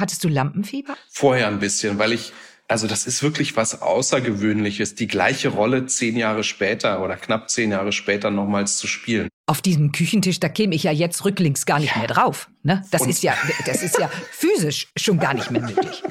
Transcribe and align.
Hattest 0.00 0.24
du 0.24 0.28
Lampenfieber? 0.28 0.96
Vorher 1.10 1.46
ein 1.48 1.58
bisschen, 1.58 1.98
weil 1.98 2.14
ich, 2.14 2.32
also 2.68 2.86
das 2.86 3.06
ist 3.06 3.22
wirklich 3.22 3.54
was 3.56 3.82
Außergewöhnliches, 3.82 4.94
die 4.94 5.06
gleiche 5.06 5.50
Rolle 5.50 5.84
zehn 5.84 6.16
Jahre 6.16 6.42
später 6.42 7.04
oder 7.04 7.16
knapp 7.16 7.50
zehn 7.50 7.70
Jahre 7.70 7.92
später 7.92 8.30
nochmals 8.30 8.78
zu 8.78 8.86
spielen. 8.86 9.28
Auf 9.44 9.60
diesem 9.60 9.92
Küchentisch, 9.92 10.40
da 10.40 10.48
käme 10.48 10.74
ich 10.74 10.84
ja 10.84 10.90
jetzt 10.90 11.26
rücklings 11.26 11.66
gar 11.66 11.80
nicht 11.80 11.92
ja. 11.92 11.98
mehr 11.98 12.06
drauf. 12.06 12.48
Ne? 12.62 12.82
Das 12.90 13.06
ist 13.06 13.22
ja, 13.22 13.36
das 13.66 13.82
ist 13.82 13.98
ja 13.98 14.08
physisch 14.32 14.88
schon 14.96 15.18
gar 15.18 15.34
nicht 15.34 15.50
mehr 15.50 15.60
nötig. 15.60 16.02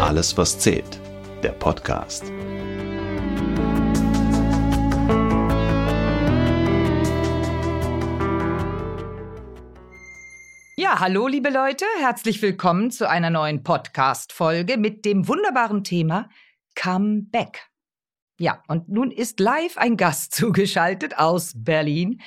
Alles, 0.00 0.34
was 0.38 0.58
zählt. 0.58 0.98
Der 1.42 1.50
Podcast. 1.50 2.32
Hallo 10.98 11.28
liebe 11.28 11.50
Leute, 11.50 11.84
herzlich 12.00 12.40
willkommen 12.40 12.90
zu 12.90 13.06
einer 13.06 13.28
neuen 13.28 13.62
Podcast-Folge 13.62 14.78
mit 14.78 15.04
dem 15.04 15.28
wunderbaren 15.28 15.84
Thema 15.84 16.30
Come 16.74 17.20
Back. 17.30 17.68
Ja, 18.38 18.62
und 18.66 18.88
nun 18.88 19.10
ist 19.10 19.38
live 19.38 19.76
ein 19.76 19.98
Gast 19.98 20.34
zugeschaltet 20.34 21.18
aus 21.18 21.52
Berlin. 21.54 22.22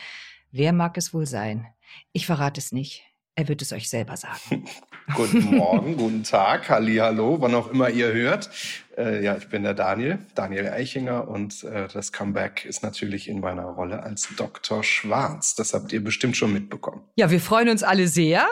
Wer 0.52 0.72
mag 0.72 0.98
es 0.98 1.16
wohl 1.16 1.26
sein? 1.26 1.66
Ich 2.14 2.28
verrate 2.28 2.60
es 2.60 2.72
nicht. 2.72 3.02
Er 3.34 3.48
wird 3.48 3.64
es 3.64 3.74
euch 3.74 3.90
selber 3.90 4.16
sagen. 4.18 4.66
guten 5.16 5.56
Morgen, 5.56 5.98
guten 5.98 6.24
Tag, 6.24 6.70
Halli, 6.70 6.98
hallo, 6.98 7.38
wann 7.42 7.56
auch 7.56 7.70
immer 7.70 7.90
ihr 7.90 8.14
hört. 8.14 8.52
Äh, 9.00 9.24
ja, 9.24 9.38
ich 9.38 9.48
bin 9.48 9.64
der 9.64 9.74
Daniel, 9.74 10.20
Daniel 10.36 10.68
Eichinger 10.68 11.28
und 11.28 11.64
äh, 11.64 11.88
das 11.88 12.12
Comeback 12.12 12.66
ist 12.66 12.84
natürlich 12.84 13.30
in 13.30 13.40
meiner 13.40 13.64
Rolle 13.64 14.04
als 14.04 14.28
Dr. 14.36 14.84
Schwarz. 14.84 15.56
Das 15.56 15.74
habt 15.74 15.94
ihr 15.94 16.04
bestimmt 16.04 16.36
schon 16.36 16.52
mitbekommen. 16.52 17.02
Ja, 17.16 17.32
wir 17.32 17.40
freuen 17.40 17.70
uns 17.70 17.82
alle 17.82 18.10
sehr 18.10 18.46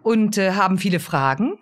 und 0.00 0.38
äh, 0.38 0.52
haben 0.52 0.78
viele 0.78 1.00
Fragen 1.00 1.58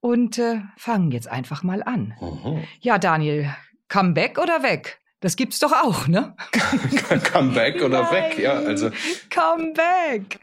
und 0.00 0.36
äh, 0.38 0.62
fangen 0.76 1.12
jetzt 1.12 1.28
einfach 1.28 1.62
mal 1.62 1.84
an. 1.84 2.14
Mhm. 2.20 2.64
Ja, 2.80 2.98
Daniel, 2.98 3.54
Comeback 3.88 4.38
oder 4.38 4.64
weg? 4.64 4.98
Das 5.20 5.36
gibt's 5.36 5.60
doch 5.60 5.72
auch, 5.72 6.08
ne? 6.08 6.36
Comeback 7.32 7.82
oder 7.82 8.02
Nein. 8.02 8.12
weg, 8.12 8.38
ja, 8.38 8.54
also. 8.54 8.90
Comeback. 9.30 10.40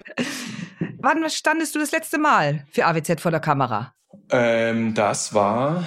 Wann 0.98 1.30
standest 1.30 1.76
du 1.76 1.80
das 1.80 1.92
letzte 1.92 2.18
Mal 2.18 2.66
für 2.72 2.86
AWZ 2.86 3.20
vor 3.20 3.32
der 3.32 3.42
Kamera? 3.42 3.94
Ähm, 4.30 4.94
das 4.94 5.34
war 5.34 5.84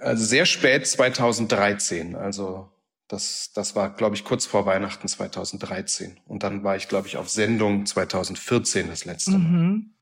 also 0.00 0.24
sehr 0.24 0.46
spät 0.46 0.86
2013. 0.86 2.14
Also 2.16 2.68
das, 3.08 3.52
das 3.54 3.76
war, 3.76 3.94
glaube 3.94 4.16
ich, 4.16 4.24
kurz 4.24 4.46
vor 4.46 4.66
Weihnachten 4.66 5.08
2013. 5.08 6.18
Und 6.26 6.42
dann 6.42 6.64
war 6.64 6.76
ich, 6.76 6.88
glaube 6.88 7.06
ich, 7.08 7.16
auf 7.16 7.28
Sendung 7.28 7.86
2014 7.86 8.88
das 8.88 9.04
letzte 9.04 9.32
Mal. 9.32 9.38
Mhm 9.38 9.95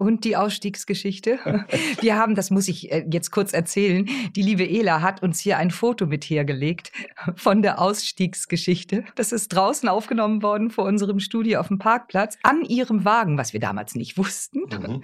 und 0.00 0.24
die 0.24 0.34
Ausstiegsgeschichte. 0.34 1.38
Wir 2.00 2.16
haben, 2.16 2.34
das 2.34 2.50
muss 2.50 2.68
ich 2.68 2.90
äh, 2.90 3.04
jetzt 3.10 3.30
kurz 3.30 3.52
erzählen, 3.52 4.08
die 4.34 4.40
liebe 4.40 4.66
Ela 4.66 5.02
hat 5.02 5.22
uns 5.22 5.40
hier 5.40 5.58
ein 5.58 5.70
Foto 5.70 6.06
mit 6.06 6.24
hergelegt 6.24 6.90
von 7.36 7.60
der 7.60 7.78
Ausstiegsgeschichte. 7.78 9.04
Das 9.14 9.30
ist 9.30 9.48
draußen 9.48 9.90
aufgenommen 9.90 10.42
worden 10.42 10.70
vor 10.70 10.86
unserem 10.86 11.20
Studio 11.20 11.60
auf 11.60 11.68
dem 11.68 11.78
Parkplatz 11.78 12.38
an 12.42 12.62
ihrem 12.64 13.04
Wagen, 13.04 13.36
was 13.36 13.52
wir 13.52 13.60
damals 13.60 13.94
nicht 13.94 14.16
wussten. 14.16 14.60
Mhm. 14.60 15.02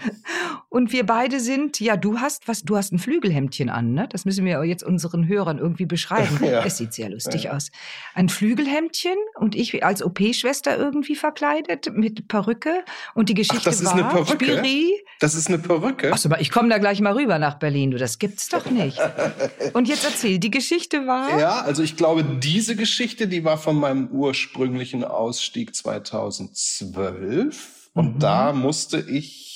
Und 0.71 0.93
wir 0.93 1.05
beide 1.05 1.41
sind, 1.41 1.79
ja, 1.79 1.99
du 1.99 2.19
hast 2.21 2.49
was, 2.49 2.63
du 2.63 2.79
hast 2.79 2.93
ein 2.93 2.99
Flügelhemdchen 2.99 3.69
an, 3.69 3.93
ne? 3.93 4.09
Das 4.09 4.25
müssen 4.25 4.47
wir 4.47 4.65
jetzt 4.65 4.83
unseren 4.83 5.29
Hörern 5.29 5.59
irgendwie 5.59 5.87
beschreiben. 5.87 6.41
Ja. 6.47 6.65
Es 6.65 6.77
sieht 6.77 6.93
sehr 6.93 7.11
lustig 7.11 7.45
ja. 7.45 7.55
aus. 7.55 7.73
Ein 8.15 8.29
Flügelhemdchen 8.29 9.17
und 9.35 9.57
ich 9.57 9.85
als 9.85 10.03
OP-Schwester 10.03 10.79
irgendwie 10.79 11.17
verkleidet 11.17 11.93
mit 11.93 12.29
Perücke 12.29 12.85
und 13.15 13.29
die 13.29 13.35
Geschichte 13.35 13.59
Ach, 13.59 13.65
das 13.65 13.81
ist 13.81 13.87
war 13.87 13.95
eine 13.95 14.05
Perücke? 14.05 14.45
Spiri 14.45 14.86
das 15.21 15.35
ist 15.35 15.49
eine 15.49 15.59
Perücke? 15.59 16.13
Achso, 16.13 16.29
aber 16.29 16.41
ich 16.41 16.51
komme 16.51 16.69
da 16.69 16.79
gleich 16.79 17.01
mal 17.01 17.15
rüber 17.15 17.39
nach 17.39 17.59
Berlin, 17.59 17.91
du, 17.91 17.99
das 17.99 18.19
gibt's 18.19 18.49
doch 18.49 18.71
nicht. 18.71 18.99
Und 19.73 19.89
jetzt 19.89 20.05
erzähl, 20.05 20.39
die 20.39 20.51
Geschichte 20.51 21.07
war? 21.07 21.39
Ja, 21.39 21.63
also 21.63 21.83
ich 21.83 21.97
glaube, 21.97 22.25
diese 22.25 22.77
Geschichte, 22.77 23.29
die 23.29 23.45
war 23.45 23.59
von 23.59 23.77
meinem 23.77 24.09
ursprünglichen 24.09 25.05
Ausstieg 25.05 25.75
2012. 25.75 27.91
Und 27.95 28.17
mhm. 28.17 28.19
da 28.19 28.53
musste 28.53 29.01
ich 29.01 29.56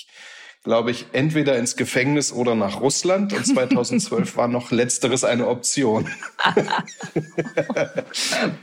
glaube 0.62 0.90
ich, 0.90 1.06
entweder 1.12 1.56
ins 1.56 1.74
Gefängnis 1.74 2.32
oder 2.32 2.54
nach 2.54 2.80
Russland. 2.80 3.32
Und 3.32 3.46
2012 3.46 4.36
war 4.36 4.46
noch 4.46 4.70
letzteres 4.70 5.24
eine 5.24 5.48
Option. 5.48 6.06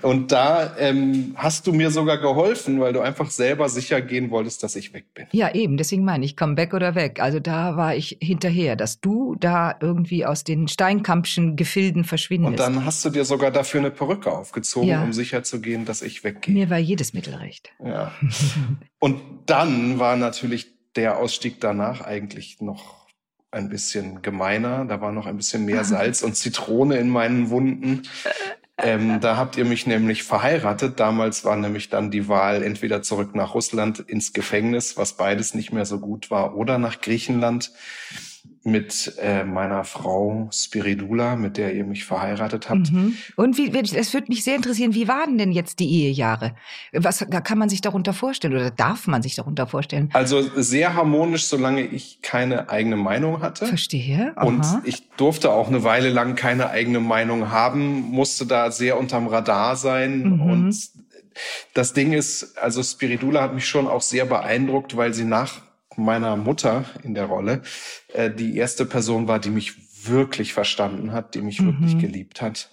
und 0.03 0.31
da 0.31 0.75
ähm, 0.78 1.34
hast 1.35 1.66
du 1.66 1.74
mir 1.74 1.90
sogar 1.90 2.19
geholfen, 2.19 2.80
weil 2.80 2.94
du 2.94 3.02
einfach 3.02 3.31
selber 3.31 3.68
sicher 3.68 4.02
gehen 4.02 4.30
wolltest, 4.30 4.62
dass 4.62 4.75
ich 4.75 4.94
weg 4.94 5.06
bin. 5.16 5.25
Ja, 5.31 5.53
eben. 5.56 5.78
Deswegen 5.78 6.06
meine 6.06 6.24
ich, 6.24 6.38
komm 6.38 6.56
weg 6.56 6.75
oder 6.75 6.94
weg. 6.94 7.19
Also 7.19 7.40
da 7.40 7.78
war 7.78 7.96
ich 7.96 8.18
hinterher, 8.22 8.75
dass 8.75 9.02
du 9.02 9.35
da 9.40 9.75
irgendwie 9.81 10.24
aus 10.24 10.44
den 10.44 10.68
Steinkampschen 10.68 11.56
Gefilden 11.56 12.03
verschwindest. 12.03 12.52
Und 12.52 12.59
dann 12.59 12.85
hast 12.85 13.03
du 13.06 13.09
dir 13.09 13.25
sogar 13.25 13.50
dafür 13.50 13.79
eine 13.79 13.91
Perücke 13.91 14.31
aufgezogen, 14.31 14.88
ja. 14.88 15.03
um 15.03 15.14
sicher 15.14 15.41
zu 15.41 15.62
gehen, 15.62 15.85
dass 15.85 16.03
ich 16.03 16.24
weggehe. 16.24 16.53
Mir 16.53 16.69
war 16.69 16.78
jedes 16.78 17.14
Mittel 17.14 17.34
recht. 17.34 17.72
Ja. 17.84 18.12
und 19.00 19.19
dann 19.47 19.97
war 19.97 20.16
natürlich 20.16 20.76
der 20.97 21.18
Ausstieg 21.18 21.62
danach 21.62 22.02
eigentlich 22.02 22.59
noch 22.59 23.08
ein 23.52 23.69
bisschen 23.69 24.22
gemeiner. 24.22 24.85
Da 24.85 25.00
war 25.00 25.12
noch 25.12 25.25
ein 25.25 25.38
bisschen 25.38 25.66
mehr 25.66 25.84
Salz 25.85 26.22
und 26.24 26.35
Zitrone 26.35 26.97
in 26.97 27.09
meinen 27.09 27.50
Wunden. 27.50 28.03
Ähm, 28.80 29.19
da 29.22 29.38
habt 29.38 29.58
ihr 29.58 29.66
mich 29.66 29.88
nämlich 29.88 30.24
verheiratet. 30.24 31.00
Damals 31.00 31.44
war 31.46 31.56
nämlich 31.56 31.90
dann 31.90 32.12
die 32.12 32.28
Wahl 32.28 32.62
entweder 32.62 33.02
zurück 33.02 33.34
nach 33.34 33.56
Russland 33.56 34.00
ins 34.00 34.34
Gefängnis, 34.34 34.97
was 34.97 35.13
beides 35.13 35.56
nicht 35.56 35.72
mehr 35.74 35.85
so 35.85 36.00
gut 36.00 36.30
war, 36.30 36.56
oder 36.56 36.78
nach 36.78 37.02
Griechenland 37.02 37.72
mit 38.63 39.13
äh, 39.22 39.44
meiner 39.44 39.84
Frau 39.84 40.50
Spiridula, 40.51 41.35
mit 41.35 41.57
der 41.57 41.73
ihr 41.73 41.84
mich 41.85 42.06
verheiratet 42.06 42.69
habt. 42.69 42.91
Mhm. 42.91 43.16
Und 43.35 43.57
wie, 43.57 43.72
es 43.78 44.13
würde 44.13 44.28
mich 44.29 44.44
sehr 44.44 44.56
interessieren, 44.56 44.94
wie 44.94 45.07
waren 45.07 45.38
denn 45.38 45.51
jetzt 45.51 45.79
die 45.79 45.90
Ehejahre? 45.90 46.56
Was 46.94 47.25
kann 47.44 47.57
man 47.57 47.69
sich 47.69 47.81
darunter 47.81 48.13
vorstellen 48.13 48.53
oder 48.53 48.72
darf 48.72 49.07
man 49.07 49.22
sich 49.22 49.35
darunter 49.35 49.67
vorstellen? 49.67 50.09
Also 50.13 50.41
sehr 50.56 50.94
harmonisch, 50.94 51.46
solange 51.46 51.81
ich 51.81 52.22
keine 52.22 52.69
eigene 52.69 52.97
Meinung 52.97 53.41
hatte. 53.41 53.66
Verstehe. 53.66 54.34
Aha. 54.35 54.46
Und 54.46 54.66
ich 54.84 55.09
durfte 55.17 55.51
auch 55.51 55.67
eine 55.67 55.84
Weile 55.84 56.09
lang 56.09 56.35
keine 56.35 56.69
eigene 56.69 57.00
Meinung 57.00 57.51
haben, 57.51 58.01
musste 58.01 58.46
da 58.46 58.72
sehr 58.72 58.97
unterm 58.97 59.28
Radar 59.28 59.75
sein 59.75 60.23
mhm. 60.23 60.41
und 60.41 60.78
das 61.73 61.94
Ding 61.94 62.13
ist, 62.13 62.57
also 62.57 62.81
Spiridula 62.81 63.41
hat 63.41 63.53
mich 63.53 63.67
schon 63.67 63.88
auch 63.88 64.01
sehr 64.01 64.25
beeindruckt, 64.25 64.97
weil 64.97 65.13
sie 65.13 65.25
nach 65.25 65.62
meiner 65.97 66.35
Mutter 66.38 66.85
in 67.03 67.13
der 67.13 67.25
Rolle 67.25 67.63
äh, 68.13 68.30
die 68.31 68.56
erste 68.56 68.85
Person 68.85 69.28
war, 69.28 69.40
die 69.40 69.50
mich 69.50 69.74
wirklich 70.08 70.53
verstanden 70.53 71.12
hat, 71.12 71.35
die 71.35 71.41
mich 71.41 71.59
mhm. 71.59 71.68
wirklich 71.68 71.97
geliebt 71.97 72.41
hat. 72.41 72.69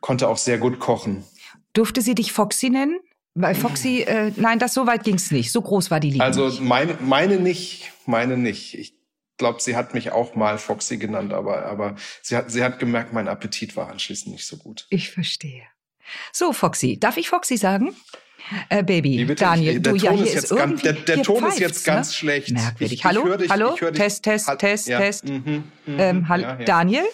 Konnte 0.00 0.28
auch 0.28 0.38
sehr 0.38 0.58
gut 0.58 0.78
kochen. 0.78 1.24
Durfte 1.72 2.02
sie 2.02 2.14
dich 2.14 2.32
Foxy 2.32 2.70
nennen? 2.70 3.00
Weil 3.34 3.54
Foxy, 3.54 4.02
äh, 4.02 4.32
nein, 4.36 4.58
das 4.58 4.74
so 4.74 4.86
weit 4.86 5.04
ging's 5.04 5.30
nicht. 5.30 5.52
So 5.52 5.62
groß 5.62 5.90
war 5.90 6.00
die 6.00 6.10
Liebe. 6.10 6.24
Also 6.24 6.50
meine, 6.62 6.96
meine 7.00 7.36
nicht, 7.36 7.92
meine 8.06 8.36
nicht. 8.36 8.74
Ich 8.74 8.94
glaube, 9.36 9.60
sie 9.60 9.76
hat 9.76 9.94
mich 9.94 10.10
auch 10.10 10.34
mal 10.34 10.58
Foxy 10.58 10.98
genannt, 10.98 11.32
aber, 11.32 11.64
aber 11.66 11.94
sie 12.22 12.36
hat, 12.36 12.50
sie 12.50 12.64
hat 12.64 12.78
gemerkt, 12.78 13.12
mein 13.12 13.28
Appetit 13.28 13.76
war 13.76 13.88
anschließend 13.88 14.32
nicht 14.32 14.46
so 14.46 14.56
gut. 14.56 14.86
Ich 14.90 15.10
verstehe. 15.10 15.62
So, 16.32 16.52
Foxy. 16.52 16.98
Darf 16.98 17.16
ich 17.16 17.28
Foxy 17.28 17.56
sagen? 17.56 17.94
Äh, 18.68 18.82
Baby, 18.82 19.26
Daniel, 19.34 19.76
ich, 19.76 19.82
du 19.82 19.94
ja, 19.96 20.12
hier 20.12 20.24
ist 20.24 20.34
jetzt 20.34 20.56
ganz, 20.56 20.82
der, 20.82 20.92
der 20.94 21.22
Ton 21.22 21.46
ist 21.46 21.58
jetzt 21.58 21.84
ganz 21.84 22.08
ne? 22.08 22.14
schlecht. 22.14 22.50
Merkwürdig. 22.50 22.98
Ich, 22.98 23.04
hallo, 23.04 23.36
dich, 23.36 23.50
hallo, 23.50 23.74
Test, 23.92 24.22
Test, 24.22 24.50
Test, 24.58 24.88
ja. 24.88 24.98
Test. 24.98 25.28
Mhm, 25.28 25.64
mhm, 25.86 25.98
ähm, 25.98 26.28
hallo, 26.28 26.42
ja, 26.42 26.56
Daniel? 26.56 27.04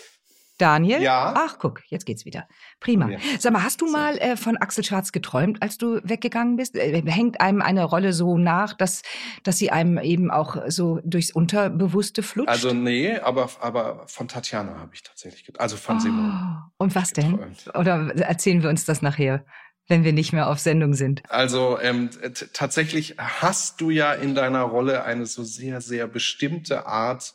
Daniel? 0.58 1.02
Ja. 1.02 1.34
Ach, 1.36 1.58
guck, 1.58 1.82
jetzt 1.88 2.06
geht's 2.06 2.24
wieder. 2.24 2.48
Prima. 2.80 3.10
Ja. 3.10 3.18
Sag 3.38 3.52
mal, 3.52 3.62
hast 3.62 3.80
du 3.80 3.90
mal 3.90 4.16
äh, 4.18 4.36
von 4.36 4.56
Axel 4.56 4.84
Schwarz 4.84 5.12
geträumt, 5.12 5.62
als 5.62 5.76
du 5.76 6.00
weggegangen 6.02 6.56
bist? 6.56 6.76
Äh, 6.76 7.02
hängt 7.06 7.40
einem 7.40 7.60
eine 7.60 7.84
Rolle 7.84 8.12
so 8.12 8.38
nach, 8.38 8.72
dass, 8.72 9.02
dass 9.42 9.58
sie 9.58 9.70
einem 9.70 9.98
eben 9.98 10.30
auch 10.30 10.56
so 10.68 11.00
durchs 11.04 11.30
Unterbewusste 11.30 12.22
flutscht? 12.22 12.48
Also 12.48 12.72
nee, 12.72 13.18
aber, 13.18 13.50
aber 13.60 14.04
von 14.06 14.28
Tatjana 14.28 14.78
habe 14.78 14.94
ich 14.94 15.02
tatsächlich 15.02 15.44
geträumt. 15.44 15.60
Also 15.60 15.76
von 15.76 15.96
oh. 15.96 16.00
Simon. 16.00 16.62
Und 16.78 16.94
was 16.94 17.12
denn? 17.12 17.38
Oder 17.74 18.14
erzählen 18.16 18.62
wir 18.62 18.70
uns 18.70 18.84
das 18.86 19.02
nachher? 19.02 19.44
Wenn 19.88 20.04
wir 20.04 20.12
nicht 20.12 20.32
mehr 20.32 20.48
auf 20.48 20.58
Sendung 20.58 20.94
sind? 20.94 21.22
Also 21.28 21.78
ähm, 21.80 22.10
tatsächlich 22.52 23.16
hast 23.18 23.80
du 23.80 23.90
ja 23.90 24.12
in 24.12 24.34
deiner 24.34 24.62
Rolle 24.62 25.04
eine 25.04 25.26
so 25.26 25.44
sehr, 25.44 25.80
sehr 25.80 26.06
bestimmte 26.06 26.86
Art 26.86 27.34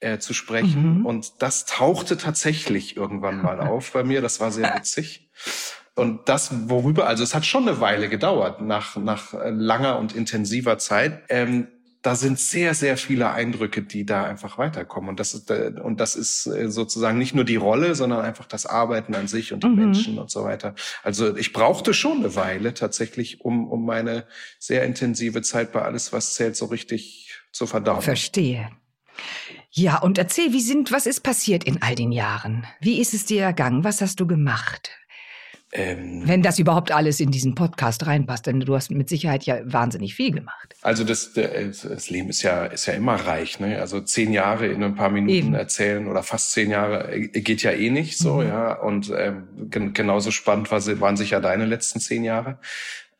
äh, 0.00 0.18
zu 0.18 0.34
sprechen. 0.34 1.00
Mhm. 1.00 1.06
Und 1.06 1.42
das 1.42 1.66
tauchte 1.66 2.16
tatsächlich 2.16 2.96
irgendwann 2.96 3.42
mal 3.42 3.60
auf 3.68 3.92
bei 3.92 4.04
mir. 4.04 4.20
Das 4.20 4.40
war 4.40 4.50
sehr 4.50 4.74
witzig. 4.74 5.30
Und 5.94 6.28
das, 6.28 6.68
worüber, 6.68 7.06
also 7.06 7.22
es 7.22 7.34
hat 7.34 7.46
schon 7.46 7.66
eine 7.66 7.80
Weile 7.80 8.10
gedauert, 8.10 8.60
nach, 8.60 8.96
nach 8.96 9.32
langer 9.32 9.98
und 9.98 10.14
intensiver 10.14 10.76
Zeit. 10.76 11.22
Ähm, 11.30 11.68
da 12.06 12.14
sind 12.14 12.38
sehr, 12.38 12.72
sehr 12.74 12.96
viele 12.96 13.32
Eindrücke, 13.32 13.82
die 13.82 14.06
da 14.06 14.22
einfach 14.22 14.58
weiterkommen. 14.58 15.10
Und 15.10 15.18
das 15.18 15.34
ist, 15.34 15.50
äh, 15.50 15.72
und 15.82 15.98
das 15.98 16.14
ist 16.14 16.46
äh, 16.46 16.70
sozusagen 16.70 17.18
nicht 17.18 17.34
nur 17.34 17.42
die 17.42 17.56
Rolle, 17.56 17.96
sondern 17.96 18.20
einfach 18.20 18.46
das 18.46 18.64
Arbeiten 18.64 19.16
an 19.16 19.26
sich 19.26 19.52
und 19.52 19.64
die 19.64 19.68
mhm. 19.68 19.74
Menschen 19.74 20.18
und 20.20 20.30
so 20.30 20.44
weiter. 20.44 20.76
Also 21.02 21.36
ich 21.36 21.52
brauchte 21.52 21.94
schon 21.94 22.18
eine 22.18 22.36
Weile 22.36 22.74
tatsächlich, 22.74 23.40
um, 23.40 23.66
um 23.66 23.84
meine 23.84 24.24
sehr 24.60 24.84
intensive 24.84 25.42
Zeit 25.42 25.72
bei 25.72 25.82
alles, 25.82 26.12
was 26.12 26.34
zählt, 26.34 26.54
so 26.54 26.66
richtig 26.66 27.34
zu 27.50 27.66
verdauen. 27.66 28.02
Verstehe. 28.02 28.70
Ja, 29.72 29.98
und 29.98 30.16
erzähl, 30.16 30.52
wie 30.52 30.60
sind, 30.60 30.92
was 30.92 31.06
ist 31.06 31.24
passiert 31.24 31.64
in 31.64 31.82
all 31.82 31.96
den 31.96 32.12
Jahren? 32.12 32.68
Wie 32.80 33.00
ist 33.00 33.14
es 33.14 33.26
dir 33.26 33.42
ergangen? 33.42 33.82
Was 33.82 34.00
hast 34.00 34.20
du 34.20 34.28
gemacht? 34.28 34.92
Ähm, 35.72 36.22
Wenn 36.24 36.42
das 36.42 36.58
überhaupt 36.58 36.92
alles 36.92 37.18
in 37.18 37.30
diesen 37.30 37.54
Podcast 37.54 38.06
reinpasst, 38.06 38.46
denn 38.46 38.60
du 38.60 38.74
hast 38.74 38.90
mit 38.90 39.08
Sicherheit 39.08 39.44
ja 39.44 39.58
wahnsinnig 39.64 40.14
viel 40.14 40.30
gemacht. 40.30 40.74
Also 40.82 41.02
das, 41.02 41.32
das 41.32 42.08
Leben 42.08 42.28
ist 42.30 42.42
ja, 42.42 42.66
ist 42.66 42.86
ja 42.86 42.94
immer 42.94 43.16
reich. 43.16 43.58
Ne? 43.58 43.80
Also 43.80 44.00
zehn 44.00 44.32
Jahre 44.32 44.68
in 44.68 44.82
ein 44.84 44.94
paar 44.94 45.10
Minuten 45.10 45.32
Eben. 45.32 45.54
erzählen 45.54 46.06
oder 46.06 46.22
fast 46.22 46.52
zehn 46.52 46.70
Jahre 46.70 47.12
äh, 47.12 47.40
geht 47.40 47.62
ja 47.62 47.72
eh 47.72 47.90
nicht 47.90 48.16
so, 48.16 48.36
mhm. 48.36 48.48
ja. 48.48 48.72
Und 48.74 49.12
ähm, 49.16 49.68
genauso 49.70 50.30
spannend 50.30 50.70
war, 50.70 50.80
waren 51.00 51.16
sicher 51.16 51.40
deine 51.40 51.66
letzten 51.66 51.98
zehn 51.98 52.22
Jahre. 52.22 52.58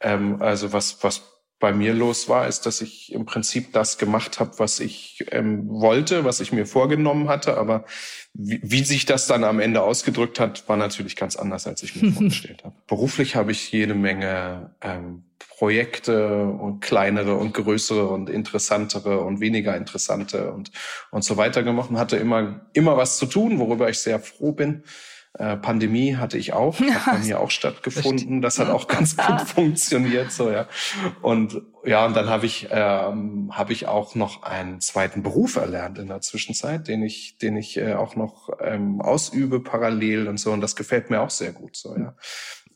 Ähm, 0.01 0.41
also 0.41 0.73
was, 0.73 1.03
was 1.03 1.36
bei 1.59 1.73
mir 1.73 1.95
los 1.95 2.29
war, 2.29 2.47
ist, 2.47 2.67
dass 2.67 2.83
ich 2.83 3.13
im 3.13 3.25
Prinzip 3.25 3.73
das 3.73 3.97
gemacht 3.97 4.41
habe, 4.41 4.59
was 4.59 4.79
ich 4.79 5.25
ähm, 5.31 5.69
wollte, 5.69 6.25
was 6.25 6.41
ich 6.41 6.53
mir 6.53 6.67
vorgenommen 6.67 7.29
hatte. 7.29 7.57
Aber 7.57 7.87
wie, 8.35 8.61
wie 8.63 8.85
sich 8.85 9.07
das 9.07 9.27
dann 9.27 9.43
am 9.43 9.59
Ende 9.59 9.83
ausgedrückt 9.83 10.39
hat, 10.39 10.69
war 10.69 10.77
natürlich 10.77 11.17
ganz 11.17 11.37
anders, 11.37 11.67
als 11.67 11.83
ich 11.83 12.01
mir 12.01 12.13
vorgestellt 12.13 12.63
habe. 12.65 12.75
Beruflich 12.87 13.37
habe 13.37 13.53
ich 13.53 13.73
jede 13.73 13.95
Menge 13.95 14.75
ähm, 14.83 15.25
Projekte 15.57 16.45
und 16.45 16.81
kleinere 16.81 17.37
und 17.37 17.55
größere 17.55 18.09
und 18.09 18.29
interessantere 18.29 19.21
und 19.21 19.41
weniger 19.41 19.75
interessante 19.75 20.53
und 20.53 20.71
und 21.11 21.25
so 21.25 21.39
weiter 21.39 21.63
gemacht 21.63 21.89
und 21.89 21.99
hatte 21.99 22.19
immer 22.19 22.67
immer 22.75 22.99
was 22.99 23.17
zu 23.17 23.25
tun, 23.25 23.59
worüber 23.59 23.89
ich 23.89 23.99
sehr 23.99 24.21
froh 24.21 24.53
bin. 24.53 24.83
Äh, 25.39 25.57
Pandemie 25.57 26.17
hatte 26.17 26.39
ich 26.39 26.53
auch, 26.55 26.79
hat 26.81 27.05
bei 27.07 27.19
mir 27.25 27.41
auch 27.41 27.51
stattgefunden. 27.51 28.41
Das 28.41 28.59
hat 28.59 28.71
auch 28.71 28.89
ganz 28.89 29.17
gut 29.27 29.41
funktioniert, 29.43 30.33
so 30.33 30.51
ja. 30.51 30.67
Und 31.21 31.61
ja, 31.85 32.07
und 32.07 32.17
dann 32.17 32.29
habe 32.29 32.47
ich 32.47 32.69
ähm, 32.71 33.51
habe 33.53 33.73
ich 33.73 33.87
auch 33.87 34.15
noch 34.15 34.43
einen 34.43 34.81
zweiten 34.81 35.23
Beruf 35.23 35.57
erlernt 35.57 35.99
in 35.99 36.09
der 36.09 36.21
Zwischenzeit, 36.21 36.89
den 36.89 37.03
ich 37.03 37.39
den 37.39 37.57
ich 37.57 37.77
äh, 37.77 37.95
auch 37.95 38.17
noch 38.17 38.51
ähm, 38.61 39.01
ausübe 39.01 39.61
parallel 39.61 40.29
und 40.29 40.39
so. 40.39 40.53
Und 40.53 40.63
das 40.63 40.75
gefällt 40.75 41.11
mir 41.11 41.21
auch 41.21 41.31
sehr 41.31 41.53
gut, 41.53 41.77
so 41.77 41.95
ja. 41.97 42.15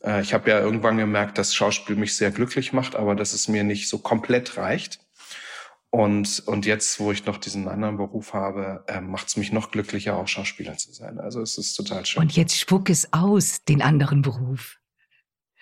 Äh, 0.03 0.21
ich 0.21 0.33
habe 0.33 0.49
ja 0.49 0.59
irgendwann 0.59 0.97
gemerkt, 0.97 1.37
dass 1.37 1.55
Schauspiel 1.55 1.95
mich 1.95 2.15
sehr 2.15 2.31
glücklich 2.31 2.73
macht, 2.73 2.95
aber 2.95 3.15
dass 3.15 3.33
es 3.33 3.47
mir 3.47 3.63
nicht 3.63 3.89
so 3.89 3.97
komplett 3.97 4.57
reicht. 4.57 4.99
Und, 5.93 6.41
und 6.47 6.65
jetzt, 6.65 7.01
wo 7.01 7.11
ich 7.11 7.25
noch 7.25 7.37
diesen 7.37 7.67
anderen 7.67 7.97
Beruf 7.97 8.33
habe, 8.33 8.85
äh, 8.87 9.01
macht 9.01 9.27
es 9.27 9.35
mich 9.35 9.51
noch 9.51 9.71
glücklicher, 9.71 10.15
auch 10.15 10.27
Schauspieler 10.27 10.77
zu 10.77 10.93
sein. 10.93 11.19
Also 11.19 11.41
es 11.41 11.57
ist 11.57 11.75
total 11.75 12.05
schön. 12.05 12.21
Und 12.21 12.35
jetzt 12.37 12.57
spuck 12.57 12.89
es 12.89 13.11
aus, 13.11 13.65
den 13.65 13.81
anderen 13.81 14.21
Beruf. 14.21 14.80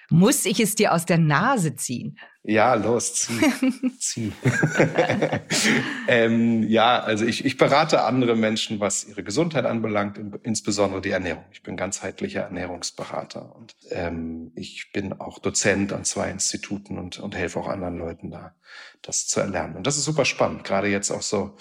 Muss 0.10 0.46
ich 0.46 0.60
es 0.60 0.76
dir 0.76 0.94
aus 0.94 1.06
der 1.06 1.20
Nase 1.20 1.76
ziehen? 1.76 2.18
Ja, 2.44 2.74
los, 2.74 3.14
zieh. 3.14 3.42
zieh. 4.00 4.32
ähm, 6.08 6.64
ja, 6.68 7.00
also 7.00 7.26
ich, 7.26 7.46
ich 7.46 7.58
berate 7.58 8.04
andere 8.04 8.36
Menschen, 8.36 8.80
was 8.80 9.08
ihre 9.08 9.24
Gesundheit 9.24 9.66
anbelangt, 9.66 10.20
insbesondere 10.44 11.02
die 11.02 11.12
Ernährung. 11.12 11.46
Ich 11.52 11.62
bin 11.62 11.78
ganzheitlicher 11.78 12.42
Ernährungsberater 12.42 13.56
und 13.56 13.76
ähm, 13.92 14.52
ich 14.56 14.92
bin 14.94 15.14
auch 15.14 15.38
Dozent 15.40 15.94
an 15.94 16.06
zwei 16.06 16.32
Instituten 16.32 16.98
und, 16.98 17.20
und 17.20 17.36
helfe 17.36 17.60
auch 17.60 17.68
anderen 17.68 17.98
Leuten 17.98 18.32
da, 18.32 18.56
das 19.02 19.28
zu 19.28 19.42
erlernen. 19.42 19.76
Und 19.76 19.86
das 19.86 19.98
ist 19.98 20.06
super 20.06 20.26
spannend. 20.26 20.64
Gerade 20.64 20.88
jetzt 20.88 21.12
auch 21.12 21.22
so, 21.22 21.58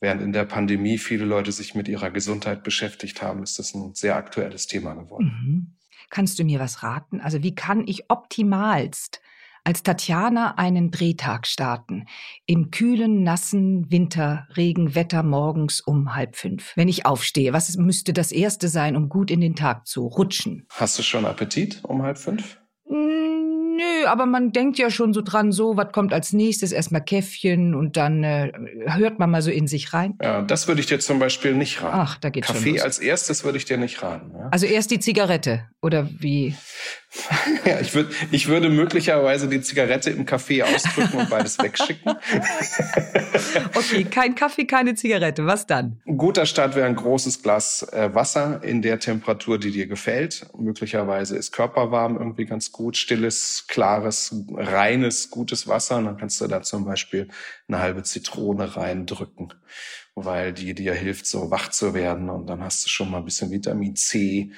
während 0.00 0.22
in 0.22 0.32
der 0.32 0.44
Pandemie 0.44 0.98
viele 0.98 1.24
Leute 1.24 1.52
sich 1.52 1.74
mit 1.74 1.86
ihrer 1.86 2.10
Gesundheit 2.10 2.64
beschäftigt 2.64 3.22
haben, 3.22 3.42
ist 3.42 3.58
das 3.58 3.74
ein 3.74 3.94
sehr 3.94 4.16
aktuelles 4.16 4.66
Thema 4.66 4.94
geworden. 4.94 5.76
Kannst 6.12 6.38
du 6.38 6.44
mir 6.44 6.60
was 6.60 6.82
raten? 6.82 7.22
Also 7.22 7.42
wie 7.42 7.54
kann 7.54 7.86
ich 7.86 8.10
optimalst 8.10 9.22
als 9.64 9.82
Tatjana 9.82 10.58
einen 10.58 10.90
Drehtag 10.90 11.46
starten? 11.46 12.04
Im 12.44 12.70
kühlen, 12.70 13.22
nassen 13.22 13.90
Winterregenwetter 13.90 15.22
morgens 15.22 15.80
um 15.80 16.14
halb 16.14 16.36
fünf. 16.36 16.76
Wenn 16.76 16.88
ich 16.88 17.06
aufstehe, 17.06 17.54
was 17.54 17.74
müsste 17.78 18.12
das 18.12 18.30
Erste 18.30 18.68
sein, 18.68 18.94
um 18.94 19.08
gut 19.08 19.30
in 19.30 19.40
den 19.40 19.56
Tag 19.56 19.86
zu 19.86 20.06
rutschen? 20.06 20.66
Hast 20.68 20.98
du 20.98 21.02
schon 21.02 21.24
Appetit 21.24 21.80
um 21.82 22.02
halb 22.02 22.18
fünf? 22.18 22.58
Nö, 24.02 24.08
aber 24.08 24.26
man 24.26 24.52
denkt 24.52 24.78
ja 24.78 24.90
schon 24.90 25.12
so 25.12 25.22
dran, 25.22 25.52
so, 25.52 25.76
was 25.76 25.92
kommt 25.92 26.12
als 26.12 26.32
nächstes? 26.32 26.72
Erstmal 26.72 27.02
Käffchen 27.02 27.74
und 27.74 27.96
dann 27.96 28.24
äh, 28.24 28.52
hört 28.86 29.18
man 29.18 29.30
mal 29.30 29.42
so 29.42 29.50
in 29.50 29.66
sich 29.66 29.92
rein. 29.92 30.14
Ja, 30.22 30.42
das 30.42 30.68
würde 30.68 30.80
ich 30.80 30.86
dir 30.86 30.98
zum 31.00 31.18
Beispiel 31.18 31.54
nicht 31.54 31.82
raten. 31.82 31.96
Ach, 31.96 32.18
da 32.18 32.30
geht's 32.30 32.48
Kaffee 32.48 32.60
schon 32.60 32.74
los. 32.74 32.82
als 32.82 32.98
erstes 32.98 33.44
würde 33.44 33.58
ich 33.58 33.64
dir 33.64 33.76
nicht 33.76 34.02
raten. 34.02 34.32
Ja? 34.34 34.48
Also 34.50 34.66
erst 34.66 34.90
die 34.90 35.00
Zigarette, 35.00 35.68
oder 35.80 36.08
wie? 36.18 36.54
Ja, 37.64 37.78
ich 37.80 37.94
würde, 37.94 38.10
ich 38.30 38.48
würde 38.48 38.68
möglicherweise 38.70 39.48
die 39.48 39.60
Zigarette 39.60 40.10
im 40.10 40.24
Kaffee 40.24 40.62
ausdrücken 40.62 41.18
und 41.18 41.30
beides 41.30 41.58
wegschicken. 41.58 42.14
okay, 43.74 44.04
kein 44.04 44.34
Kaffee, 44.34 44.64
keine 44.64 44.94
Zigarette. 44.94 45.46
Was 45.46 45.66
dann? 45.66 46.00
Ein 46.06 46.16
guter 46.16 46.46
Start 46.46 46.74
wäre 46.74 46.86
ein 46.86 46.96
großes 46.96 47.42
Glas 47.42 47.86
äh, 47.92 48.14
Wasser 48.14 48.62
in 48.64 48.82
der 48.82 48.98
Temperatur, 48.98 49.58
die 49.58 49.70
dir 49.70 49.86
gefällt. 49.86 50.46
Möglicherweise 50.58 51.36
ist 51.36 51.52
körperwarm 51.52 52.16
irgendwie 52.16 52.46
ganz 52.46 52.72
gut. 52.72 52.96
Stilles, 52.96 53.66
klares, 53.92 54.34
reines, 54.54 55.30
gutes 55.30 55.68
Wasser. 55.68 55.98
Und 55.98 56.06
dann 56.06 56.16
kannst 56.16 56.40
du 56.40 56.46
da 56.46 56.62
zum 56.62 56.84
Beispiel 56.84 57.28
eine 57.68 57.78
halbe 57.78 58.02
Zitrone 58.02 58.76
reindrücken 58.76 59.52
weil 60.14 60.52
die 60.52 60.74
dir 60.74 60.92
hilft, 60.94 61.26
so 61.26 61.50
wach 61.50 61.70
zu 61.70 61.94
werden. 61.94 62.28
Und 62.28 62.46
dann 62.46 62.62
hast 62.62 62.84
du 62.84 62.88
schon 62.90 63.10
mal 63.10 63.18
ein 63.18 63.24
bisschen 63.24 63.50
Vitamin 63.50 63.96
C, 63.96 64.52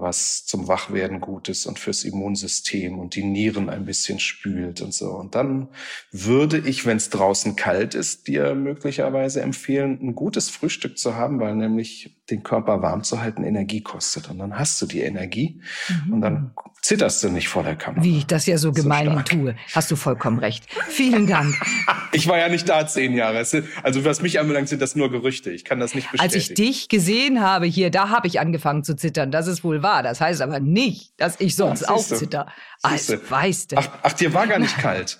was 0.00 0.44
zum 0.46 0.68
Wachwerden 0.68 1.20
gut 1.20 1.48
ist 1.48 1.66
und 1.66 1.78
fürs 1.78 2.04
Immunsystem 2.04 2.98
und 2.98 3.14
die 3.14 3.24
Nieren 3.24 3.68
ein 3.68 3.84
bisschen 3.84 4.18
spült 4.18 4.80
und 4.80 4.92
so. 4.92 5.10
Und 5.10 5.34
dann 5.34 5.68
würde 6.12 6.58
ich, 6.58 6.86
wenn 6.86 6.96
es 6.96 7.10
draußen 7.10 7.56
kalt 7.56 7.94
ist, 7.94 8.28
dir 8.28 8.54
möglicherweise 8.54 9.42
empfehlen, 9.42 9.98
ein 10.00 10.14
gutes 10.14 10.50
Frühstück 10.50 10.98
zu 10.98 11.14
haben, 11.14 11.40
weil 11.40 11.54
nämlich 11.54 12.16
den 12.30 12.42
Körper 12.42 12.82
warm 12.82 13.04
zu 13.04 13.20
halten 13.20 13.44
Energie 13.44 13.82
kostet. 13.82 14.28
Und 14.30 14.38
dann 14.38 14.58
hast 14.58 14.80
du 14.82 14.86
die 14.86 15.00
Energie 15.00 15.60
mhm. 15.88 16.12
und 16.12 16.20
dann 16.20 16.52
zitterst 16.82 17.22
du 17.24 17.28
nicht 17.30 17.48
vor 17.48 17.64
der 17.64 17.74
Kamera. 17.74 18.04
Wie 18.04 18.18
ich 18.18 18.26
das 18.26 18.46
ja 18.46 18.58
so, 18.58 18.68
so 18.68 18.82
gemein 18.82 19.10
stark. 19.10 19.26
tue. 19.26 19.56
Hast 19.74 19.90
du 19.90 19.96
vollkommen 19.96 20.38
recht. 20.38 20.64
Vielen 20.88 21.26
Dank. 21.26 21.54
ich 22.12 22.28
war 22.28 22.38
ja 22.38 22.48
nicht 22.48 22.68
da 22.68 22.86
zehn 22.86 23.14
Jahre. 23.14 23.38
Also 23.38 24.04
was 24.04 24.22
mich 24.22 24.38
anbelangt, 24.38 24.68
sind 24.68 24.80
das 24.80 24.94
nur 24.94 25.10
Gerüchte. 25.10 25.50
Ich 25.50 25.64
kann 25.64 25.80
das 25.80 25.94
nicht 25.94 26.10
bestätigen. 26.12 26.36
Als 26.36 26.50
ich 26.50 26.54
dich 26.54 26.88
gesehen 26.88 27.40
habe 27.40 27.66
hier, 27.66 27.90
da 27.90 28.10
habe 28.10 28.28
ich 28.28 28.38
angefangen 28.38 28.84
zu 28.84 28.94
zittern. 28.94 29.30
Das 29.30 29.48
ist 29.48 29.64
wohl 29.64 29.82
wahr. 29.86 30.02
Das 30.02 30.20
heißt 30.20 30.42
aber 30.42 30.58
nicht, 30.58 31.12
dass 31.16 31.40
ich 31.40 31.54
sonst 31.54 31.82
ja, 31.82 31.90
auch 31.90 32.04
zitter. 32.04 32.52
Als 32.82 33.08
weißt 33.08 33.72
du. 33.72 33.76
Ach, 33.76 33.88
ach, 34.02 34.12
dir 34.12 34.34
war 34.34 34.46
gar 34.46 34.58
nicht 34.58 34.76
kalt. 34.86 35.18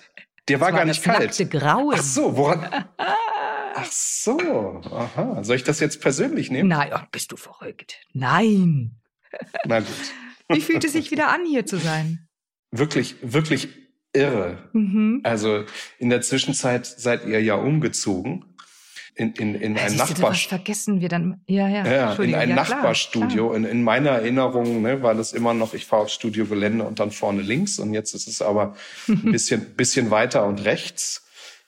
Dir 0.49 0.59
war, 0.59 0.71
war 0.71 0.79
gar 0.79 0.85
nicht 0.85 1.03
kalt. 1.03 1.49
Grauen. 1.49 1.95
Ach 1.97 2.03
so, 2.03 2.35
woran? 2.35 2.85
Ach 3.79 3.91
so, 3.91 4.81
aha. 4.91 5.43
Soll 5.43 5.57
ich 5.57 5.63
das 5.63 5.79
jetzt 5.79 6.01
persönlich 6.01 6.49
nehmen? 6.49 6.69
Nein, 6.69 6.91
oh, 6.95 6.99
bist 7.11 7.31
du 7.31 7.37
verrückt. 7.37 7.99
Nein. 8.11 8.95
Na 9.65 9.79
gut. 9.79 9.87
Wie 10.49 10.61
fühlt 10.61 10.83
es 10.83 10.93
sich 10.93 11.11
wieder 11.11 11.29
an, 11.29 11.45
hier 11.45 11.65
zu 11.65 11.77
sein? 11.77 12.27
Wirklich, 12.71 13.17
wirklich 13.21 13.69
irre. 14.13 14.69
Mhm. 14.73 15.21
Also 15.23 15.65
in 15.99 16.09
der 16.09 16.21
Zwischenzeit 16.21 16.87
seid 16.87 17.25
ihr 17.25 17.41
ja 17.41 17.53
umgezogen 17.53 18.46
in, 19.17 19.33
in, 19.33 19.55
in 19.55 19.75
ja, 19.75 19.83
ein 19.83 19.95
Nachbarstudio. 19.95 20.47
vergessen 20.47 21.01
wir 21.01 21.09
dann. 21.09 21.41
Ja, 21.47 21.67
ja. 21.67 21.85
ja 21.85 22.13
in 22.13 22.35
ein 22.35 22.49
ja, 22.49 22.55
Nachbarstudio. 22.55 23.49
Klar, 23.49 23.49
klar. 23.49 23.55
In, 23.55 23.65
in 23.65 23.83
meiner 23.83 24.11
Erinnerung 24.11 24.83
ne, 24.83 25.01
war 25.01 25.15
das 25.15 25.33
immer 25.33 25.53
noch, 25.53 25.73
ich 25.73 25.85
fahre 25.85 26.03
aufs 26.03 26.13
Studiogelände 26.13 26.83
und 26.83 26.99
dann 26.99 27.11
vorne 27.11 27.41
links. 27.41 27.79
Und 27.79 27.93
jetzt 27.93 28.13
ist 28.13 28.27
es 28.27 28.41
aber 28.41 28.75
ein 29.07 29.31
bisschen, 29.31 29.73
bisschen 29.75 30.11
weiter 30.11 30.45
und 30.45 30.63
rechts 30.65 31.25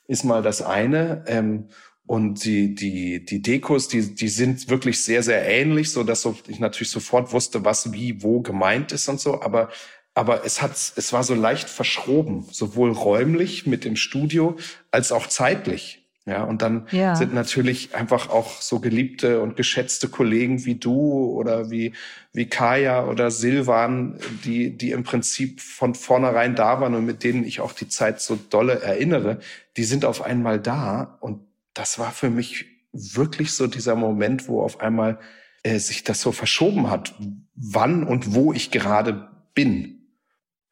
ist 0.08 0.24
mal 0.24 0.42
das 0.42 0.62
eine. 0.62 1.24
Ähm, 1.28 1.70
und 2.06 2.44
die, 2.44 2.74
die, 2.74 3.24
die 3.24 3.42
Dekos, 3.42 3.88
die, 3.88 4.16
die 4.16 4.30
sind 4.30 4.70
wirklich 4.70 5.04
sehr, 5.04 5.22
sehr 5.22 5.48
ähnlich, 5.48 5.92
so 5.92 6.04
dass 6.04 6.24
so, 6.24 6.36
ich 6.48 6.60
natürlich 6.60 6.90
sofort 6.90 7.34
wusste, 7.34 7.66
was 7.66 7.94
wie 7.94 8.24
wo 8.24 8.42
gemeint 8.42 8.92
ist 8.92 9.08
und 9.10 9.20
so. 9.20 9.42
Aber, 9.42 9.70
aber 10.16 10.44
es 10.44 10.62
hat, 10.62 10.72
es 10.72 11.14
war 11.14 11.24
so 11.24 11.36
leicht 11.36 11.70
verschroben, 11.70 12.48
sowohl 12.52 12.92
räumlich 12.92 13.68
mit 13.68 13.86
dem 13.86 13.96
Studio 13.96 14.58
als 14.92 15.12
auch 15.12 15.28
zeitlich. 15.28 15.99
Ja, 16.30 16.44
und 16.44 16.62
dann 16.62 16.88
ja. 16.92 17.16
sind 17.16 17.34
natürlich 17.34 17.96
einfach 17.96 18.30
auch 18.30 18.62
so 18.62 18.80
geliebte 18.80 19.42
und 19.42 19.56
geschätzte 19.56 20.10
Kollegen 20.10 20.64
wie 20.64 20.76
du 20.76 21.26
oder 21.32 21.72
wie, 21.72 21.94
wie 22.34 22.46
Kaya 22.46 23.08
oder 23.08 23.32
Silvan, 23.32 24.20
die, 24.46 24.78
die 24.78 24.92
im 24.92 25.04
Prinzip 25.04 25.60
von 25.60 25.96
vornherein 25.96 26.56
da 26.56 26.80
waren 26.82 26.94
und 26.94 27.06
mit 27.06 27.24
denen 27.24 27.44
ich 27.44 27.62
auch 27.62 27.74
die 27.74 27.90
Zeit 27.90 28.22
so 28.22 28.38
dolle 28.50 28.80
erinnere, 28.80 29.40
die 29.76 29.84
sind 29.84 30.06
auf 30.06 30.22
einmal 30.22 30.60
da 30.60 31.18
und 31.20 31.42
das 31.74 31.98
war 31.98 32.12
für 32.12 32.30
mich 32.30 32.66
wirklich 32.92 33.54
so 33.54 33.66
dieser 33.66 33.96
Moment, 33.96 34.48
wo 34.48 34.62
auf 34.62 34.82
einmal 34.82 35.18
äh, 35.64 35.80
sich 35.80 36.04
das 36.04 36.22
so 36.22 36.32
verschoben 36.32 36.92
hat, 36.92 37.16
wann 37.56 38.04
und 38.04 38.36
wo 38.36 38.54
ich 38.54 38.70
gerade 38.70 39.30
bin. 39.56 39.99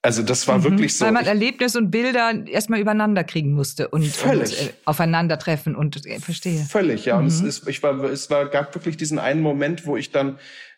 Also 0.01 0.21
das 0.21 0.47
war 0.47 0.59
mhm, 0.59 0.63
wirklich 0.63 0.95
so. 0.95 1.05
Weil 1.05 1.11
man 1.11 1.25
Erlebnis 1.25 1.75
und 1.75 1.91
Bilder 1.91 2.31
erstmal 2.47 2.79
übereinander 2.79 3.23
kriegen 3.23 3.53
musste 3.53 3.87
und, 3.89 4.05
völlig. 4.05 4.61
und 4.61 4.67
äh, 4.69 4.73
aufeinandertreffen 4.85 5.75
und 5.75 6.05
äh, 6.05 6.19
verstehe. 6.19 6.63
Völlig, 6.63 7.05
ja. 7.05 7.15
Mhm. 7.15 7.21
Und 7.21 7.27
es 7.27 7.41
mhm. 7.41 7.47
ist, 7.47 7.67
ich 7.67 7.83
war, 7.83 8.03
es 8.03 8.29
war, 8.29 8.47
gab 8.47 8.73
wirklich 8.75 8.97
diesen 8.97 9.19
einen 9.19 9.41
Moment, 9.41 9.85
wo 9.85 9.97
ich 9.97 10.11
dann 10.11 10.37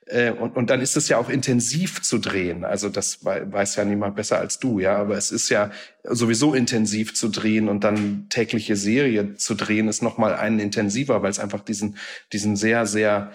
äh, 0.10 0.32
und, 0.32 0.56
und 0.56 0.70
dann 0.70 0.82
ist 0.82 0.98
es 0.98 1.08
ja 1.08 1.18
auch 1.18 1.30
intensiv 1.30 2.02
zu 2.02 2.18
drehen. 2.18 2.66
Also 2.66 2.90
das 2.90 3.24
weiß 3.24 3.76
ja 3.76 3.86
niemand 3.86 4.16
besser 4.16 4.40
als 4.40 4.60
du, 4.60 4.80
ja. 4.80 4.98
Aber 4.98 5.16
es 5.16 5.32
ist 5.32 5.50
ja 5.50 5.72
sowieso 6.04 6.54
intensiv 6.54 7.14
zu 7.14 7.30
drehen 7.30 7.70
und 7.70 7.84
dann 7.84 8.28
tägliche 8.30 8.76
Serie 8.76 9.36
zu 9.36 9.54
drehen 9.54 9.88
ist 9.88 10.02
noch 10.02 10.18
mal 10.18 10.34
einen 10.34 10.60
intensiver, 10.60 11.22
weil 11.22 11.30
es 11.30 11.40
einfach 11.40 11.62
diesen 11.62 11.98
diesen 12.34 12.56
sehr 12.56 12.86
sehr 12.86 13.32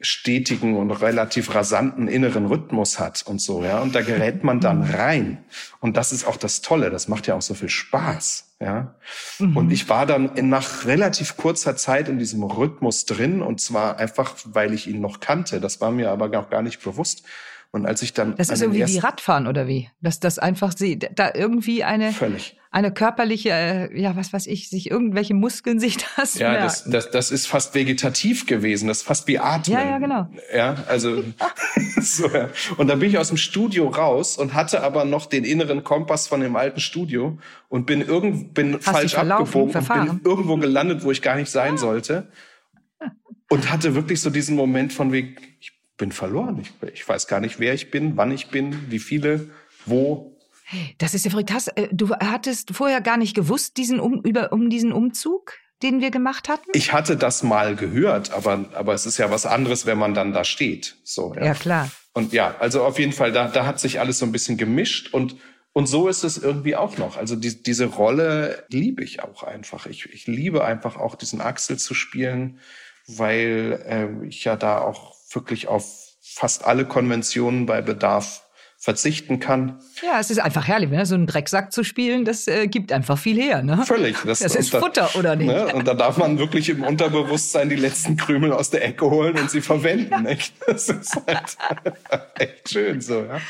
stetigen 0.00 0.76
und 0.76 0.90
relativ 0.90 1.54
rasanten 1.54 2.06
inneren 2.06 2.46
Rhythmus 2.46 2.98
hat 2.98 3.22
und 3.26 3.40
so, 3.40 3.64
ja. 3.64 3.80
Und 3.80 3.94
da 3.94 4.02
gerät 4.02 4.44
man 4.44 4.60
dann 4.60 4.82
rein. 4.82 5.44
Und 5.80 5.96
das 5.96 6.12
ist 6.12 6.26
auch 6.26 6.36
das 6.36 6.60
Tolle. 6.60 6.90
Das 6.90 7.08
macht 7.08 7.26
ja 7.26 7.34
auch 7.34 7.42
so 7.42 7.54
viel 7.54 7.70
Spaß, 7.70 8.56
ja. 8.60 8.94
Mhm. 9.38 9.56
Und 9.56 9.70
ich 9.70 9.88
war 9.88 10.04
dann 10.04 10.32
nach 10.48 10.84
relativ 10.84 11.36
kurzer 11.36 11.76
Zeit 11.76 12.08
in 12.08 12.18
diesem 12.18 12.42
Rhythmus 12.42 13.06
drin 13.06 13.40
und 13.40 13.60
zwar 13.60 13.98
einfach, 13.98 14.34
weil 14.44 14.74
ich 14.74 14.86
ihn 14.86 15.00
noch 15.00 15.20
kannte. 15.20 15.60
Das 15.60 15.80
war 15.80 15.90
mir 15.90 16.10
aber 16.10 16.38
auch 16.38 16.50
gar 16.50 16.62
nicht 16.62 16.82
bewusst. 16.82 17.24
Und 17.72 17.86
als 17.86 18.02
ich 18.02 18.12
dann. 18.12 18.36
Das 18.36 18.50
ist 18.50 18.62
irgendwie 18.62 18.86
wie 18.86 18.98
Radfahren 18.98 19.46
oder 19.46 19.66
wie? 19.66 19.90
Dass 20.00 20.20
das 20.20 20.38
einfach 20.38 20.72
sie, 20.76 20.98
da 20.98 21.32
irgendwie 21.34 21.84
eine. 21.84 22.12
Völlig 22.12 22.56
eine 22.76 22.92
körperliche, 22.92 23.48
äh, 23.48 23.98
ja, 23.98 24.16
was 24.16 24.34
weiß 24.34 24.46
ich, 24.48 24.68
sich 24.68 24.90
irgendwelche 24.90 25.32
Muskeln 25.32 25.80
sich 25.80 25.96
das 26.16 26.38
Ja, 26.38 26.60
das, 26.60 26.84
das, 26.84 27.10
das 27.10 27.30
ist 27.30 27.46
fast 27.46 27.74
vegetativ 27.74 28.44
gewesen, 28.44 28.86
das 28.86 28.98
ist 28.98 29.02
fast 29.04 29.26
wie 29.28 29.38
Atmen. 29.38 29.78
Ja, 29.78 29.82
ja, 29.82 29.98
genau. 29.98 30.28
Ja, 30.54 30.84
also 30.86 31.24
so, 32.02 32.28
ja. 32.28 32.50
Und 32.76 32.88
dann 32.88 32.98
bin 32.98 33.08
ich 33.08 33.16
aus 33.16 33.28
dem 33.28 33.38
Studio 33.38 33.88
raus 33.88 34.36
und 34.36 34.52
hatte 34.52 34.82
aber 34.82 35.06
noch 35.06 35.24
den 35.24 35.44
inneren 35.44 35.84
Kompass 35.84 36.28
von 36.28 36.42
dem 36.42 36.54
alten 36.54 36.80
Studio 36.80 37.38
und 37.70 37.86
bin 37.86 38.02
irgend 38.02 38.52
bin 38.52 38.74
Hast 38.74 38.84
falsch 38.84 39.14
abgebogen 39.14 39.74
und 39.74 39.88
bin 39.88 40.20
irgendwo 40.22 40.58
gelandet, 40.58 41.02
wo 41.02 41.10
ich 41.10 41.22
gar 41.22 41.36
nicht 41.36 41.50
sein 41.50 41.74
ah. 41.74 41.78
sollte. 41.78 42.28
Und 43.48 43.70
hatte 43.70 43.94
wirklich 43.94 44.20
so 44.20 44.28
diesen 44.28 44.54
Moment 44.54 44.92
von 44.92 45.12
wegen, 45.12 45.36
ich 45.60 45.72
bin 45.96 46.12
verloren. 46.12 46.60
Ich, 46.60 46.72
ich 46.92 47.08
weiß 47.08 47.26
gar 47.26 47.40
nicht, 47.40 47.58
wer 47.58 47.72
ich 47.72 47.90
bin, 47.90 48.18
wann 48.18 48.32
ich 48.32 48.48
bin, 48.48 48.90
wie 48.90 48.98
viele, 48.98 49.48
wo, 49.86 50.35
das 50.98 51.14
ist 51.14 51.24
ja 51.24 51.30
verrückt. 51.30 51.52
Hast, 51.52 51.68
äh, 51.76 51.88
du 51.92 52.10
hattest 52.10 52.74
vorher 52.74 53.00
gar 53.00 53.16
nicht 53.16 53.34
gewusst, 53.34 53.76
diesen 53.76 54.00
um, 54.00 54.20
über, 54.22 54.52
um 54.52 54.70
diesen 54.70 54.92
Umzug, 54.92 55.54
den 55.82 56.00
wir 56.00 56.10
gemacht 56.10 56.48
hatten? 56.48 56.70
Ich 56.72 56.92
hatte 56.92 57.16
das 57.16 57.42
mal 57.42 57.76
gehört, 57.76 58.32
aber, 58.32 58.64
aber 58.74 58.94
es 58.94 59.06
ist 59.06 59.18
ja 59.18 59.30
was 59.30 59.46
anderes, 59.46 59.86
wenn 59.86 59.98
man 59.98 60.14
dann 60.14 60.32
da 60.32 60.44
steht. 60.44 60.96
So, 61.04 61.34
ja. 61.34 61.46
ja, 61.46 61.54
klar. 61.54 61.90
Und 62.14 62.32
ja, 62.32 62.56
also 62.58 62.82
auf 62.84 62.98
jeden 62.98 63.12
Fall, 63.12 63.32
da, 63.32 63.48
da 63.48 63.66
hat 63.66 63.78
sich 63.78 64.00
alles 64.00 64.18
so 64.18 64.26
ein 64.26 64.32
bisschen 64.32 64.56
gemischt 64.56 65.12
und 65.12 65.36
und 65.76 65.88
so 65.88 66.08
ist 66.08 66.24
es 66.24 66.38
irgendwie 66.38 66.74
auch 66.74 66.96
noch. 66.96 67.18
Also 67.18 67.36
die, 67.36 67.62
diese 67.62 67.84
Rolle 67.84 68.64
liebe 68.70 69.04
ich 69.04 69.22
auch 69.22 69.42
einfach. 69.42 69.84
Ich, 69.84 70.06
ich 70.06 70.26
liebe 70.26 70.64
einfach 70.64 70.96
auch 70.96 71.16
diesen 71.16 71.42
Axel 71.42 71.78
zu 71.78 71.92
spielen, 71.92 72.60
weil 73.06 73.84
äh, 73.86 74.26
ich 74.26 74.42
ja 74.42 74.56
da 74.56 74.80
auch 74.80 75.14
wirklich 75.30 75.68
auf 75.68 76.14
fast 76.22 76.64
alle 76.64 76.86
Konventionen 76.86 77.66
bei 77.66 77.82
Bedarf 77.82 78.45
verzichten 78.86 79.40
kann. 79.40 79.80
Ja, 80.00 80.20
es 80.20 80.30
ist 80.30 80.38
einfach 80.38 80.68
herrlich, 80.68 80.90
ne? 80.90 81.04
so 81.06 81.16
einen 81.16 81.26
Drecksack 81.26 81.72
zu 81.72 81.82
spielen, 81.82 82.24
das 82.24 82.46
äh, 82.46 82.68
gibt 82.68 82.92
einfach 82.92 83.18
viel 83.18 83.36
her. 83.36 83.60
Ne? 83.64 83.82
Völlig. 83.84 84.16
Das, 84.24 84.38
das 84.38 84.54
ist 84.54 84.72
da, 84.72 84.78
Futter, 84.78 85.10
oder 85.16 85.34
nicht? 85.34 85.48
Ne? 85.48 85.74
Und 85.74 85.88
da 85.88 85.94
darf 85.94 86.18
man 86.18 86.38
wirklich 86.38 86.68
im 86.68 86.84
Unterbewusstsein 86.84 87.68
die 87.68 87.74
letzten 87.74 88.16
Krümel 88.16 88.52
aus 88.52 88.70
der 88.70 88.84
Ecke 88.84 89.10
holen 89.10 89.36
und 89.40 89.50
sie 89.50 89.60
verwenden. 89.60 90.22
Nicht? 90.22 90.54
Das 90.64 90.88
ist 90.88 91.16
halt 91.26 91.56
echt 92.38 92.70
schön 92.70 93.00
so. 93.00 93.24
Ja? 93.24 93.40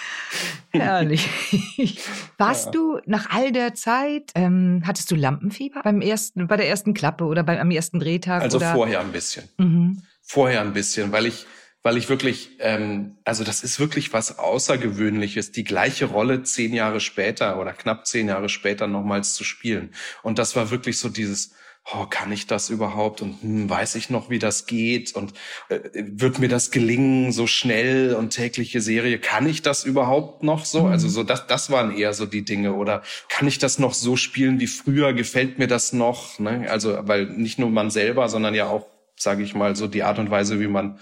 Herrlich. 0.71 1.29
Warst 2.39 2.67
ja. 2.67 2.71
du 2.71 3.01
nach 3.05 3.29
all 3.29 3.53
der 3.53 3.75
Zeit, 3.75 4.33
ähm, 4.37 4.85
hattest 4.87 5.11
du 5.11 5.17
Lampenfieber 5.17 5.83
beim 5.83 6.01
ersten, 6.01 6.47
bei 6.47 6.57
der 6.57 6.67
ersten 6.67 6.95
Klappe 6.95 7.25
oder 7.25 7.43
beim 7.43 7.59
am 7.59 7.71
ersten 7.71 8.01
Drehtag? 8.01 8.41
Also 8.41 8.57
oder? 8.57 8.73
vorher 8.73 9.01
ein 9.01 9.13
bisschen. 9.13 9.45
Mhm. 9.59 10.01
Vorher 10.23 10.63
ein 10.63 10.73
bisschen, 10.73 11.13
weil 11.13 11.27
ich 11.27 11.45
weil 11.87 11.99
ich 11.99 12.09
wirklich, 12.09 12.57
ähm, 12.59 13.17
also 13.23 13.45
das 13.45 13.63
ist 13.63 13.79
wirklich 13.79 14.13
was 14.13 14.41
Außergewöhnliches, 14.41 15.53
die 15.53 15.63
gleiche 15.63 16.07
Rolle 16.07 16.43
zehn 16.43 16.75
Jahre 16.75 16.99
später 16.99 17.61
oder 17.61 17.73
knapp 17.73 18.09
zehn 18.09 18.27
Jahre 18.27 18.49
später 18.49 18.89
nochmals 18.89 19.35
zu 19.35 19.45
spielen. 19.45 19.91
Und 20.25 20.41
das 20.41 20.57
war 20.57 20.73
wirklich 20.73 20.99
so 20.99 21.09
dieses, 21.09 21.53
oh, 21.95 22.07
kann 22.07 22.33
ich 22.33 22.49
das 22.49 22.71
überhaupt 22.71 23.23
und 23.23 23.41
hm, 23.41 23.71
weiß 23.71 23.95
ich 23.95 24.11
noch, 24.11 24.31
wie 24.31 24.41
das 24.41 24.67
geht 24.67 25.15
und 25.15 25.35
äh, 25.69 25.79
wird 25.95 26.41
mir 26.41 26.49
das 26.49 26.73
gelingen 26.73 27.31
so 27.31 27.47
schnell 27.47 28.17
und 28.17 28.31
tägliche 28.31 28.81
Serie, 28.81 29.21
kann 29.21 29.49
ich 29.49 29.63
das 29.63 29.85
überhaupt 29.85 30.43
noch 30.43 30.65
so? 30.65 30.87
Mhm. 30.87 30.91
Also 30.91 31.09
so 31.09 31.23
das, 31.23 31.47
das 31.47 31.71
waren 31.71 31.97
eher 31.97 32.15
so 32.15 32.27
die 32.27 32.45
Dinge 32.45 32.73
oder 32.73 33.03
kann 33.29 33.47
ich 33.47 33.61
das 33.61 33.79
noch 33.79 33.95
so 33.95 34.17
spielen 34.17 34.59
wie 34.59 34.67
früher? 34.67 35.13
Gefällt 35.13 35.61
mir 35.61 35.69
das 35.69 35.93
noch? 35.93 36.41
Ne? 36.41 36.67
Also 36.69 36.99
weil 37.03 37.27
nicht 37.27 37.61
nur 37.61 37.71
man 37.71 37.91
selber, 37.91 38.29
sondern 38.29 38.57
ja 38.57 38.67
auch, 38.67 38.89
sage 39.15 39.45
ich 39.45 39.55
mal, 39.55 39.77
so 39.77 39.87
die 39.87 40.03
Art 40.03 40.19
und 40.19 40.33
Weise, 40.33 40.59
wie 40.59 40.67
man 40.67 40.99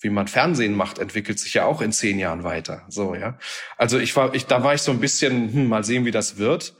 wie 0.00 0.10
man 0.10 0.28
Fernsehen 0.28 0.74
macht, 0.74 0.98
entwickelt 0.98 1.38
sich 1.38 1.54
ja 1.54 1.64
auch 1.64 1.80
in 1.80 1.92
zehn 1.92 2.18
Jahren 2.18 2.44
weiter. 2.44 2.84
So, 2.88 3.14
ja. 3.14 3.38
Also 3.76 3.98
ich 3.98 4.14
war, 4.16 4.34
ich, 4.34 4.46
da 4.46 4.62
war 4.62 4.74
ich 4.74 4.82
so 4.82 4.92
ein 4.92 5.00
bisschen, 5.00 5.52
hm, 5.52 5.68
mal 5.68 5.84
sehen, 5.84 6.04
wie 6.04 6.10
das 6.10 6.38
wird. 6.38 6.74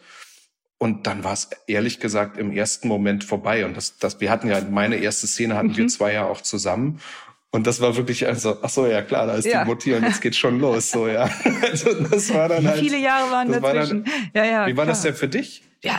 Und 0.79 1.07
dann 1.07 1.25
war 1.25 1.33
es 1.33 1.49
ehrlich 1.67 2.01
gesagt 2.01 2.37
im 2.37 2.53
ersten 2.53 2.89
Moment 2.89 3.25
vorbei. 3.25 3.65
Und 3.65 3.77
das, 3.77 3.97
das, 3.97 4.21
wir 4.21 4.31
hatten 4.31 4.49
ja, 4.49 4.61
meine 4.61 4.97
erste 4.97 5.27
Szene 5.27 5.57
hatten 5.57 5.69
mhm. 5.69 5.77
wir 5.77 5.89
zwei 5.89 6.13
ja 6.13 6.27
auch 6.27 6.43
zusammen. 6.43 7.01
Und 7.51 7.67
das 7.67 7.81
war 7.81 7.97
wirklich 7.97 8.27
also, 8.27 8.59
ach 8.61 8.69
so, 8.69 8.87
ja 8.87 9.01
klar, 9.01 9.27
da 9.27 9.35
ist 9.37 9.47
ja. 9.47 9.63
die 9.63 9.71
Mutti 9.71 9.95
und 9.95 10.03
jetzt 10.03 10.21
geht 10.21 10.37
schon 10.37 10.61
los, 10.61 10.91
so, 10.91 11.09
ja. 11.09 11.31
Also 11.63 11.95
das 11.95 12.33
war 12.35 12.51
dann 12.51 12.65
Wie 12.65 12.69
halt, 12.69 12.81
viele 12.81 12.99
Jahre 12.99 13.31
waren 13.31 13.49
dazwischen? 13.49 14.05
War 14.05 14.13
dann, 14.13 14.35
ja, 14.35 14.45
ja. 14.45 14.67
Wie 14.67 14.77
war 14.77 14.85
klar. 14.85 14.87
das 14.89 15.01
denn 15.01 15.15
für 15.15 15.29
dich? 15.29 15.63
Ja, 15.83 15.99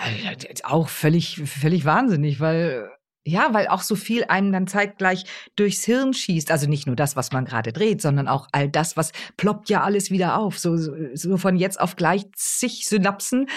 auch 0.63 0.89
völlig, 0.89 1.41
völlig 1.45 1.85
wahnsinnig, 1.85 2.39
weil 2.39 2.91
ja, 3.27 3.53
weil 3.53 3.67
auch 3.67 3.81
so 3.81 3.95
viel 3.95 4.23
einem 4.25 4.51
dann 4.51 4.67
zeitgleich 4.67 5.25
durchs 5.55 5.83
Hirn 5.83 6.13
schießt. 6.13 6.49
Also 6.49 6.67
nicht 6.67 6.87
nur 6.87 6.95
das, 6.95 7.15
was 7.15 7.31
man 7.31 7.45
gerade 7.45 7.73
dreht, 7.73 8.01
sondern 8.01 8.27
auch 8.27 8.47
all 8.51 8.69
das, 8.69 8.95
was 8.95 9.11
ploppt 9.35 9.69
ja 9.69 9.83
alles 9.83 10.11
wieder 10.11 10.37
auf. 10.37 10.57
So, 10.57 10.77
so, 10.77 11.37
von 11.37 11.57
jetzt 11.57 11.79
auf 11.79 11.95
gleich 11.95 12.25
zig 12.35 12.85
Synapsen. 12.85 13.49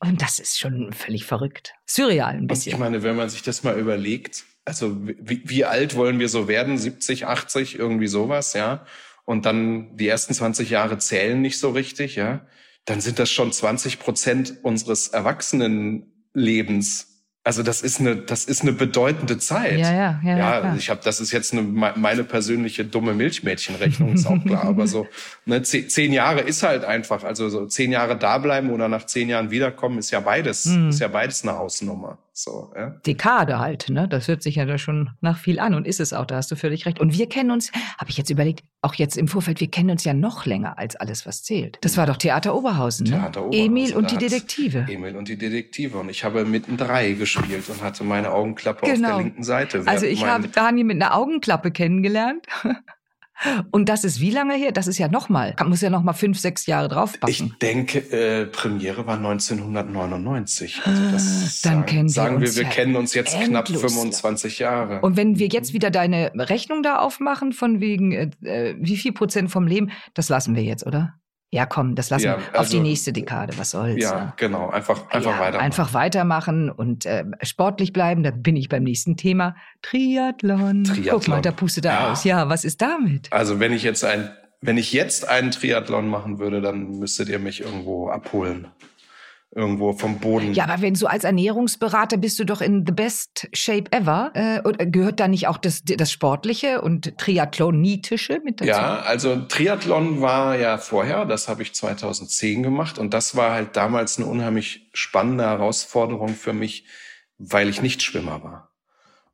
Und 0.00 0.22
das 0.22 0.38
ist 0.38 0.58
schon 0.58 0.92
völlig 0.92 1.26
verrückt. 1.26 1.74
Surreal 1.86 2.34
ein 2.34 2.46
bisschen. 2.46 2.72
Und 2.72 2.78
ich 2.78 2.80
meine, 2.80 3.02
wenn 3.02 3.16
man 3.16 3.28
sich 3.28 3.42
das 3.42 3.62
mal 3.62 3.78
überlegt, 3.78 4.44
also 4.64 4.96
wie, 5.02 5.42
wie 5.44 5.64
alt 5.66 5.96
wollen 5.96 6.18
wir 6.18 6.30
so 6.30 6.48
werden? 6.48 6.78
70, 6.78 7.26
80, 7.26 7.78
irgendwie 7.78 8.08
sowas, 8.08 8.54
ja? 8.54 8.86
Und 9.26 9.44
dann 9.44 9.96
die 9.96 10.08
ersten 10.08 10.32
20 10.32 10.70
Jahre 10.70 10.96
zählen 10.98 11.40
nicht 11.40 11.58
so 11.58 11.70
richtig, 11.70 12.16
ja? 12.16 12.46
Dann 12.86 13.02
sind 13.02 13.18
das 13.18 13.30
schon 13.30 13.52
20 13.52 13.98
Prozent 13.98 14.54
unseres 14.62 15.08
Erwachsenenlebens 15.08 17.09
also 17.42 17.62
das 17.62 17.80
ist 17.80 18.00
eine, 18.00 18.16
das 18.16 18.44
ist 18.44 18.62
eine 18.62 18.72
bedeutende 18.72 19.38
Zeit. 19.38 19.78
Ja, 19.78 19.92
ja, 19.92 20.20
ja. 20.22 20.36
Ja, 20.36 20.60
ja 20.62 20.74
ich 20.76 20.90
habe, 20.90 21.00
das 21.02 21.20
ist 21.20 21.32
jetzt 21.32 21.52
eine, 21.52 21.62
meine 21.62 22.22
persönliche 22.22 22.84
dumme 22.84 23.14
Milchmädchenrechnung, 23.14 24.12
ist 24.14 24.26
auch 24.26 24.44
klar. 24.44 24.64
aber 24.64 24.86
so 24.86 25.06
ne, 25.46 25.62
zehn 25.62 26.12
Jahre 26.12 26.40
ist 26.40 26.62
halt 26.62 26.84
einfach, 26.84 27.24
also 27.24 27.48
so 27.48 27.66
zehn 27.66 27.92
Jahre 27.92 28.18
da 28.18 28.36
bleiben 28.38 28.70
oder 28.70 28.88
nach 28.88 29.06
zehn 29.06 29.30
Jahren 29.30 29.50
wiederkommen, 29.50 29.98
ist 29.98 30.10
ja 30.10 30.20
beides, 30.20 30.66
mhm. 30.66 30.90
ist 30.90 31.00
ja 31.00 31.08
beides 31.08 31.42
eine 31.42 31.56
Hausnummer. 31.56 32.18
So, 32.42 32.72
ja. 32.74 32.90
Dekade 33.06 33.58
halt, 33.58 33.90
ne? 33.90 34.08
Das 34.08 34.26
hört 34.26 34.42
sich 34.42 34.54
ja 34.54 34.64
da 34.64 34.78
schon 34.78 35.10
nach 35.20 35.36
viel 35.36 35.58
an 35.60 35.74
und 35.74 35.86
ist 35.86 36.00
es 36.00 36.14
auch, 36.14 36.24
da 36.24 36.36
hast 36.36 36.50
du 36.50 36.56
völlig 36.56 36.86
recht. 36.86 36.98
Und 36.98 37.12
wir 37.12 37.28
kennen 37.28 37.50
uns, 37.50 37.70
habe 37.98 38.10
ich 38.10 38.16
jetzt 38.16 38.30
überlegt, 38.30 38.64
auch 38.80 38.94
jetzt 38.94 39.18
im 39.18 39.28
Vorfeld, 39.28 39.60
wir 39.60 39.70
kennen 39.70 39.90
uns 39.90 40.04
ja 40.04 40.14
noch 40.14 40.46
länger 40.46 40.78
als 40.78 40.96
alles, 40.96 41.26
was 41.26 41.42
zählt. 41.42 41.76
Das 41.82 41.98
war 41.98 42.06
doch 42.06 42.16
Theater 42.16 42.54
Oberhausen, 42.54 43.04
ne? 43.04 43.18
Theater 43.18 43.44
Oberhausen. 43.44 43.66
Emil 43.66 43.94
und 43.94 44.10
die 44.10 44.16
Detektive. 44.16 44.86
Emil 44.88 45.16
und 45.16 45.28
die 45.28 45.36
Detektive. 45.36 45.98
Und 45.98 46.08
ich 46.08 46.24
habe 46.24 46.46
mitten 46.46 46.78
drei 46.78 47.12
gespielt 47.12 47.68
und 47.68 47.82
hatte 47.82 48.04
meine 48.04 48.32
Augenklappe 48.32 48.86
genau. 48.86 48.92
auf 48.92 48.98
der 48.98 49.08
genau. 49.08 49.18
linken 49.18 49.42
Seite. 49.42 49.82
Also 49.84 50.06
ich 50.06 50.24
habe 50.24 50.48
Dani 50.48 50.82
mit 50.82 50.96
einer 50.96 51.14
Augenklappe 51.14 51.70
kennengelernt. 51.70 52.46
Und 53.70 53.88
das 53.88 54.04
ist 54.04 54.20
wie 54.20 54.30
lange 54.30 54.54
her? 54.54 54.72
Das 54.72 54.86
ist 54.86 54.98
ja 54.98 55.08
nochmal, 55.08 55.54
muss 55.64 55.80
ja 55.80 55.90
nochmal 55.90 56.14
fünf, 56.14 56.38
sechs 56.38 56.66
Jahre 56.66 56.88
draufpacken. 56.88 57.30
Ich 57.30 57.58
denke, 57.58 57.98
äh, 58.10 58.46
Premiere 58.46 59.06
war 59.06 59.16
1999. 59.16 60.82
Also 60.84 61.02
das 61.10 61.62
ah, 61.64 61.68
Dann 61.68 61.74
sagen, 61.74 61.86
kennen 61.86 62.08
wir 62.08 62.12
sagen 62.12 62.40
wir, 62.40 62.54
wir 62.54 62.62
ja 62.62 62.68
kennen 62.68 62.96
uns 62.96 63.14
jetzt 63.14 63.38
knapp 63.40 63.68
25 63.68 64.58
Jahre. 64.58 65.00
Und 65.00 65.16
wenn 65.16 65.38
wir 65.38 65.48
jetzt 65.48 65.72
wieder 65.72 65.90
deine 65.90 66.32
Rechnung 66.34 66.82
da 66.82 66.98
aufmachen, 66.98 67.52
von 67.52 67.80
wegen 67.80 68.12
äh, 68.12 68.30
äh 68.42 68.76
wie 68.78 68.96
viel 68.96 69.12
Prozent 69.12 69.50
vom 69.50 69.66
Leben, 69.66 69.90
das 70.14 70.28
lassen 70.28 70.54
wir 70.54 70.62
jetzt, 70.62 70.86
oder? 70.86 71.19
Ja, 71.52 71.66
komm, 71.66 71.96
das 71.96 72.10
lassen 72.10 72.26
ja, 72.26 72.38
wir 72.38 72.46
also, 72.46 72.58
auf 72.60 72.68
die 72.68 72.76
also, 72.76 72.88
nächste 72.88 73.12
Dekade. 73.12 73.58
Was 73.58 73.72
soll's? 73.72 74.00
Ja, 74.00 74.20
ne? 74.20 74.32
genau. 74.36 74.70
Einfach, 74.70 75.10
einfach 75.10 75.32
ja, 75.32 75.40
weitermachen. 75.40 75.64
Einfach 75.64 75.94
weitermachen 75.94 76.70
und 76.70 77.06
äh, 77.06 77.24
sportlich 77.42 77.92
bleiben. 77.92 78.22
Da 78.22 78.30
bin 78.30 78.56
ich 78.56 78.68
beim 78.68 78.84
nächsten 78.84 79.16
Thema. 79.16 79.56
Triathlon. 79.82 80.84
Triathlon. 80.84 81.10
Guck 81.10 81.28
mal, 81.28 81.42
da 81.42 81.50
pustet 81.50 81.86
er 81.86 81.92
ja. 81.92 82.12
aus. 82.12 82.22
Ja, 82.22 82.48
was 82.48 82.64
ist 82.64 82.80
damit? 82.80 83.32
Also 83.32 83.58
wenn 83.58 83.72
ich 83.72 83.82
jetzt 83.82 84.04
ein, 84.04 84.30
wenn 84.60 84.78
ich 84.78 84.92
jetzt 84.92 85.28
einen 85.28 85.50
Triathlon 85.50 86.08
machen 86.08 86.38
würde, 86.38 86.60
dann 86.60 86.98
müsstet 87.00 87.28
ihr 87.28 87.40
mich 87.40 87.62
irgendwo 87.62 88.10
abholen. 88.10 88.68
Irgendwo 89.52 89.92
vom 89.92 90.18
Boden. 90.20 90.54
Ja, 90.54 90.64
aber 90.64 90.80
wenn 90.80 90.94
so 90.94 91.06
als 91.06 91.24
Ernährungsberater 91.24 92.16
bist 92.16 92.38
du 92.38 92.44
doch 92.44 92.60
in 92.60 92.84
the 92.86 92.92
best 92.92 93.48
shape 93.52 93.90
ever. 93.90 94.30
Äh, 94.34 94.60
und 94.60 94.78
gehört 94.92 95.18
da 95.18 95.26
nicht 95.26 95.48
auch 95.48 95.58
das, 95.58 95.82
das 95.84 96.12
Sportliche 96.12 96.80
und 96.82 97.18
Triathlonitische 97.18 98.40
mit 98.44 98.60
dazu? 98.60 98.68
Ja, 98.68 99.00
also 99.00 99.36
Triathlon 99.36 100.20
war 100.20 100.56
ja 100.56 100.78
vorher, 100.78 101.24
das 101.24 101.48
habe 101.48 101.62
ich 101.62 101.74
2010 101.74 102.62
gemacht 102.62 102.98
und 102.98 103.12
das 103.12 103.36
war 103.36 103.52
halt 103.52 103.76
damals 103.76 104.18
eine 104.18 104.26
unheimlich 104.26 104.88
spannende 104.92 105.44
Herausforderung 105.44 106.30
für 106.34 106.52
mich, 106.52 106.86
weil 107.38 107.68
ich 107.68 107.82
nicht 107.82 108.02
Schwimmer 108.02 108.44
war. 108.44 108.70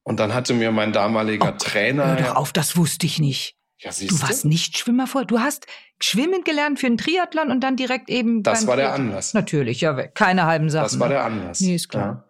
Und 0.02 0.20
dann 0.20 0.32
hatte 0.32 0.54
mir 0.54 0.70
mein 0.70 0.92
damaliger 0.92 1.52
oh, 1.52 1.58
Trainer. 1.58 2.06
Hör 2.06 2.16
doch 2.16 2.36
auf, 2.36 2.52
das 2.52 2.76
wusste 2.76 3.06
ich 3.06 3.18
nicht. 3.18 3.55
Ja, 3.78 3.90
du 3.90 4.22
warst 4.22 4.44
nicht 4.44 4.78
Schwimmer 4.78 5.06
vor. 5.06 5.24
Du 5.24 5.40
hast 5.40 5.66
schwimmen 6.00 6.44
gelernt 6.44 6.80
für 6.80 6.86
einen 6.86 6.96
Triathlon 6.96 7.50
und 7.50 7.60
dann 7.60 7.76
direkt 7.76 8.08
eben. 8.08 8.42
Das 8.42 8.66
war 8.66 8.76
der 8.76 8.94
Anlass. 8.94 9.34
Natürlich, 9.34 9.82
ja, 9.82 9.94
keine 10.06 10.46
halben 10.46 10.70
Sachen. 10.70 10.84
Das 10.84 10.98
war 10.98 11.08
der 11.08 11.24
Anlass. 11.24 11.60
Nee, 11.60 11.74
ist 11.74 11.88
klar. 11.88 12.24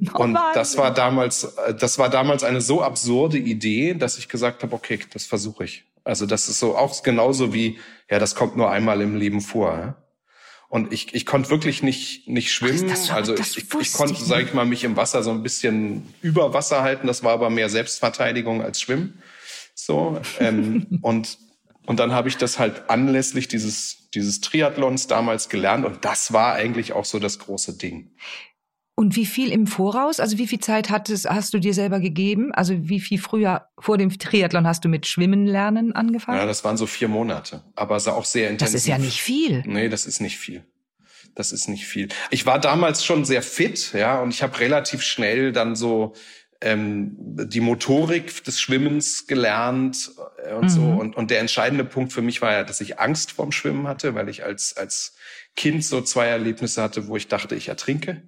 Ja. 0.00 0.12
und 0.14 0.34
das 0.54 0.76
war 0.76 0.92
damals, 0.92 1.44
äh, 1.44 1.74
das 1.74 1.98
war 1.98 2.08
damals 2.08 2.44
eine 2.44 2.60
so 2.60 2.82
absurde 2.82 3.38
Idee, 3.38 3.94
dass 3.94 4.18
ich 4.18 4.28
gesagt 4.28 4.62
habe, 4.62 4.74
okay, 4.74 4.98
das 5.12 5.26
versuche 5.26 5.64
ich. 5.64 5.84
Also 6.02 6.26
das 6.26 6.48
ist 6.48 6.58
so 6.58 6.76
auch 6.76 7.02
genauso 7.02 7.54
wie, 7.54 7.78
ja, 8.10 8.18
das 8.18 8.34
kommt 8.34 8.56
nur 8.56 8.70
einmal 8.70 9.00
im 9.00 9.16
Leben 9.16 9.40
vor. 9.40 9.72
Ja? 9.72 9.96
Und 10.68 10.92
ich, 10.92 11.14
ich 11.14 11.24
konnte 11.24 11.50
wirklich 11.50 11.82
nicht, 11.82 12.28
nicht 12.28 12.52
schwimmen. 12.52 12.88
das, 12.88 13.10
also 13.10 13.34
ich, 13.34 13.56
ich, 13.58 13.74
ich 13.80 13.92
konnte, 13.92 14.22
sage 14.22 14.44
ich 14.44 14.54
mal, 14.54 14.66
mich 14.66 14.84
im 14.84 14.96
Wasser 14.96 15.22
so 15.22 15.30
ein 15.30 15.42
bisschen 15.42 16.14
über 16.20 16.52
Wasser 16.52 16.82
halten. 16.82 17.06
Das 17.06 17.22
war 17.22 17.32
aber 17.32 17.48
mehr 17.48 17.68
Selbstverteidigung 17.68 18.62
als 18.62 18.80
Schwimmen. 18.80 19.22
So, 19.74 20.20
ähm, 20.40 20.86
und, 21.02 21.38
und 21.86 22.00
dann 22.00 22.12
habe 22.12 22.28
ich 22.28 22.36
das 22.36 22.58
halt 22.58 22.88
anlässlich 22.88 23.48
dieses, 23.48 24.10
dieses 24.14 24.40
Triathlons 24.40 25.06
damals 25.06 25.48
gelernt 25.48 25.84
und 25.84 26.04
das 26.04 26.32
war 26.32 26.54
eigentlich 26.54 26.92
auch 26.92 27.04
so 27.04 27.18
das 27.18 27.38
große 27.38 27.76
Ding. 27.76 28.12
Und 28.96 29.16
wie 29.16 29.26
viel 29.26 29.50
im 29.50 29.66
Voraus, 29.66 30.20
also 30.20 30.38
wie 30.38 30.46
viel 30.46 30.60
Zeit 30.60 30.88
hattest, 30.88 31.28
hast 31.28 31.52
du 31.52 31.58
dir 31.58 31.74
selber 31.74 31.98
gegeben? 31.98 32.52
Also 32.52 32.88
wie 32.88 33.00
viel 33.00 33.18
früher 33.18 33.68
vor 33.80 33.98
dem 33.98 34.16
Triathlon 34.16 34.68
hast 34.68 34.84
du 34.84 34.88
mit 34.88 35.06
Schwimmen 35.06 35.46
lernen 35.46 35.92
angefangen? 35.92 36.38
Ja, 36.38 36.46
das 36.46 36.62
waren 36.62 36.76
so 36.76 36.86
vier 36.86 37.08
Monate, 37.08 37.64
aber 37.74 37.96
es 37.96 38.06
auch 38.06 38.24
sehr 38.24 38.50
intensiv. 38.50 38.72
Das 38.72 38.82
ist 38.82 38.86
ja 38.86 38.98
nicht 38.98 39.20
viel. 39.20 39.64
Nee, 39.66 39.88
das 39.88 40.06
ist 40.06 40.20
nicht 40.20 40.38
viel. 40.38 40.64
Das 41.34 41.50
ist 41.50 41.66
nicht 41.66 41.86
viel. 41.86 42.08
Ich 42.30 42.46
war 42.46 42.60
damals 42.60 43.04
schon 43.04 43.24
sehr 43.24 43.42
fit, 43.42 43.92
ja, 43.94 44.20
und 44.20 44.32
ich 44.32 44.44
habe 44.44 44.60
relativ 44.60 45.02
schnell 45.02 45.50
dann 45.50 45.74
so 45.74 46.14
ähm, 46.64 47.14
die 47.18 47.60
Motorik 47.60 48.42
des 48.44 48.58
Schwimmens 48.58 49.26
gelernt 49.26 50.12
äh, 50.42 50.54
und 50.54 50.64
mhm. 50.64 50.68
so. 50.68 50.82
Und, 50.82 51.14
und 51.14 51.30
der 51.30 51.40
entscheidende 51.40 51.84
Punkt 51.84 52.12
für 52.12 52.22
mich 52.22 52.40
war 52.40 52.52
ja, 52.52 52.64
dass 52.64 52.80
ich 52.80 52.98
Angst 52.98 53.32
vorm 53.32 53.52
Schwimmen 53.52 53.86
hatte, 53.86 54.14
weil 54.14 54.30
ich 54.30 54.44
als, 54.44 54.76
als 54.76 55.14
Kind 55.56 55.84
so 55.84 56.00
zwei 56.00 56.26
Erlebnisse 56.26 56.82
hatte, 56.82 57.06
wo 57.06 57.16
ich 57.16 57.28
dachte, 57.28 57.54
ich 57.54 57.68
ertrinke. 57.68 58.22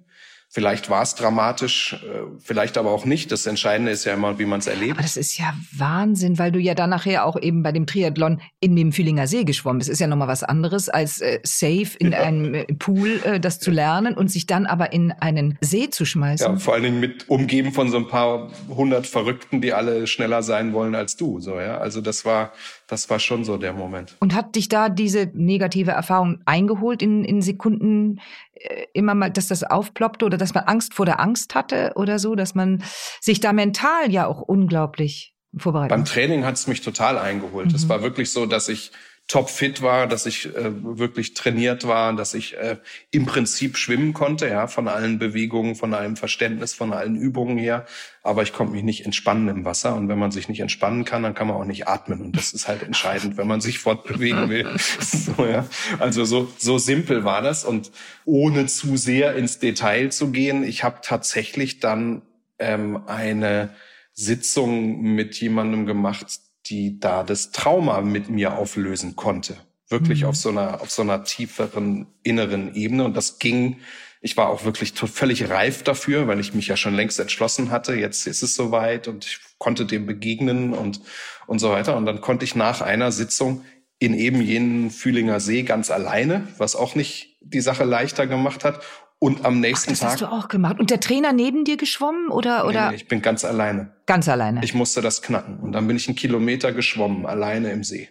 Vielleicht 0.49 0.89
war 0.89 1.01
es 1.01 1.13
dramatisch, 1.13 1.93
äh, 1.93 2.21
vielleicht 2.39 2.77
aber 2.77 2.91
auch 2.91 3.03
nicht. 3.03 3.33
Das 3.33 3.45
Entscheidende 3.45 3.91
ist 3.91 4.05
ja 4.05 4.13
immer, 4.13 4.39
wie 4.39 4.45
man 4.45 4.59
es 4.59 4.67
erlebt. 4.67 4.93
Aber 4.93 5.01
das 5.01 5.17
ist 5.17 5.37
ja 5.37 5.53
Wahnsinn, 5.75 6.39
weil 6.39 6.53
du 6.53 6.59
ja 6.59 6.73
dann 6.73 6.89
nachher 6.89 7.25
auch 7.25 7.39
eben 7.39 7.63
bei 7.63 7.73
dem 7.73 7.85
Triathlon 7.85 8.39
in 8.61 8.75
dem 8.75 8.93
Fühlinger 8.93 9.27
See 9.27 9.43
geschwommen 9.43 9.79
bist. 9.79 9.89
Ist 9.89 9.99
ja 9.99 10.07
nochmal 10.07 10.29
was 10.29 10.43
anderes 10.43 10.87
als 10.87 11.19
äh, 11.19 11.39
safe 11.43 11.97
in 11.99 12.13
ja. 12.13 12.19
einem 12.21 12.53
äh, 12.53 12.63
Pool 12.79 13.19
äh, 13.25 13.39
das 13.41 13.59
zu 13.59 13.71
lernen 13.71 14.15
und 14.15 14.31
sich 14.31 14.47
dann 14.47 14.65
aber 14.65 14.93
in 14.93 15.11
einen 15.11 15.57
See 15.59 15.89
zu 15.89 16.05
schmeißen. 16.05 16.53
Ja, 16.53 16.59
vor 16.59 16.75
allen 16.75 16.83
Dingen 16.83 16.99
mit 17.01 17.29
umgeben 17.29 17.73
von 17.73 17.91
so 17.91 17.97
ein 17.97 18.07
paar 18.07 18.49
hundert 18.69 19.05
Verrückten, 19.05 19.59
die 19.59 19.73
alle 19.73 20.07
schneller 20.07 20.43
sein 20.43 20.71
wollen 20.71 20.95
als 20.95 21.17
du. 21.17 21.41
So 21.41 21.59
ja, 21.59 21.77
also 21.77 21.99
das 21.99 22.23
war 22.23 22.53
das 22.87 23.09
war 23.09 23.19
schon 23.19 23.43
so 23.43 23.57
der 23.57 23.73
Moment. 23.73 24.15
Und 24.19 24.33
hat 24.33 24.55
dich 24.55 24.69
da 24.69 24.89
diese 24.89 25.29
negative 25.33 25.91
Erfahrung 25.91 26.39
eingeholt 26.45 27.01
in, 27.01 27.25
in 27.25 27.41
Sekunden 27.41 28.21
äh, 28.53 28.85
immer 28.93 29.13
mal, 29.13 29.29
dass 29.29 29.47
das 29.47 29.63
aufploppte 29.63 30.25
oder 30.25 30.37
dass 30.37 30.53
man 30.53 30.63
Angst 30.63 30.93
vor 30.93 31.05
der 31.05 31.19
Angst 31.19 31.53
hatte 31.53 31.91
oder 31.95 32.17
so, 32.17 32.35
dass 32.35 32.55
man 32.55 32.83
sich 33.19 33.39
da 33.41 33.51
mental 33.53 34.11
ja 34.11 34.25
auch 34.25 34.41
unglaublich 34.41 35.35
vorbereitet. 35.57 35.89
Beim 35.89 36.05
Training 36.05 36.45
hat 36.45 36.55
es 36.55 36.67
mich 36.67 36.81
total 36.81 37.17
eingeholt. 37.17 37.73
Es 37.73 37.85
mhm. 37.85 37.89
war 37.89 38.01
wirklich 38.01 38.31
so, 38.31 38.45
dass 38.45 38.69
ich 38.69 38.91
topfit 39.27 39.81
war, 39.81 40.07
dass 40.07 40.25
ich 40.25 40.55
äh, 40.55 40.71
wirklich 40.97 41.33
trainiert 41.33 41.85
war, 41.85 42.13
dass 42.13 42.33
ich 42.33 42.55
äh, 42.55 42.77
im 43.11 43.25
Prinzip 43.25 43.77
schwimmen 43.77 44.13
konnte, 44.13 44.47
ja, 44.47 44.67
von 44.67 44.87
allen 44.87 45.19
Bewegungen, 45.19 45.75
von 45.75 45.93
allem 45.93 46.15
Verständnis, 46.15 46.73
von 46.73 46.93
allen 46.93 47.17
Übungen 47.17 47.57
her. 47.57 47.85
Aber 48.23 48.43
ich 48.43 48.53
konnte 48.53 48.73
mich 48.73 48.83
nicht 48.83 49.05
entspannen 49.05 49.49
im 49.49 49.65
Wasser. 49.65 49.95
Und 49.95 50.07
wenn 50.07 50.17
man 50.17 50.31
sich 50.31 50.47
nicht 50.47 50.61
entspannen 50.61 51.03
kann, 51.03 51.23
dann 51.23 51.33
kann 51.33 51.47
man 51.47 51.57
auch 51.57 51.65
nicht 51.65 51.89
atmen. 51.89 52.21
Und 52.21 52.37
das 52.37 52.53
ist 52.53 52.69
halt 52.69 52.83
entscheidend, 52.83 53.35
wenn 53.35 53.47
man 53.47 53.59
sich 53.59 53.79
fortbewegen 53.79 54.49
will. 54.49 54.65
so, 55.01 55.45
ja. 55.45 55.67
Also 55.99 56.23
so, 56.23 56.49
so 56.57 56.77
simpel 56.77 57.25
war 57.25 57.41
das. 57.41 57.65
Und 57.65 57.91
ohne 58.23 58.67
zu 58.67 58.95
sehr 58.95 59.35
ins 59.35 59.59
Detail 59.59 60.09
zu 60.09 60.31
gehen, 60.31 60.63
ich 60.63 60.85
habe 60.85 60.99
tatsächlich 61.01 61.81
dann 61.81 62.21
ähm, 62.59 63.01
eine 63.07 63.75
Sitzung 64.13 65.01
mit 65.01 65.35
jemandem 65.35 65.85
gemacht, 65.85 66.46
die 66.69 66.99
da 66.99 67.23
das 67.23 67.51
Trauma 67.51 68.01
mit 68.01 68.29
mir 68.29 68.57
auflösen 68.57 69.15
konnte. 69.15 69.57
Wirklich 69.89 70.21
mhm. 70.21 70.29
auf 70.29 70.35
so 70.35 70.49
einer, 70.49 70.81
auf 70.81 70.91
so 70.91 71.01
einer 71.01 71.23
tieferen 71.23 72.07
inneren 72.23 72.75
Ebene. 72.75 73.05
Und 73.05 73.15
das 73.15 73.39
ging, 73.39 73.77
ich 74.21 74.35
war 74.35 74.49
auch 74.49 74.65
wirklich 74.65 74.93
völlig 74.93 75.49
reif 75.49 75.83
dafür, 75.83 76.27
weil 76.27 76.39
ich 76.39 76.53
mich 76.53 76.67
ja 76.67 76.77
schon 76.77 76.95
längst 76.95 77.19
entschlossen 77.19 77.71
hatte. 77.71 77.95
Jetzt 77.95 78.27
ist 78.27 78.43
es 78.43 78.55
soweit 78.55 79.07
und 79.07 79.25
ich 79.25 79.39
konnte 79.57 79.85
dem 79.85 80.05
begegnen 80.05 80.73
und, 80.73 81.01
und 81.47 81.59
so 81.59 81.69
weiter. 81.69 81.95
Und 81.95 82.05
dann 82.05 82.21
konnte 82.21 82.45
ich 82.45 82.55
nach 82.55 82.81
einer 82.81 83.11
Sitzung 83.11 83.63
in 83.99 84.13
eben 84.13 84.41
jenen 84.41 84.91
Fühlinger 84.91 85.39
See 85.39 85.63
ganz 85.63 85.89
alleine, 85.89 86.47
was 86.57 86.75
auch 86.75 86.95
nicht 86.95 87.37
die 87.41 87.61
Sache 87.61 87.83
leichter 87.83 88.27
gemacht 88.27 88.63
hat. 88.63 88.83
Und 89.19 89.45
am 89.45 89.59
nächsten 89.59 89.89
Ach, 89.89 89.91
das 89.93 89.99
Tag. 89.99 90.11
Das 90.11 90.21
hast 90.21 90.31
du 90.31 90.35
auch 90.35 90.47
gemacht. 90.47 90.79
Und 90.79 90.91
der 90.91 90.99
Trainer 90.99 91.33
neben 91.33 91.63
dir 91.63 91.77
geschwommen 91.77 92.29
oder 92.29 92.63
nee, 92.63 92.69
oder? 92.69 92.89
Nee, 92.91 92.97
ich 92.97 93.07
bin 93.07 93.21
ganz 93.21 93.43
alleine. 93.45 93.91
Ganz 94.05 94.29
alleine. 94.29 94.61
Ich 94.63 94.73
musste 94.73 95.01
das 95.01 95.21
knacken 95.21 95.59
und 95.59 95.71
dann 95.71 95.87
bin 95.87 95.97
ich 95.97 96.07
einen 96.07 96.15
Kilometer 96.15 96.71
geschwommen, 96.71 97.25
alleine 97.25 97.71
im 97.71 97.83
See 97.83 98.09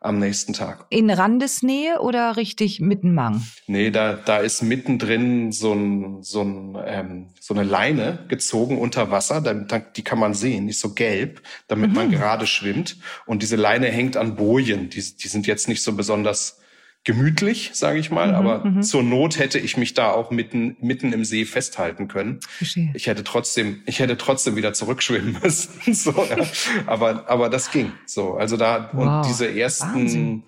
am 0.00 0.18
nächsten 0.18 0.52
Tag. 0.52 0.86
In 0.90 1.10
Randesnähe 1.10 2.00
oder 2.00 2.36
richtig 2.36 2.80
mitten 2.80 3.14
Mang? 3.14 3.42
Nee, 3.66 3.90
da, 3.90 4.12
da 4.12 4.38
ist 4.38 4.62
mittendrin 4.62 5.50
so, 5.50 5.72
ein, 5.72 6.22
so, 6.22 6.42
ein, 6.42 6.78
ähm, 6.86 7.26
so 7.40 7.54
eine 7.54 7.64
Leine 7.64 8.24
gezogen 8.28 8.78
unter 8.78 9.10
Wasser. 9.10 9.40
die 9.40 10.04
kann 10.04 10.18
man 10.18 10.34
sehen, 10.34 10.66
die 10.66 10.70
ist 10.70 10.80
so 10.80 10.94
gelb, 10.94 11.42
damit 11.66 11.90
mhm. 11.90 11.96
man 11.96 12.10
gerade 12.10 12.46
schwimmt. 12.46 12.98
Und 13.26 13.42
diese 13.42 13.56
Leine 13.56 13.88
hängt 13.88 14.16
an 14.16 14.36
Bojen. 14.36 14.88
Die, 14.88 15.02
die 15.02 15.28
sind 15.28 15.46
jetzt 15.46 15.68
nicht 15.68 15.82
so 15.82 15.92
besonders 15.94 16.60
gemütlich, 17.04 17.70
sage 17.74 17.98
ich 17.98 18.10
mal. 18.10 18.28
Mhm, 18.28 18.34
aber 18.34 18.64
mhm. 18.64 18.82
zur 18.82 19.02
Not 19.02 19.38
hätte 19.38 19.58
ich 19.58 19.76
mich 19.76 19.94
da 19.94 20.10
auch 20.12 20.30
mitten 20.30 20.76
mitten 20.80 21.12
im 21.12 21.24
See 21.24 21.44
festhalten 21.44 22.08
können. 22.08 22.40
Verstehe. 22.48 22.90
Ich 22.94 23.06
hätte 23.06 23.24
trotzdem, 23.24 23.82
ich 23.86 23.98
hätte 23.98 24.18
trotzdem 24.18 24.56
wieder 24.56 24.72
zurückschwimmen 24.72 25.38
müssen. 25.42 25.94
so, 25.94 26.10
ja. 26.10 26.46
aber 26.86 27.28
aber 27.28 27.48
das 27.48 27.70
ging. 27.70 27.92
So, 28.06 28.34
also 28.34 28.56
da 28.56 28.90
wow. 28.92 29.02
und 29.02 29.28
diese 29.28 29.48
ersten 29.50 29.94
Wahnsinn 29.94 30.42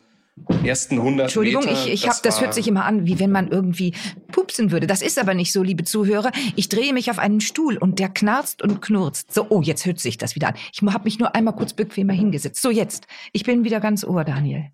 ersten 0.64 0.98
100 0.98 1.26
Entschuldigung, 1.26 1.64
Meter, 1.64 1.72
ich, 1.72 1.92
ich 1.92 2.02
das, 2.02 2.16
hab, 2.16 2.22
das 2.22 2.40
hört 2.40 2.54
sich 2.54 2.68
immer 2.68 2.84
an, 2.84 3.06
wie 3.06 3.18
wenn 3.18 3.30
man 3.30 3.48
irgendwie 3.48 3.94
pupsen 4.32 4.70
würde. 4.70 4.86
Das 4.86 5.02
ist 5.02 5.18
aber 5.18 5.34
nicht 5.34 5.52
so, 5.52 5.62
liebe 5.62 5.84
Zuhörer. 5.84 6.32
Ich 6.56 6.68
drehe 6.68 6.92
mich 6.92 7.10
auf 7.10 7.18
einen 7.18 7.40
Stuhl 7.40 7.76
und 7.76 7.98
der 7.98 8.08
knarzt 8.08 8.62
und 8.62 8.80
knurzt. 8.80 9.32
So, 9.32 9.46
oh, 9.48 9.62
jetzt 9.62 9.86
hört 9.86 9.98
sich 10.00 10.18
das 10.18 10.34
wieder 10.34 10.48
an. 10.48 10.54
Ich 10.72 10.82
habe 10.82 11.04
mich 11.04 11.18
nur 11.18 11.34
einmal 11.34 11.54
kurz 11.54 11.72
bequemer 11.72 12.12
hingesetzt. 12.12 12.62
So, 12.62 12.70
jetzt. 12.70 13.06
Ich 13.32 13.44
bin 13.44 13.64
wieder 13.64 13.80
ganz 13.80 14.04
ohr, 14.04 14.24
Daniel. 14.24 14.70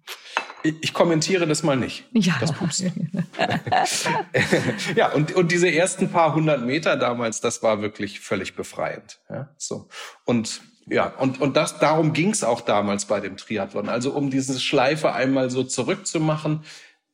Ich 0.81 0.93
kommentiere 0.93 1.47
das 1.47 1.63
mal 1.63 1.77
nicht. 1.77 2.05
Ja. 2.13 2.37
Das 2.41 2.53
Pupsen. 2.53 3.27
ja, 4.97 5.13
und, 5.13 5.35
und 5.35 5.53
diese 5.53 5.71
ersten 5.71 6.09
paar 6.11 6.35
hundert 6.35 6.65
Meter 6.65 6.97
damals, 6.97 7.41
das 7.41 7.63
war 7.63 7.83
wirklich 7.83 8.21
völlig 8.21 8.57
befreiend. 8.57 9.21
Ja, 9.31 9.51
so. 9.57 9.89
Und 10.25 10.63
ja, 10.88 11.09
und, 11.18 11.40
und 11.40 11.57
das, 11.57 11.79
darum 11.79 12.12
ging 12.12 12.31
es 12.31 12.44
auch 12.44 12.61
damals 12.61 13.07
bei 13.07 13.20
dem 13.20 13.37
Triathlon. 13.37 13.88
Also 13.88 14.12
um 14.12 14.31
diese 14.31 14.59
Schleife 14.61 15.12
einmal 15.12 15.51
so 15.51 15.64
zurückzumachen. 15.64 16.62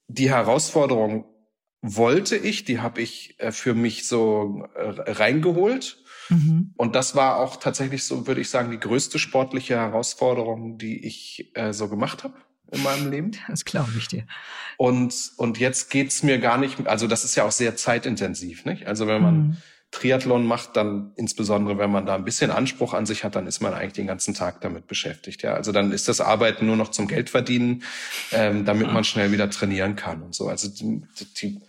Die 0.09 0.31
Herausforderung 0.31 1.25
wollte 1.81 2.37
ich, 2.37 2.65
die 2.65 2.81
habe 2.81 3.01
ich 3.01 3.41
äh, 3.41 3.51
für 3.51 3.75
mich 3.75 4.07
so 4.07 4.65
äh, 4.75 5.11
reingeholt. 5.11 5.99
Mhm. 6.29 6.75
Und 6.77 6.95
das 6.95 7.17
war 7.17 7.39
auch 7.39 7.57
tatsächlich 7.57 8.05
so, 8.05 8.27
würde 8.27 8.43
ich 8.43 8.51
sagen, 8.51 8.71
die 8.71 8.79
größte 8.79 9.19
sportliche 9.19 9.77
Herausforderung, 9.77 10.77
die 10.77 11.05
ich 11.05 11.51
äh, 11.55 11.73
so 11.73 11.89
gemacht 11.89 12.25
habe 12.25 12.35
in 12.71 12.83
meinem 12.83 13.11
Leben. 13.11 13.31
Das 13.49 13.65
glaube 13.65 13.93
ich 13.97 14.07
dir. 14.07 14.27
Und, 14.77 15.33
und 15.39 15.59
jetzt 15.59 15.91
geht's 15.91 16.23
mir 16.23 16.39
gar 16.39 16.59
nicht, 16.59 16.87
also 16.87 17.07
das 17.07 17.25
ist 17.25 17.37
ja 17.37 17.45
auch 17.45 17.53
sehr 17.53 17.75
zeitintensiv, 17.75 18.65
nicht? 18.67 18.87
Also 18.87 19.07
wenn 19.07 19.23
man 19.23 19.37
mhm. 19.37 19.57
Triathlon 19.93 20.47
macht, 20.47 20.77
dann 20.77 21.13
insbesondere, 21.17 21.77
wenn 21.79 21.91
man 21.91 22.07
da 22.07 22.15
ein 22.15 22.25
bisschen 22.25 22.51
Anspruch 22.51 22.95
an 22.95 23.05
sich 23.05 23.25
hat, 23.25 23.37
dann 23.37 23.47
ist 23.47 23.61
man 23.61 23.75
eigentlich 23.75 23.93
den 23.93 24.07
ganzen 24.07 24.33
Tag 24.33 24.63
damit 24.63 24.87
beschäftigt. 24.87 25.43
Ja, 25.43 25.55
also 25.55 25.71
dann 25.71 25.93
ist 25.93 26.09
das 26.09 26.21
Arbeiten 26.21 26.67
nur 26.67 26.77
noch 26.77 26.91
zum 26.91 27.07
Geld 27.07 27.29
verdienen, 27.29 27.85
ähm, 28.33 28.65
damit 28.65 28.91
man 28.91 29.05
schnell 29.05 29.33
wieder 29.33 29.51
trainieren 29.51 29.95
kann 29.95 30.23
und 30.23 30.35
so. 30.35 30.49
Also 30.49 30.69
die, 30.69 31.03
die, 31.37 31.61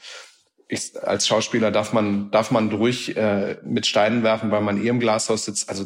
ich, 0.70 0.94
als 1.04 1.28
Schauspieler 1.28 1.70
darf 1.70 1.92
man 1.92 2.32
darf 2.32 2.50
man 2.50 2.70
durch 2.70 3.10
äh, 3.10 3.58
mit 3.64 3.86
Steinen 3.86 4.24
werfen, 4.24 4.52
weil 4.52 4.62
man 4.62 4.82
eh 4.82 4.88
im 4.88 5.02
Glashaus 5.02 5.44
sitzt. 5.44 5.68
Also 5.70 5.86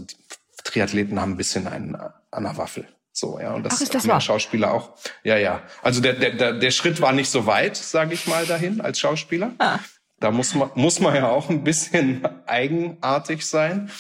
Triathleten 0.63 1.19
haben 1.19 1.31
ein 1.31 1.37
bisschen 1.37 1.67
einen 1.67 1.95
an 1.95 2.43
der 2.43 2.55
Waffel. 2.57 2.87
So, 3.11 3.39
ja, 3.39 3.55
und 3.55 3.63
das, 3.63 3.77
Ach, 3.77 3.81
ist 3.81 3.95
das 3.95 4.07
wahr? 4.07 4.21
Schauspieler 4.21 4.71
auch. 4.71 4.91
Ja, 5.23 5.37
ja. 5.37 5.63
Also 5.81 6.01
der, 6.01 6.13
der, 6.13 6.33
der, 6.33 6.53
der 6.53 6.71
Schritt 6.71 7.01
war 7.01 7.13
nicht 7.13 7.31
so 7.31 7.47
weit, 7.47 7.75
sage 7.75 8.13
ich 8.13 8.27
mal, 8.27 8.45
dahin 8.45 8.79
als 8.79 8.99
Schauspieler. 8.99 9.53
Ah. 9.57 9.79
Da 10.19 10.31
muss 10.31 10.55
man, 10.55 10.71
muss 10.75 10.99
man 10.99 11.15
ja 11.15 11.29
auch 11.29 11.49
ein 11.49 11.63
bisschen 11.63 12.27
eigenartig 12.47 13.45
sein. 13.45 13.91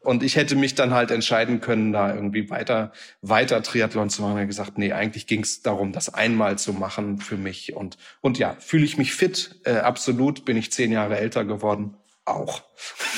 Und 0.00 0.24
ich 0.24 0.34
hätte 0.34 0.56
mich 0.56 0.74
dann 0.74 0.92
halt 0.92 1.12
entscheiden 1.12 1.60
können, 1.60 1.92
da 1.92 2.12
irgendwie 2.12 2.50
weiter, 2.50 2.92
weiter 3.22 3.62
Triathlon 3.62 4.10
zu 4.10 4.22
machen. 4.22 4.32
Ich 4.32 4.38
habe 4.38 4.46
gesagt, 4.48 4.76
nee, 4.76 4.92
eigentlich 4.92 5.28
ging 5.28 5.42
es 5.42 5.62
darum, 5.62 5.92
das 5.92 6.12
einmal 6.12 6.58
zu 6.58 6.72
machen 6.72 7.18
für 7.18 7.36
mich. 7.36 7.74
Und, 7.74 7.98
und 8.20 8.36
ja, 8.36 8.56
fühle 8.58 8.84
ich 8.84 8.98
mich 8.98 9.14
fit? 9.14 9.60
Äh, 9.64 9.76
absolut. 9.76 10.44
Bin 10.44 10.56
ich 10.56 10.72
zehn 10.72 10.90
Jahre 10.90 11.18
älter 11.18 11.44
geworden? 11.44 11.96
Auch. 12.24 12.62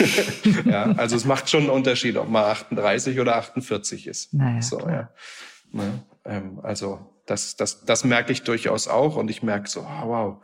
ja, 0.66 0.92
also 0.96 1.16
es 1.16 1.24
macht 1.24 1.48
schon 1.48 1.62
einen 1.62 1.70
Unterschied, 1.70 2.16
ob 2.16 2.28
man 2.28 2.44
38 2.44 3.18
oder 3.18 3.36
48 3.36 4.06
ist. 4.06 4.34
Naja, 4.34 4.62
so, 4.62 4.76
klar. 4.78 4.92
ja. 4.92 5.08
Ne? 5.72 6.04
Ähm, 6.26 6.60
also 6.62 7.00
das, 7.26 7.56
das, 7.56 7.84
das 7.86 8.04
merke 8.04 8.32
ich 8.32 8.42
durchaus 8.42 8.88
auch. 8.88 9.16
Und 9.16 9.30
ich 9.30 9.42
merke 9.42 9.68
so, 9.68 9.80
oh, 9.80 10.08
wow 10.08 10.42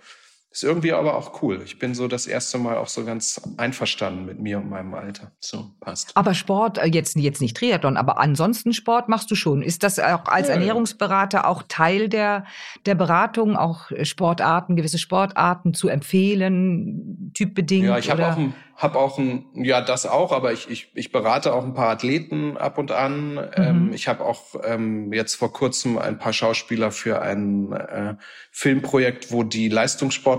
ist 0.52 0.64
irgendwie 0.64 0.92
aber 0.92 1.16
auch 1.16 1.42
cool. 1.42 1.62
Ich 1.64 1.78
bin 1.78 1.94
so 1.94 2.08
das 2.08 2.26
erste 2.26 2.58
Mal 2.58 2.76
auch 2.76 2.88
so 2.88 3.04
ganz 3.04 3.40
einverstanden 3.56 4.24
mit 4.26 4.40
mir 4.40 4.58
und 4.58 4.68
meinem 4.68 4.94
Alter. 4.94 5.30
So, 5.38 5.70
passt. 5.78 6.10
Aber 6.16 6.34
Sport, 6.34 6.78
äh, 6.78 6.86
jetzt, 6.86 7.14
jetzt 7.14 7.40
nicht 7.40 7.56
Triathlon, 7.56 7.96
aber 7.96 8.18
ansonsten 8.18 8.72
Sport 8.72 9.08
machst 9.08 9.30
du 9.30 9.36
schon. 9.36 9.62
Ist 9.62 9.84
das 9.84 10.00
auch 10.00 10.24
als 10.26 10.48
ja, 10.48 10.54
Ernährungsberater 10.54 11.46
auch 11.46 11.62
Teil 11.68 12.08
der, 12.08 12.44
der 12.84 12.96
Beratung, 12.96 13.56
auch 13.56 13.90
Sportarten, 14.02 14.74
gewisse 14.74 14.98
Sportarten 14.98 15.72
zu 15.72 15.88
empfehlen, 15.88 17.30
typbedingt? 17.32 17.86
Ja, 17.86 17.98
ich 17.98 18.10
habe 18.10 18.26
auch 18.26 18.36
ein 18.36 18.52
habe 18.80 18.98
auch 18.98 19.18
ein, 19.18 19.44
ja, 19.54 19.82
das 19.82 20.06
auch, 20.06 20.32
aber 20.32 20.52
ich, 20.52 20.70
ich, 20.70 20.90
ich 20.94 21.12
berate 21.12 21.52
auch 21.52 21.64
ein 21.64 21.74
paar 21.74 21.90
Athleten 21.90 22.56
ab 22.56 22.78
und 22.78 22.92
an. 22.92 23.34
Mhm. 23.34 23.40
Ähm, 23.56 23.90
ich 23.92 24.08
habe 24.08 24.24
auch 24.24 24.54
ähm, 24.64 25.12
jetzt 25.12 25.34
vor 25.34 25.52
kurzem 25.52 25.98
ein 25.98 26.18
paar 26.18 26.32
Schauspieler 26.32 26.90
für 26.90 27.20
ein 27.20 27.72
äh, 27.72 28.14
Filmprojekt, 28.50 29.32
wo 29.32 29.42
die 29.42 29.68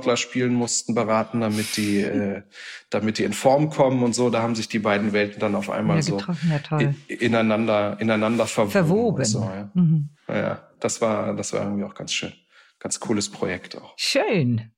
Leistungssportler 0.02 0.18
spielen 0.18 0.54
mussten, 0.54 0.96
beraten, 0.96 1.42
damit 1.42 1.78
die, 1.78 2.02
äh, 2.02 2.44
damit 2.90 3.18
die 3.18 3.24
in 3.24 3.34
Form 3.34 3.70
kommen 3.70 4.04
und 4.04 4.14
so. 4.14 4.30
Da 4.30 4.42
haben 4.42 4.56
sich 4.56 4.68
die 4.68 4.80
beiden 4.80 5.14
Welten 5.14 5.40
dann 5.40 5.56
auf 5.56 5.70
einmal 5.70 5.98
ja, 5.98 6.02
so 6.02 6.20
ja, 6.20 6.94
ineinander, 7.08 7.98
ineinander 8.00 8.46
verwoben. 8.48 8.72
Verwoben. 8.72 9.26
So, 9.26 9.42
ja. 9.42 9.72
Mhm. 9.74 10.10
ja, 10.28 10.68
das 10.80 11.02
war, 11.02 11.36
das 11.36 11.54
war 11.54 11.64
irgendwie 11.64 11.84
auch 11.84 11.96
ganz 11.96 12.14
schön. 12.14 12.34
Ganz 12.80 13.00
cooles 13.00 13.30
Projekt 13.30 13.78
auch. 13.78 13.94
Schön. 13.98 14.72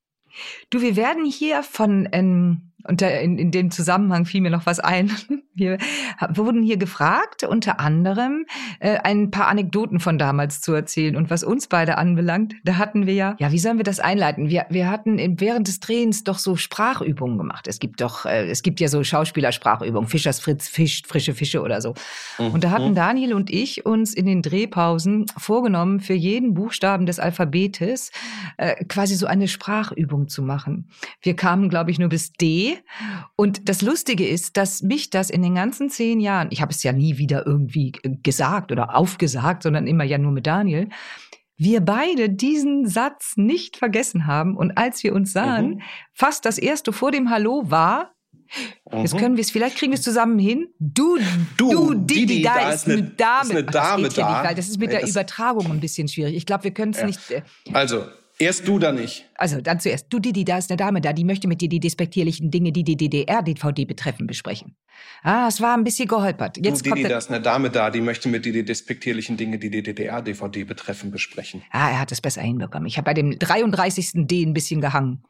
Du, 0.70 0.80
wir 0.82 0.96
werden 0.96 1.24
hier 1.24 1.62
von 1.62 2.08
ähm, 2.12 2.72
und 2.86 3.00
in, 3.02 3.38
in 3.38 3.50
dem 3.50 3.70
Zusammenhang 3.70 4.26
fiel 4.26 4.42
mir 4.42 4.50
noch 4.50 4.66
was 4.66 4.78
ein. 4.78 5.10
Wir 5.56 5.78
wurden 6.30 6.64
hier 6.64 6.76
gefragt, 6.76 7.44
unter 7.44 7.78
anderem 7.78 8.44
äh, 8.80 8.96
ein 8.96 9.30
paar 9.30 9.46
Anekdoten 9.46 10.00
von 10.00 10.18
damals 10.18 10.60
zu 10.60 10.72
erzählen. 10.72 11.14
Und 11.14 11.30
was 11.30 11.44
uns 11.44 11.68
beide 11.68 11.96
anbelangt, 11.96 12.54
da 12.64 12.76
hatten 12.76 13.06
wir 13.06 13.14
ja, 13.14 13.36
ja, 13.38 13.52
wie 13.52 13.60
sollen 13.60 13.76
wir 13.76 13.84
das 13.84 14.00
einleiten? 14.00 14.48
Wir, 14.48 14.66
wir 14.68 14.90
hatten 14.90 15.38
während 15.38 15.68
des 15.68 15.78
Drehens 15.78 16.24
doch 16.24 16.38
so 16.38 16.56
Sprachübungen 16.56 17.38
gemacht. 17.38 17.68
Es 17.68 17.78
gibt 17.78 18.00
doch, 18.00 18.26
äh, 18.26 18.50
es 18.50 18.64
gibt 18.64 18.80
ja 18.80 18.88
so 18.88 19.04
Schauspielersprachübungen, 19.04 20.08
Fischers 20.08 20.40
Fritz 20.40 20.66
fischt 20.66 21.06
frische 21.06 21.34
Fische 21.34 21.62
oder 21.62 21.80
so. 21.80 21.94
Mhm. 22.38 22.46
Und 22.48 22.64
da 22.64 22.70
hatten 22.72 22.90
mhm. 22.90 22.94
Daniel 22.96 23.34
und 23.34 23.48
ich 23.48 23.86
uns 23.86 24.12
in 24.12 24.26
den 24.26 24.42
Drehpausen 24.42 25.26
vorgenommen, 25.36 26.00
für 26.00 26.14
jeden 26.14 26.54
Buchstaben 26.54 27.06
des 27.06 27.20
Alphabetes 27.20 28.10
äh, 28.56 28.84
quasi 28.86 29.14
so 29.14 29.26
eine 29.26 29.46
Sprachübung 29.46 30.26
zu 30.26 30.42
machen. 30.42 30.88
Wir 31.22 31.36
kamen, 31.36 31.68
glaube 31.68 31.92
ich, 31.92 32.00
nur 32.00 32.08
bis 32.08 32.32
D 32.32 32.73
und 33.36 33.68
das 33.68 33.82
Lustige 33.82 34.26
ist, 34.26 34.56
dass 34.56 34.82
mich 34.82 35.10
das 35.10 35.30
in 35.30 35.42
den 35.42 35.54
ganzen 35.54 35.90
zehn 35.90 36.20
Jahren, 36.20 36.48
ich 36.50 36.60
habe 36.60 36.72
es 36.72 36.82
ja 36.82 36.92
nie 36.92 37.18
wieder 37.18 37.46
irgendwie 37.46 37.92
gesagt 38.02 38.72
oder 38.72 38.94
aufgesagt, 38.96 39.62
sondern 39.62 39.86
immer 39.86 40.04
ja 40.04 40.18
nur 40.18 40.32
mit 40.32 40.46
Daniel, 40.46 40.88
wir 41.56 41.80
beide 41.80 42.30
diesen 42.30 42.86
Satz 42.86 43.34
nicht 43.36 43.76
vergessen 43.76 44.26
haben. 44.26 44.56
Und 44.56 44.76
als 44.76 45.04
wir 45.04 45.14
uns 45.14 45.32
sahen, 45.32 45.68
mhm. 45.68 45.82
fast 46.12 46.44
das 46.44 46.58
erste 46.58 46.92
vor 46.92 47.12
dem 47.12 47.30
Hallo 47.30 47.70
war, 47.70 48.14
Mhm. 48.92 49.00
Jetzt 49.00 49.16
können 49.16 49.36
wir 49.36 49.42
es, 49.42 49.50
vielleicht 49.50 49.76
kriegen 49.76 49.92
wir 49.92 49.98
es 49.98 50.04
zusammen 50.04 50.38
hin. 50.38 50.68
Du, 50.78 51.18
du, 51.56 51.70
du 51.70 51.94
Didi, 51.94 52.26
Didi, 52.26 52.42
da, 52.42 52.54
da 52.54 52.72
ist 52.72 52.88
eine, 52.88 53.02
Dame. 53.02 53.42
Ist 53.42 53.50
eine 53.50 53.64
Dame 53.64 54.02
das 54.04 54.14
da. 54.14 54.32
Nicht, 54.32 54.48
weil 54.48 54.54
das 54.54 54.68
ist 54.68 54.78
mit 54.78 54.92
der 54.92 55.06
Übertragung 55.08 55.70
ein 55.70 55.80
bisschen 55.80 56.08
schwierig. 56.08 56.36
Ich 56.36 56.46
glaube, 56.46 56.64
wir 56.64 56.70
können 56.72 56.92
es 56.92 57.00
ja. 57.00 57.06
nicht. 57.06 57.30
Äh, 57.30 57.42
also, 57.72 58.04
Erst 58.38 58.66
du, 58.66 58.80
dann 58.80 58.98
ich. 58.98 59.26
Also, 59.36 59.60
dann 59.60 59.78
zuerst. 59.78 60.06
Du, 60.10 60.18
Didi, 60.18 60.44
da 60.44 60.58
ist 60.58 60.70
eine 60.70 60.76
Dame 60.76 61.00
da, 61.00 61.12
die 61.12 61.24
möchte 61.24 61.46
mit 61.46 61.60
dir 61.60 61.68
die 61.68 61.78
despektierlichen 61.78 62.50
Dinge, 62.50 62.72
die 62.72 62.82
die 62.82 62.96
DDR-DVD 62.96 63.84
betreffen, 63.84 64.26
besprechen. 64.26 64.76
Ah, 65.22 65.46
es 65.48 65.60
war 65.60 65.76
ein 65.76 65.84
bisschen 65.84 66.08
geholpert. 66.08 66.56
Jetzt 66.56 66.84
du, 66.84 66.90
Didi, 66.94 67.08
da 67.08 67.18
ist 67.18 67.30
eine 67.30 67.40
Dame 67.40 67.70
da, 67.70 67.90
die 67.90 68.00
möchte 68.00 68.28
mit 68.28 68.44
dir 68.44 68.52
die 68.52 68.64
despektierlichen 68.64 69.36
Dinge, 69.36 69.58
die 69.58 69.70
die 69.70 69.82
DDR-DVD 69.82 70.64
betreffen, 70.64 71.12
besprechen. 71.12 71.62
Ah, 71.70 71.90
er 71.90 72.00
hat 72.00 72.10
es 72.10 72.20
besser 72.20 72.42
hinbekommen. 72.42 72.86
Ich 72.86 72.96
habe 72.96 73.04
bei 73.04 73.14
dem 73.14 73.38
33. 73.38 74.26
D 74.26 74.42
ein 74.44 74.52
bisschen 74.52 74.80
gehangen. 74.80 75.22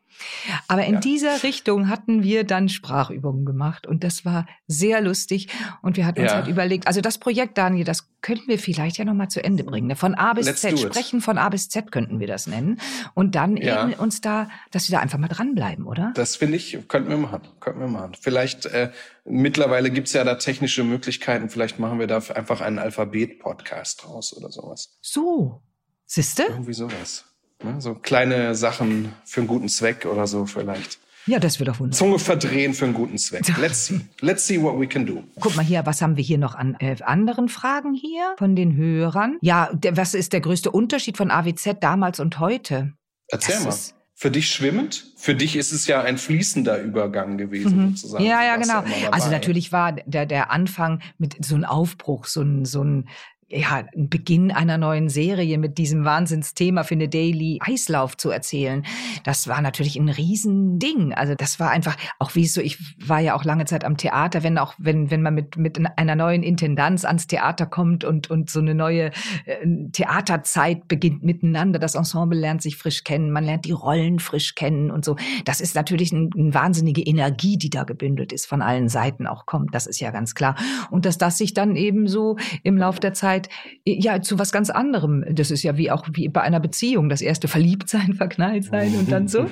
Aber 0.69 0.85
in 0.85 0.95
ja. 0.95 1.01
dieser 1.01 1.43
Richtung 1.43 1.89
hatten 1.89 2.23
wir 2.23 2.45
dann 2.45 2.69
Sprachübungen 2.69 3.45
gemacht 3.45 3.87
und 3.87 4.05
das 4.05 4.25
war 4.25 4.47
sehr 4.67 5.01
lustig 5.01 5.49
und 5.83 5.97
wir 5.97 6.07
hatten 6.07 6.21
uns 6.21 6.31
ja. 6.31 6.39
halt 6.39 6.49
überlegt, 6.49 6.87
also 6.87 7.01
das 7.01 7.19
Projekt, 7.19 7.59
Daniel, 7.59 7.85
das 7.85 8.09
könnten 8.21 8.49
wir 8.49 8.59
vielleicht 8.59 8.97
ja 8.97 9.05
nochmal 9.05 9.29
zu 9.29 9.45
Ende 9.45 9.65
bringen. 9.65 9.89
Ne? 9.89 9.97
Von 9.97 10.15
A 10.15 10.33
bis 10.33 10.47
Let's 10.47 10.63
Z, 10.63 10.79
sprechen 10.79 11.21
von 11.21 11.37
A 11.37 11.49
bis 11.51 11.69
Z 11.69 11.93
könnten 11.93 12.21
wir 12.21 12.27
das 12.27 12.47
nennen 12.47 12.81
und 13.15 13.35
dann 13.35 13.57
ja. 13.57 13.85
eben 13.85 13.95
uns 13.95 14.21
da, 14.21 14.49
dass 14.71 14.89
wir 14.89 14.97
da 14.97 15.03
einfach 15.03 15.19
mal 15.19 15.29
dranbleiben, 15.29 15.87
oder? 15.87 16.13
Das 16.15 16.37
finde 16.37 16.57
ich, 16.57 16.79
könnten 16.89 17.11
wir 17.11 17.19
machen, 17.19 17.43
könnten 17.61 17.81
wir 17.81 17.89
machen. 17.89 18.13
Vielleicht, 18.19 18.67
äh, 18.67 18.91
mittlerweile 19.25 19.91
gibt's 19.91 20.13
ja 20.15 20.25
da 20.25 20.37
technische 20.37 20.85
Möglichkeiten, 20.85 21.51
vielleicht 21.51 21.79
machen 21.79 21.99
wir 21.99 22.07
da 22.07 22.19
einfach 22.35 22.61
einen 22.61 22.79
Alphabet-Podcast 22.79 24.05
draus 24.05 24.35
oder 24.37 24.51
sowas. 24.51 24.99
So, 25.03 25.63
siehste? 26.07 26.45
Irgendwie 26.45 26.75
sowas. 26.75 27.34
Ne? 27.65 27.81
So 27.81 27.95
kleine 27.95 28.55
Sachen 28.55 29.13
für 29.25 29.41
einen 29.41 29.49
guten 29.49 29.69
Zweck 29.69 30.07
oder 30.07 30.27
so 30.27 30.47
vielleicht. 30.47 30.99
Ja, 31.27 31.39
das 31.39 31.59
wird 31.59 31.69
doch 31.69 31.81
wunderbar. 31.81 31.99
Zunge 31.99 32.19
verdrehen 32.19 32.75
für 32.75 32.85
einen 32.85 32.95
guten 32.95 33.17
Zweck. 33.17 33.43
Let's 33.59 33.87
see. 33.87 34.01
Let's 34.21 34.47
see 34.47 34.61
what 34.61 34.79
we 34.79 34.87
can 34.87 35.07
do. 35.07 35.25
Guck 35.41 35.57
mal 35.57 35.65
hier, 35.65 35.87
was 35.87 36.03
haben 36.03 36.17
wir 36.17 36.25
hier 36.25 36.39
noch 36.39 36.55
an 36.55 36.77
äh, 36.81 36.97
anderen 37.03 37.49
Fragen 37.49 37.95
hier 37.95 38.35
von 38.37 38.55
den 38.55 38.77
Hörern? 38.77 39.39
Ja, 39.41 39.71
der, 39.73 39.97
was 39.97 40.15
ist 40.15 40.33
der 40.35 40.43
größte 40.43 40.71
Unterschied 40.71 41.17
von 41.17 41.31
AWZ 41.31 41.79
damals 41.81 42.21
und 42.21 42.39
heute? 42.41 42.93
Erzähl 43.29 43.55
das 43.65 43.93
mal. 43.93 44.05
Für 44.17 44.31
dich 44.31 44.49
schwimmend? 44.49 45.13
Für 45.17 45.35
dich 45.35 45.57
ist 45.57 45.73
es 45.73 45.89
ja 45.89 46.03
ein 46.03 46.19
fließender 46.19 46.81
Übergang 46.81 47.37
gewesen, 47.37 47.77
mhm. 47.77 47.97
sozusagen. 47.97 48.25
Ja, 48.25 48.45
ja, 48.45 48.57
genau. 48.57 48.85
Also 49.11 49.29
natürlich 49.29 49.73
war 49.73 49.93
der, 49.93 50.25
der 50.25 50.53
Anfang 50.53 51.01
mit 51.19 51.45
so 51.45 51.57
einem 51.57 51.65
Aufbruch, 51.65 52.27
so 52.27 52.41
ein, 52.43 52.65
so 52.65 52.85
ein 52.85 53.09
ja, 53.55 53.85
ein 53.95 54.09
Beginn 54.09 54.51
einer 54.51 54.79
neuen 54.79 55.09
Serie 55.09 55.59
mit 55.59 55.79
diesem 55.79 56.05
Wahnsinnsthema 56.05 56.85
für 56.85 56.95
eine 56.95 57.09
Daily 57.09 57.59
Eislauf 57.63 58.17
zu 58.17 58.31
erzählen. 58.31 58.85
Das 59.25 59.49
war 59.49 59.63
natürlich 59.63 59.97
ein 59.97 60.09
Riesending. 60.09 61.15
Also 61.15 61.35
das 61.35 61.59
war 61.61 61.71
einfach, 61.71 61.97
auch 62.19 62.35
wie 62.35 62.45
es 62.45 62.55
so, 62.55 62.61
ich 62.61 62.79
war 63.09 63.21
ja 63.21 63.35
auch 63.35 63.45
lange 63.45 63.65
Zeit 63.65 63.85
am 63.85 63.97
Theater, 63.97 64.43
wenn 64.43 64.59
auch, 64.59 64.75
wenn, 64.79 65.11
wenn 65.11 65.23
man 65.23 65.35
mit, 65.35 65.57
mit 65.57 65.81
einer 65.97 66.17
neuen 66.17 66.43
Intendanz 66.43 67.05
ans 67.05 67.27
Theater 67.27 67.67
kommt 67.67 68.05
und, 68.05 68.31
und 68.31 68.51
so 68.51 68.61
eine 68.61 68.75
neue 68.75 69.13
äh, 69.47 69.67
Theaterzeit 69.93 70.89
beginnt 70.89 71.23
miteinander. 71.23 71.79
Das 71.79 71.95
Ensemble 71.95 72.39
lernt 72.39 72.63
sich 72.63 72.77
frisch 72.77 73.05
kennen, 73.05 73.31
man 73.31 73.45
lernt 73.45 73.65
die 73.65 73.73
Rollen 73.73 74.19
frisch 74.19 74.55
kennen 74.55 74.91
und 74.91 75.05
so. 75.05 75.17
Das 75.45 75.61
ist 75.61 75.75
natürlich 75.75 76.13
eine 76.13 76.25
ein 76.37 76.55
wahnsinnige 76.55 77.03
Energie, 77.03 77.57
die 77.57 77.71
da 77.71 77.85
gebündelt 77.85 78.33
ist, 78.33 78.47
von 78.47 78.63
allen 78.63 78.89
Seiten 78.89 79.27
auch 79.27 79.47
kommt. 79.47 79.75
Das 79.75 79.87
ist 79.87 80.01
ja 80.01 80.11
ganz 80.11 80.35
klar. 80.35 80.57
Und 80.91 81.07
dass 81.07 81.19
das 81.19 81.39
sich 81.39 81.55
dann 81.55 81.77
eben 81.77 82.07
so 82.07 82.37
im 82.63 82.77
Lauf 82.77 83.01
der 83.01 83.15
Zeit 83.15 83.44
Zeit 83.45 83.51
ja 83.85 84.21
zu 84.23 84.39
was 84.39 84.53
ganz 84.53 84.71
anderem. 84.71 85.25
Das 85.31 85.51
ist 85.51 85.63
ja 85.63 85.77
wie 85.77 85.91
auch 85.91 86.07
wie 86.13 86.29
bei 86.29 86.41
einer 86.41 86.61
Beziehung. 86.61 87.09
Das 87.09 87.21
erste 87.21 87.49
Verliebtsein, 87.49 88.15
verknallt 88.15 88.65
sein 88.65 88.95
und 88.97 89.11
dann 89.11 89.29
so. 89.29 89.47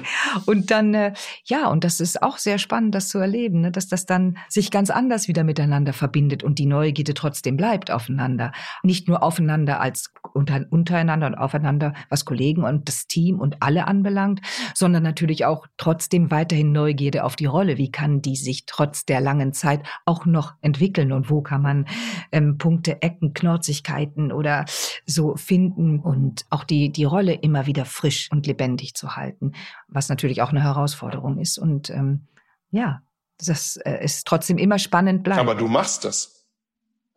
Und 0.46 0.70
dann, 0.70 0.94
äh, 0.94 1.12
ja, 1.44 1.68
und 1.68 1.84
das 1.84 2.00
ist 2.00 2.22
auch 2.22 2.38
sehr 2.38 2.58
spannend, 2.58 2.94
das 2.94 3.08
zu 3.08 3.18
erleben, 3.18 3.60
ne? 3.60 3.70
dass 3.70 3.88
das 3.88 4.06
dann 4.06 4.38
sich 4.48 4.70
ganz 4.70 4.90
anders 4.90 5.28
wieder 5.28 5.44
miteinander 5.44 5.92
verbindet 5.92 6.42
und 6.42 6.58
die 6.58 6.66
Neugierde 6.66 7.14
trotzdem 7.14 7.56
bleibt 7.56 7.90
aufeinander. 7.90 8.52
Nicht 8.82 9.08
nur 9.08 9.22
aufeinander 9.22 9.80
als 9.80 10.12
unter, 10.34 10.64
untereinander 10.70 11.26
und 11.26 11.34
aufeinander, 11.34 11.94
was 12.08 12.24
Kollegen 12.24 12.64
und 12.64 12.88
das 12.88 13.06
Team 13.06 13.40
und 13.40 13.56
alle 13.60 13.86
anbelangt, 13.86 14.40
sondern 14.74 15.02
natürlich 15.02 15.44
auch 15.44 15.66
trotzdem 15.76 16.30
weiterhin 16.30 16.72
Neugierde 16.72 17.24
auf 17.24 17.36
die 17.36 17.46
Rolle. 17.46 17.78
Wie 17.78 17.90
kann 17.90 18.22
die 18.22 18.36
sich 18.36 18.64
trotz 18.66 19.04
der 19.04 19.20
langen 19.20 19.52
Zeit 19.52 19.80
auch 20.04 20.26
noch 20.26 20.54
entwickeln 20.60 21.12
und 21.12 21.30
wo 21.30 21.42
kann 21.42 21.62
man 21.62 21.86
ähm, 22.30 22.58
Punkte, 22.58 23.02
Ecken, 23.02 23.34
Knorzig 23.34 23.71
Möglichkeiten 23.72 24.32
oder 24.32 24.66
so 25.06 25.36
finden 25.36 26.00
und 26.00 26.44
auch 26.50 26.64
die, 26.64 26.90
die 26.90 27.04
Rolle 27.04 27.32
immer 27.32 27.66
wieder 27.66 27.86
frisch 27.86 28.30
und 28.30 28.46
lebendig 28.46 28.94
zu 28.94 29.16
halten, 29.16 29.52
was 29.88 30.08
natürlich 30.10 30.42
auch 30.42 30.50
eine 30.50 30.62
Herausforderung 30.62 31.38
ist. 31.38 31.58
Und 31.58 31.88
ähm, 31.90 32.28
ja, 32.70 33.02
das 33.38 33.76
äh, 33.76 34.04
ist 34.04 34.26
trotzdem 34.26 34.58
immer 34.58 34.78
spannend 34.78 35.22
bleibt. 35.22 35.40
Aber 35.40 35.54
du 35.54 35.68
machst 35.68 36.04
das. 36.04 36.46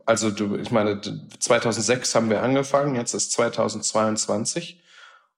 Also 0.06 0.32
du, 0.32 0.56
ich 0.56 0.72
meine, 0.72 1.02
2006 1.40 2.16
haben 2.16 2.30
wir 2.30 2.42
angefangen, 2.42 2.96
jetzt 2.96 3.14
ist 3.14 3.32
2022 3.34 4.82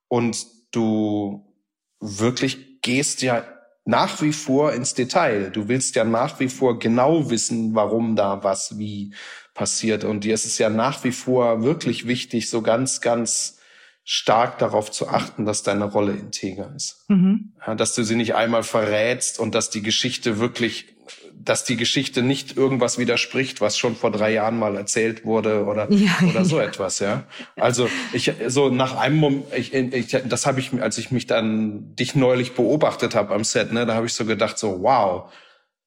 und 0.08 0.46
du 0.70 1.52
wirklich 2.00 2.80
gehst 2.82 3.22
ja 3.22 3.42
nach 3.86 4.20
wie 4.20 4.34
vor 4.34 4.72
ins 4.74 4.92
Detail. 4.92 5.50
Du 5.50 5.66
willst 5.66 5.96
ja 5.96 6.04
nach 6.04 6.38
wie 6.38 6.50
vor 6.50 6.78
genau 6.78 7.30
wissen, 7.30 7.74
warum 7.74 8.14
da 8.14 8.44
was 8.44 8.78
wie 8.78 9.14
passiert. 9.58 10.04
Und 10.04 10.22
dir 10.24 10.34
ist 10.34 10.46
es 10.46 10.56
ja 10.58 10.70
nach 10.70 11.02
wie 11.04 11.12
vor 11.12 11.62
wirklich 11.62 12.06
wichtig, 12.06 12.48
so 12.48 12.62
ganz, 12.62 13.00
ganz 13.00 13.58
stark 14.04 14.58
darauf 14.58 14.90
zu 14.90 15.08
achten, 15.08 15.44
dass 15.44 15.64
deine 15.64 15.84
Rolle 15.84 16.12
integer 16.12 16.72
ist. 16.74 17.04
Mhm. 17.08 17.52
Ja, 17.66 17.74
dass 17.74 17.94
du 17.94 18.04
sie 18.04 18.14
nicht 18.14 18.36
einmal 18.36 18.62
verrätst 18.62 19.38
und 19.38 19.54
dass 19.54 19.68
die 19.68 19.82
Geschichte 19.82 20.38
wirklich 20.38 20.94
dass 21.40 21.64
die 21.64 21.76
Geschichte 21.76 22.20
nicht 22.20 22.56
irgendwas 22.56 22.98
widerspricht, 22.98 23.60
was 23.60 23.78
schon 23.78 23.94
vor 23.94 24.10
drei 24.10 24.32
Jahren 24.32 24.58
mal 24.58 24.76
erzählt 24.76 25.24
wurde 25.24 25.64
oder 25.64 25.90
ja, 25.90 26.10
oder 26.28 26.44
so 26.44 26.58
ja. 26.58 26.64
etwas, 26.64 26.98
ja. 26.98 27.24
Also 27.56 27.88
ich 28.12 28.32
so 28.48 28.70
nach 28.70 28.96
einem 28.96 29.16
Moment, 29.16 29.44
ich, 29.56 29.72
ich, 29.72 30.16
das 30.28 30.46
habe 30.46 30.58
ich, 30.58 30.72
als 30.82 30.98
ich 30.98 31.10
mich 31.12 31.26
dann 31.26 31.94
dich 31.94 32.16
neulich 32.16 32.52
beobachtet 32.52 33.14
habe 33.14 33.34
am 33.34 33.44
Set, 33.44 33.72
ne, 33.72 33.86
da 33.86 33.94
habe 33.94 34.06
ich 34.06 34.14
so 34.14 34.24
gedacht, 34.24 34.58
so 34.58 34.82
wow, 34.82 35.32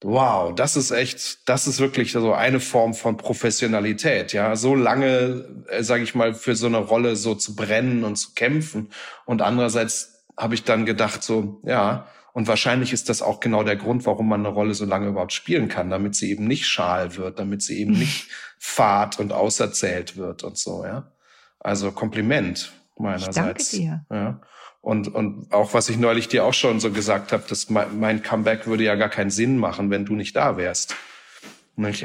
wow, 0.04 0.54
das 0.54 0.76
ist 0.76 0.90
echt, 0.90 1.48
das 1.48 1.66
ist 1.66 1.80
wirklich 1.80 2.12
so 2.12 2.32
eine 2.32 2.60
Form 2.60 2.94
von 2.94 3.16
Professionalität, 3.16 4.32
ja, 4.32 4.56
so 4.56 4.74
lange, 4.74 5.64
äh, 5.68 5.82
sage 5.82 6.02
ich 6.02 6.14
mal, 6.14 6.34
für 6.34 6.54
so 6.54 6.66
eine 6.66 6.78
Rolle 6.78 7.16
so 7.16 7.34
zu 7.34 7.54
brennen 7.54 8.04
und 8.04 8.16
zu 8.16 8.34
kämpfen 8.34 8.90
und 9.26 9.42
andererseits 9.42 10.24
habe 10.36 10.54
ich 10.54 10.64
dann 10.64 10.86
gedacht, 10.86 11.22
so 11.22 11.60
ja 11.64 12.06
und 12.32 12.48
wahrscheinlich 12.48 12.92
ist 12.92 13.08
das 13.08 13.20
auch 13.20 13.40
genau 13.40 13.62
der 13.62 13.76
Grund, 13.76 14.06
warum 14.06 14.28
man 14.28 14.40
eine 14.40 14.54
Rolle 14.54 14.74
so 14.74 14.86
lange 14.86 15.08
überhaupt 15.08 15.34
spielen 15.34 15.68
kann, 15.68 15.90
damit 15.90 16.14
sie 16.14 16.30
eben 16.30 16.46
nicht 16.46 16.66
schal 16.66 17.16
wird, 17.16 17.38
damit 17.38 17.62
sie 17.62 17.78
eben 17.78 17.92
nicht 17.92 18.28
fad 18.58 19.18
und 19.18 19.32
auserzählt 19.32 20.16
wird 20.16 20.42
und 20.42 20.56
so, 20.56 20.84
ja. 20.84 21.12
Also 21.60 21.92
Kompliment 21.92 22.72
meinerseits. 22.98 23.72
Ich 23.72 23.86
danke 23.86 24.06
dir. 24.10 24.16
Ja. 24.16 24.40
Und, 24.82 25.14
und 25.14 25.52
auch 25.52 25.74
was 25.74 25.88
ich 25.88 25.96
neulich 25.96 26.26
dir 26.26 26.44
auch 26.44 26.54
schon 26.54 26.80
so 26.80 26.90
gesagt 26.90 27.32
habe, 27.32 27.44
dass 27.48 27.70
mein 27.70 28.22
Comeback 28.22 28.66
würde 28.66 28.82
ja 28.82 28.96
gar 28.96 29.08
keinen 29.08 29.30
Sinn 29.30 29.56
machen, 29.56 29.90
wenn 29.90 30.04
du 30.04 30.14
nicht 30.14 30.34
da 30.34 30.56
wärst. 30.56 30.96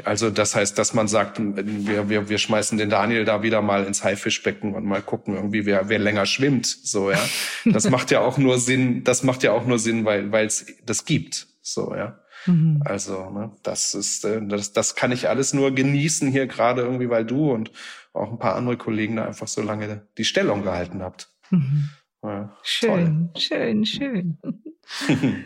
Also 0.04 0.30
das 0.30 0.54
heißt, 0.54 0.78
dass 0.78 0.94
man 0.94 1.08
sagt, 1.08 1.38
wir, 1.40 2.08
wir, 2.08 2.28
wir 2.28 2.38
schmeißen 2.38 2.78
den 2.78 2.88
Daniel 2.88 3.24
da 3.24 3.42
wieder 3.42 3.60
mal 3.62 3.84
ins 3.84 4.02
Haifischbecken 4.02 4.74
und 4.74 4.86
mal 4.86 5.02
gucken, 5.02 5.34
irgendwie 5.34 5.66
wer, 5.66 5.88
wer 5.88 5.98
länger 5.98 6.24
schwimmt. 6.24 6.66
So 6.66 7.10
ja, 7.10 7.20
das 7.66 7.90
macht 7.90 8.10
ja 8.10 8.20
auch 8.20 8.38
nur 8.38 8.58
Sinn. 8.58 9.04
Das 9.04 9.24
macht 9.24 9.42
ja 9.42 9.52
auch 9.52 9.66
nur 9.66 9.78
Sinn, 9.78 10.04
weil 10.04 10.32
weil 10.32 10.46
es 10.46 10.66
das 10.86 11.04
gibt. 11.04 11.48
So 11.60 11.94
ja. 11.94 12.18
Mhm. 12.46 12.80
Also 12.84 13.28
ne, 13.28 13.52
das 13.62 13.92
ist 13.92 14.24
äh, 14.24 14.40
das, 14.42 14.72
das 14.72 14.94
kann 14.94 15.12
ich 15.12 15.28
alles 15.28 15.52
nur 15.52 15.74
genießen 15.74 16.30
hier 16.30 16.46
gerade 16.46 16.82
irgendwie, 16.82 17.10
weil 17.10 17.26
du 17.26 17.52
und 17.52 17.70
auch 18.14 18.30
ein 18.30 18.38
paar 18.38 18.54
andere 18.54 18.78
Kollegen 18.78 19.16
da 19.16 19.26
einfach 19.26 19.48
so 19.48 19.60
lange 19.60 20.06
die 20.16 20.24
Stellung 20.24 20.62
gehalten 20.62 21.02
habt. 21.02 21.28
Mhm. 21.50 21.90
Ja, 22.28 22.56
schön, 22.62 23.30
toll. 23.32 23.42
schön, 23.42 23.84
schön. 23.86 24.38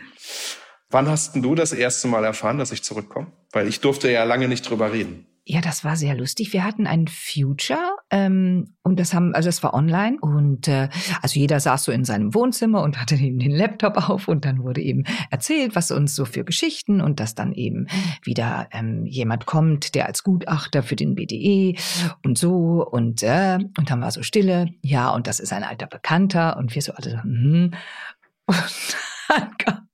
Wann 0.91 1.09
hast 1.09 1.35
denn 1.35 1.43
du 1.43 1.55
das 1.55 1.73
erste 1.73 2.09
Mal 2.09 2.25
erfahren, 2.25 2.59
dass 2.59 2.73
ich 2.73 2.83
zurückkomme? 2.83 3.33
Weil 3.51 3.69
ich 3.69 3.81
durfte 3.81 4.11
ja 4.11 4.25
lange 4.25 4.49
nicht 4.49 4.69
drüber 4.69 4.93
reden. 4.93 5.27
Ja, 5.45 5.61
das 5.61 5.83
war 5.83 5.97
sehr 5.97 6.15
lustig. 6.15 6.53
Wir 6.53 6.63
hatten 6.63 6.87
ein 6.87 7.09
Future 7.09 7.97
ähm, 8.11 8.77
und 8.85 9.01
das 9.01 9.13
haben, 9.13 9.35
also 9.35 9.49
es 9.49 9.61
war 9.65 9.75
online 9.75 10.17
und 10.21 10.69
äh, 10.69 10.89
also 11.21 11.41
jeder 11.41 11.59
saß 11.59 11.83
so 11.83 11.91
in 11.91 12.05
seinem 12.05 12.33
Wohnzimmer 12.33 12.81
und 12.83 13.01
hatte 13.01 13.17
eben 13.17 13.41
den 13.41 13.51
Laptop 13.51 14.09
auf 14.09 14.29
und 14.29 14.45
dann 14.45 14.63
wurde 14.63 14.81
eben 14.81 15.03
erzählt, 15.31 15.75
was 15.75 15.91
uns 15.91 16.15
so 16.15 16.27
für 16.27 16.45
Geschichten 16.45 17.01
und 17.01 17.19
dass 17.19 17.35
dann 17.35 17.53
eben 17.55 17.89
wieder 18.23 18.69
ähm, 18.71 19.05
jemand 19.05 19.45
kommt, 19.47 19.97
der 19.97 20.07
als 20.07 20.23
Gutachter 20.23 20.85
für 20.85 20.95
den 20.95 21.17
BDE 21.17 21.77
und 22.23 22.39
so 22.39 22.87
und 22.89 23.25
äh, 23.25 23.59
und 23.77 23.91
dann 23.91 24.01
war 24.01 24.13
so 24.13 24.23
Stille. 24.23 24.69
Ja, 24.83 25.11
und 25.11 25.27
das 25.27 25.41
ist 25.41 25.53
ein 25.53 25.65
alter 25.65 25.89
Bekannter 25.89 26.57
und 26.57 26.73
wir 26.73 26.83
so 26.83 26.93
alle 26.93 27.11
so, 27.11 27.23
hm. 27.23 27.73
und 28.47 28.97
dann 29.29 29.57
kam 29.59 29.89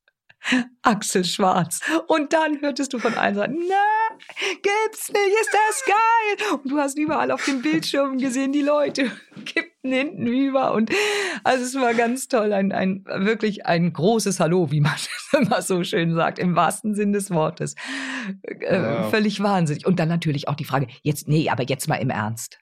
Axel 0.81 1.23
Schwarz. 1.25 1.79
Und 2.07 2.33
dann 2.33 2.61
hörtest 2.61 2.93
du 2.93 2.99
von 2.99 3.13
allen 3.15 3.35
Seiten, 3.35 3.57
na, 3.67 4.15
gibt's 4.61 5.09
nicht, 5.09 5.41
ist 5.41 5.51
das 5.53 5.83
geil. 5.85 6.59
Und 6.63 6.71
du 6.71 6.77
hast 6.77 6.97
überall 6.97 7.31
auf 7.31 7.43
dem 7.45 7.61
Bildschirm 7.61 8.17
gesehen, 8.17 8.51
die 8.51 8.61
Leute 8.61 9.11
kippten 9.45 9.91
hinten 9.91 10.27
über. 10.27 10.73
Und 10.73 10.91
also 11.43 11.63
es 11.63 11.75
war 11.75 11.93
ganz 11.93 12.27
toll, 12.27 12.53
ein, 12.53 12.71
ein 12.71 13.03
wirklich 13.05 13.65
ein 13.65 13.91
großes 13.93 14.39
Hallo, 14.39 14.71
wie 14.71 14.81
man 14.81 14.95
immer 15.33 15.61
so 15.61 15.83
schön 15.83 16.13
sagt, 16.15 16.39
im 16.39 16.55
wahrsten 16.55 16.95
Sinn 16.95 17.13
des 17.13 17.31
Wortes. 17.31 17.75
Äh, 18.43 18.75
ja. 18.75 19.09
Völlig 19.09 19.41
wahnsinnig. 19.41 19.85
Und 19.85 19.99
dann 19.99 20.09
natürlich 20.09 20.47
auch 20.47 20.55
die 20.55 20.65
Frage, 20.65 20.87
jetzt, 21.03 21.27
nee, 21.27 21.49
aber 21.49 21.63
jetzt 21.63 21.87
mal 21.87 21.97
im 21.97 22.09
Ernst. 22.09 22.59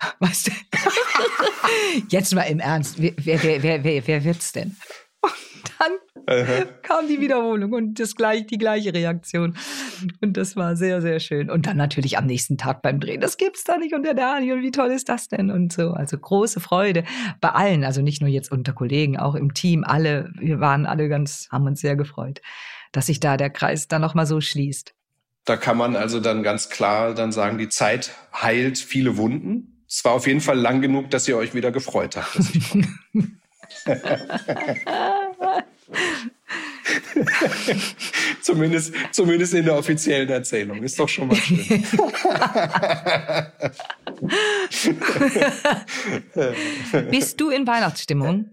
Weißt 0.18 0.48
du? 0.48 0.52
jetzt 2.08 2.34
mal 2.34 2.42
im 2.42 2.58
Ernst, 2.58 3.00
wer, 3.00 3.12
wer, 3.16 3.62
wer, 3.62 3.84
wer, 3.84 4.06
wer 4.06 4.24
wird's 4.24 4.52
denn? 4.52 4.76
dann 5.80 5.92
Aha. 5.92 6.09
kam 6.82 7.08
die 7.08 7.20
Wiederholung 7.20 7.72
und 7.72 7.98
das 7.98 8.14
gleich, 8.14 8.46
die 8.46 8.58
gleiche 8.58 8.94
Reaktion. 8.94 9.56
Und 10.20 10.36
das 10.36 10.56
war 10.56 10.76
sehr, 10.76 11.02
sehr 11.02 11.20
schön. 11.20 11.50
Und 11.50 11.66
dann 11.66 11.76
natürlich 11.76 12.18
am 12.18 12.26
nächsten 12.26 12.56
Tag 12.56 12.82
beim 12.82 13.00
Drehen, 13.00 13.20
das 13.20 13.36
gibt's 13.36 13.64
da 13.64 13.78
nicht 13.78 13.94
und 13.94 14.04
der 14.04 14.14
Daniel, 14.14 14.62
wie 14.62 14.70
toll 14.70 14.90
ist 14.90 15.08
das 15.08 15.28
denn? 15.28 15.50
Und 15.50 15.72
so. 15.72 15.90
Also 15.90 16.18
große 16.18 16.60
Freude 16.60 17.04
bei 17.40 17.50
allen, 17.50 17.84
also 17.84 18.02
nicht 18.02 18.20
nur 18.20 18.30
jetzt 18.30 18.52
unter 18.52 18.72
Kollegen, 18.72 19.18
auch 19.18 19.34
im 19.34 19.54
Team, 19.54 19.84
alle, 19.84 20.30
wir 20.38 20.60
waren 20.60 20.86
alle 20.86 21.08
ganz, 21.08 21.48
haben 21.50 21.66
uns 21.66 21.80
sehr 21.80 21.96
gefreut, 21.96 22.40
dass 22.92 23.06
sich 23.06 23.20
da 23.20 23.36
der 23.36 23.50
Kreis 23.50 23.88
dann 23.88 24.02
nochmal 24.02 24.26
so 24.26 24.40
schließt. 24.40 24.94
Da 25.44 25.56
kann 25.56 25.76
man 25.76 25.96
also 25.96 26.20
dann 26.20 26.42
ganz 26.42 26.68
klar 26.68 27.14
dann 27.14 27.32
sagen, 27.32 27.58
die 27.58 27.68
Zeit 27.68 28.12
heilt 28.32 28.78
viele 28.78 29.16
Wunden. 29.16 29.84
Es 29.88 30.04
war 30.04 30.12
auf 30.12 30.26
jeden 30.26 30.40
Fall 30.40 30.58
lang 30.58 30.80
genug, 30.80 31.10
dass 31.10 31.26
ihr 31.26 31.36
euch 31.36 31.54
wieder 31.54 31.72
gefreut 31.72 32.16
habt. 32.16 32.38
Zumindest, 38.42 38.94
zumindest 39.12 39.54
in 39.54 39.64
der 39.64 39.76
offiziellen 39.76 40.28
Erzählung. 40.28 40.82
Ist 40.82 40.98
doch 40.98 41.08
schon 41.08 41.28
mal 41.28 41.36
schön. 41.36 41.60
Bist 47.10 47.40
du 47.40 47.50
in 47.50 47.66
Weihnachtsstimmung? 47.66 48.50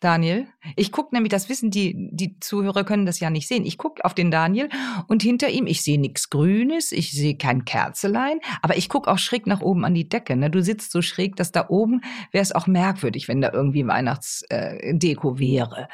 Daniel. 0.00 0.46
Ich 0.76 0.92
gucke 0.92 1.14
nämlich, 1.14 1.30
das 1.30 1.48
wissen 1.48 1.70
die, 1.70 2.10
die 2.12 2.38
Zuhörer 2.38 2.84
können 2.84 3.06
das 3.06 3.18
ja 3.18 3.30
nicht 3.30 3.48
sehen. 3.48 3.64
Ich 3.64 3.78
gucke 3.78 4.04
auf 4.04 4.12
den 4.12 4.30
Daniel 4.30 4.68
und 5.08 5.22
hinter 5.22 5.48
ihm, 5.48 5.66
ich 5.66 5.82
sehe 5.82 5.98
nichts 5.98 6.28
Grünes, 6.28 6.92
ich 6.92 7.12
sehe 7.12 7.38
kein 7.38 7.64
Kerzelein, 7.64 8.40
aber 8.60 8.76
ich 8.76 8.90
gucke 8.90 9.10
auch 9.10 9.18
schräg 9.18 9.46
nach 9.46 9.62
oben 9.62 9.86
an 9.86 9.94
die 9.94 10.08
Decke. 10.08 10.36
Ne? 10.36 10.50
Du 10.50 10.62
sitzt 10.62 10.92
so 10.92 11.00
schräg, 11.00 11.36
dass 11.36 11.50
da 11.50 11.70
oben 11.70 12.02
wäre 12.30 12.42
es 12.42 12.52
auch 12.52 12.66
merkwürdig, 12.66 13.26
wenn 13.26 13.40
da 13.40 13.52
irgendwie 13.52 13.86
Weihnachtsdeko 13.86 15.34
äh, 15.34 15.38
wäre. 15.38 15.88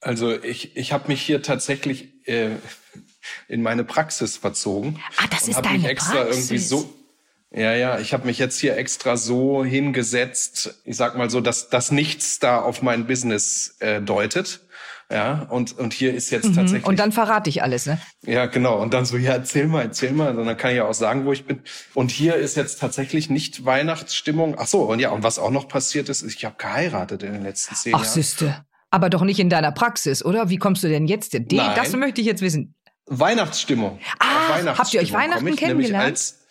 Also 0.00 0.32
ich, 0.42 0.76
ich 0.76 0.92
habe 0.92 1.08
mich 1.08 1.22
hier 1.22 1.42
tatsächlich 1.42 2.26
äh, 2.28 2.50
in 3.48 3.62
meine 3.62 3.84
Praxis 3.84 4.36
verzogen. 4.36 5.02
Ah, 5.16 5.26
das 5.30 5.48
ist 5.48 5.60
deine 5.60 5.88
extra 5.88 6.24
Praxis. 6.24 6.50
irgendwie 6.50 6.58
so 6.58 6.96
ja, 7.56 7.74
ja, 7.74 7.98
ich 7.98 8.12
habe 8.12 8.26
mich 8.26 8.38
jetzt 8.38 8.58
hier 8.58 8.76
extra 8.76 9.16
so 9.16 9.64
hingesetzt, 9.64 10.82
ich 10.84 10.96
sag 10.96 11.16
mal 11.16 11.30
so, 11.30 11.40
dass 11.40 11.70
das 11.70 11.90
nichts 11.90 12.38
da 12.38 12.60
auf 12.60 12.82
mein 12.82 13.06
Business 13.06 13.76
äh, 13.78 14.02
deutet. 14.02 14.60
Ja, 15.08 15.46
und, 15.50 15.78
und 15.78 15.94
hier 15.94 16.12
ist 16.12 16.30
jetzt 16.30 16.48
mhm. 16.48 16.54
tatsächlich. 16.54 16.84
Und 16.84 16.98
dann 16.98 17.12
verrate 17.12 17.48
ich 17.48 17.62
alles, 17.62 17.86
ne? 17.86 18.00
Ja, 18.24 18.46
genau. 18.46 18.82
Und 18.82 18.92
dann 18.92 19.04
so, 19.04 19.16
ja, 19.16 19.34
erzähl 19.34 19.68
mal, 19.68 19.82
erzähl 19.82 20.10
mal. 20.10 20.36
Und 20.36 20.44
dann 20.44 20.56
kann 20.56 20.72
ich 20.72 20.78
ja 20.78 20.84
auch 20.84 20.94
sagen, 20.94 21.24
wo 21.24 21.32
ich 21.32 21.46
bin. 21.46 21.60
Und 21.94 22.10
hier 22.10 22.34
ist 22.34 22.56
jetzt 22.56 22.80
tatsächlich 22.80 23.30
nicht 23.30 23.64
Weihnachtsstimmung. 23.64 24.56
Ach 24.58 24.66
so, 24.66 24.82
und 24.82 24.98
ja, 24.98 25.10
und 25.10 25.22
was 25.22 25.38
auch 25.38 25.52
noch 25.52 25.68
passiert 25.68 26.08
ist, 26.08 26.24
ich 26.24 26.44
habe 26.44 26.56
geheiratet 26.58 27.22
in 27.22 27.34
den 27.34 27.44
letzten 27.44 27.76
zehn 27.76 27.94
Ach, 27.94 28.00
Jahren. 28.00 28.08
Ach, 28.10 28.14
Süste. 28.14 28.66
Aber 28.90 29.10
doch 29.10 29.22
nicht 29.22 29.40
in 29.40 29.50
deiner 29.50 29.72
Praxis, 29.72 30.24
oder? 30.24 30.48
Wie 30.48 30.58
kommst 30.58 30.82
du 30.84 30.88
denn 30.88 31.06
jetzt? 31.06 31.32
Die, 31.32 31.56
Nein. 31.56 31.72
Das 31.76 31.92
möchte 31.94 32.20
ich 32.20 32.26
jetzt 32.26 32.42
wissen. 32.42 32.74
Weihnachtsstimmung. 33.06 33.98
Ah, 34.18 34.24
Weihnachtsstimmung 34.24 34.78
habt 34.78 34.94
ihr 34.94 35.00
euch 35.00 35.12
Weihnachten 35.12 35.56
kennengelernt? 35.56 36.06
Als, 36.06 36.46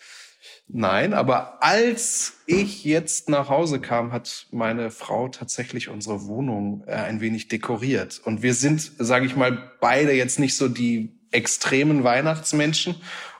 Nein, 0.68 1.14
aber 1.14 1.62
als 1.62 2.34
ich 2.46 2.84
jetzt 2.84 3.28
nach 3.28 3.48
Hause 3.48 3.80
kam, 3.80 4.12
hat 4.12 4.46
meine 4.50 4.90
Frau 4.90 5.28
tatsächlich 5.28 5.88
unsere 5.88 6.26
Wohnung 6.26 6.82
äh, 6.86 6.94
ein 6.94 7.20
wenig 7.20 7.46
dekoriert. 7.48 8.20
Und 8.24 8.42
wir 8.42 8.52
sind, 8.52 8.90
sage 8.98 9.26
ich 9.26 9.36
mal, 9.36 9.72
beide 9.80 10.12
jetzt 10.12 10.40
nicht 10.40 10.56
so 10.56 10.68
die 10.68 11.16
extremen 11.30 12.02
Weihnachtsmenschen. 12.02 12.96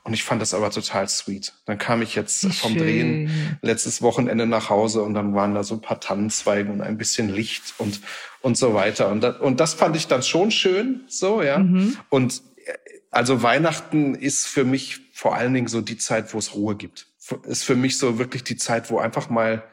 Und 0.07 0.15
ich 0.15 0.23
fand 0.23 0.41
das 0.41 0.55
aber 0.55 0.71
total 0.71 1.09
sweet. 1.09 1.53
Dann 1.67 1.79
kam 1.79 2.01
ich 2.01 2.15
jetzt 2.15 2.45
Wie 2.45 2.53
vom 2.53 2.73
schön. 2.73 2.83
Drehen 2.83 3.59
letztes 3.61 4.03
Wochenende 4.03 4.47
nach 4.47 4.71
Hause 4.71 5.03
und 5.03 5.15
dann 5.15 5.35
waren 5.35 5.55
da 5.55 5.65
so 5.65 5.75
ein 5.75 5.81
paar 5.81 6.01
Tannenzweige 6.01 6.71
und 6.71 6.81
ein 6.81 6.97
bisschen 6.97 7.29
Licht 7.29 7.75
und, 7.79 8.01
und 8.41 8.57
so 8.57 8.73
weiter. 8.73 9.11
Und 9.11 9.21
das, 9.21 9.39
und 9.41 9.59
das 9.59 9.75
fand 9.75 9.97
ich 9.97 10.07
dann 10.07 10.23
schon 10.23 10.51
schön, 10.51 11.03
so, 11.09 11.43
ja. 11.43 11.59
Mhm. 11.59 11.97
Und 12.09 12.43
äh, 12.65 12.73
also 13.11 13.43
Weihnachten 13.43 14.15
ist 14.15 14.47
für 14.47 14.65
mich 14.65 15.01
vor 15.13 15.35
allen 15.35 15.55
Dingen 15.55 15.69
so 15.69 15.81
die 15.81 15.99
Zeit, 15.99 16.33
wo 16.33 16.39
es 16.39 16.55
Ruhe 16.55 16.77
gibt 16.77 17.09
ist 17.47 17.65
für 17.65 17.77
mich 17.77 17.99
so 17.99 18.19
wirklich 18.19 18.45
die 18.45 18.57
Zeit, 18.57 18.91
wo 18.91 18.99
einfach 18.99 19.31
mal 19.31 19.65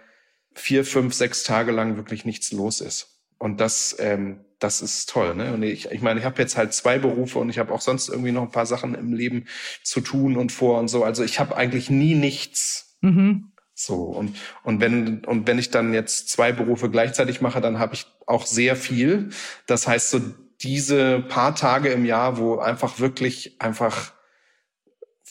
vier, 0.56 0.86
fünf, 0.86 1.14
sechs 1.14 1.44
Tage 1.44 1.72
lang 1.72 1.98
wirklich 1.98 2.26
nichts 2.26 2.52
los 2.52 2.82
ist. 2.82 3.13
Und 3.44 3.60
das, 3.60 3.98
ähm, 4.00 4.46
das 4.60 4.82
ist 4.82 5.10
toll. 5.10 5.36
Ne? 5.36 5.54
Und 5.54 5.64
ich, 5.64 5.92
ich 5.92 6.02
meine, 6.02 6.22
ich 6.22 6.26
habe 6.26 6.42
jetzt 6.42 6.56
halt 6.56 6.74
zwei 6.74 6.98
Berufe 6.98 7.40
und 7.40 7.50
ich 7.50 7.60
habe 7.60 7.74
auch 7.74 7.82
sonst 7.82 8.08
irgendwie 8.08 8.32
noch 8.32 8.44
ein 8.44 8.52
paar 8.52 8.66
Sachen 8.66 8.96
im 8.96 9.12
Leben 9.12 9.48
zu 9.84 10.00
tun 10.00 10.38
und 10.38 10.54
vor 10.54 10.80
und 10.80 10.88
so. 10.88 11.04
Also 11.04 11.26
ich 11.26 11.42
habe 11.42 11.58
eigentlich 11.58 11.90
nie 11.90 12.16
nichts. 12.16 12.96
Mhm. 13.02 13.52
So 13.74 13.96
und 13.96 14.38
und 14.64 14.80
wenn 14.80 15.26
und 15.26 15.46
wenn 15.46 15.60
ich 15.60 15.72
dann 15.72 15.94
jetzt 15.94 16.30
zwei 16.30 16.54
Berufe 16.54 16.90
gleichzeitig 16.90 17.42
mache, 17.42 17.60
dann 17.60 17.80
habe 17.80 17.96
ich 17.96 18.06
auch 18.28 18.46
sehr 18.46 18.78
viel. 18.78 19.32
Das 19.68 19.90
heißt 19.90 20.12
so 20.12 20.22
diese 20.62 21.20
paar 21.20 21.54
Tage 21.54 21.90
im 21.90 22.06
Jahr, 22.06 22.38
wo 22.38 22.60
einfach 22.60 23.00
wirklich 23.00 23.58
einfach 23.60 24.14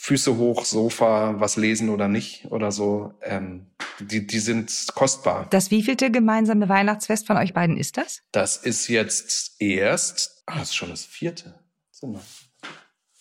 Füße 0.03 0.37
hoch, 0.37 0.65
Sofa, 0.65 1.37
was 1.39 1.57
lesen 1.57 1.89
oder 1.89 2.09
nicht 2.09 2.47
oder 2.51 2.73
so, 2.73 3.15
ähm, 3.23 3.67
die, 4.01 4.27
die 4.27 4.41
sind 4.41 4.89
kostbar. 4.97 5.47
Das 5.51 5.71
wievielte 5.71 6.11
gemeinsame 6.11 6.69
Weihnachtsfest 6.69 7.25
von 7.25 7.37
euch 7.37 7.55
beiden 7.55 7.77
ist 7.77 7.99
das? 7.99 8.21
Das 8.33 8.57
ist 8.57 8.89
jetzt 8.89 9.61
erst, 9.61 10.43
ah, 10.47 10.59
das 10.59 10.71
ist 10.71 10.75
schon 10.75 10.91
das 10.91 11.05
vierte. 11.05 11.55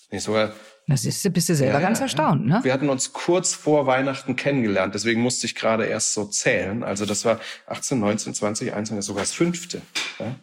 Nee, 0.10 0.18
sogar 0.18 0.54
das 0.88 1.06
ist, 1.06 1.32
bist 1.32 1.50
du 1.50 1.56
selber 1.56 1.76
ja, 1.76 1.82
ganz 1.82 2.00
erstaunt, 2.00 2.48
ne? 2.48 2.60
Wir 2.64 2.74
hatten 2.74 2.90
uns 2.90 3.14
kurz 3.14 3.54
vor 3.54 3.86
Weihnachten 3.86 4.36
kennengelernt, 4.36 4.96
deswegen 4.96 5.22
musste 5.22 5.46
ich 5.46 5.54
gerade 5.54 5.86
erst 5.86 6.16
so 6.16 6.26
zählen. 6.26 6.84
Also 6.84 7.06
das 7.06 7.24
war 7.26 7.40
18, 7.68 8.00
19, 8.00 8.34
20, 8.34 8.74
21, 8.74 9.06
sogar 9.06 9.22
das 9.22 9.34
fünfte. 9.34 9.84
Ja? 10.18 10.36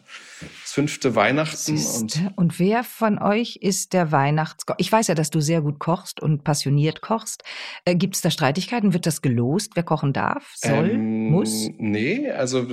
Fünfte 0.71 1.15
Weihnachten. 1.15 1.77
Und, 1.77 2.31
und 2.35 2.59
wer 2.59 2.83
von 2.83 3.19
euch 3.19 3.57
ist 3.61 3.93
der 3.93 4.11
Weihnachtskoch? 4.11 4.75
Ich 4.77 4.91
weiß 4.91 5.07
ja, 5.07 5.15
dass 5.15 5.29
du 5.29 5.41
sehr 5.41 5.61
gut 5.61 5.79
kochst 5.79 6.21
und 6.21 6.43
passioniert 6.43 7.01
kochst. 7.01 7.43
Äh, 7.85 7.95
Gibt 7.95 8.15
es 8.15 8.21
da 8.21 8.31
Streitigkeiten? 8.31 8.93
Wird 8.93 9.05
das 9.05 9.21
gelost, 9.21 9.71
wer 9.75 9.83
kochen 9.83 10.13
darf, 10.13 10.53
soll, 10.55 10.91
ähm, 10.91 11.29
muss? 11.31 11.69
Nee, 11.77 12.29
also 12.29 12.67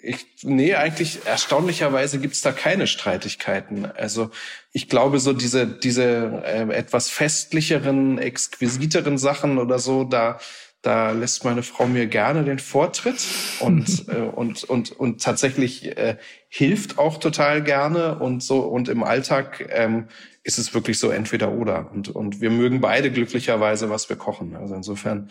ich, 0.00 0.26
nee, 0.42 0.74
eigentlich 0.74 1.26
erstaunlicherweise 1.26 2.18
gibt 2.18 2.34
es 2.34 2.42
da 2.42 2.52
keine 2.52 2.86
Streitigkeiten. 2.86 3.86
Also 3.86 4.30
ich 4.72 4.88
glaube, 4.88 5.18
so 5.20 5.32
diese, 5.32 5.66
diese 5.66 6.42
äh, 6.44 6.68
etwas 6.72 7.10
festlicheren, 7.10 8.18
exquisiteren 8.18 9.18
Sachen 9.18 9.58
oder 9.58 9.78
so, 9.78 10.04
da 10.04 10.38
da 10.84 11.12
lässt 11.12 11.44
meine 11.44 11.62
Frau 11.62 11.86
mir 11.86 12.06
gerne 12.06 12.44
den 12.44 12.58
Vortritt 12.58 13.24
und 13.60 14.06
äh, 14.08 14.20
und 14.20 14.64
und 14.64 14.92
und 14.92 15.22
tatsächlich 15.22 15.96
äh, 15.96 16.18
hilft 16.48 16.98
auch 16.98 17.18
total 17.18 17.62
gerne 17.62 18.18
und 18.18 18.42
so. 18.42 18.60
Und 18.60 18.88
im 18.88 19.02
Alltag 19.02 19.66
ähm, 19.70 20.08
ist 20.42 20.58
es 20.58 20.74
wirklich 20.74 20.98
so 20.98 21.10
entweder 21.10 21.52
oder. 21.52 21.90
Und 21.90 22.08
und 22.08 22.40
wir 22.42 22.50
mögen 22.50 22.80
beide 22.80 23.10
glücklicherweise 23.10 23.88
was 23.88 24.08
wir 24.08 24.16
kochen. 24.16 24.56
Also 24.56 24.74
insofern 24.74 25.30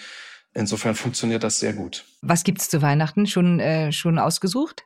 insofern 0.53 0.95
funktioniert 0.95 1.43
das 1.43 1.59
sehr 1.59 1.73
gut. 1.73 2.05
Was 2.21 2.43
gibt's 2.43 2.69
zu 2.69 2.81
Weihnachten 2.81 3.27
schon 3.27 3.59
äh, 3.59 3.91
schon 3.91 4.19
ausgesucht? 4.19 4.83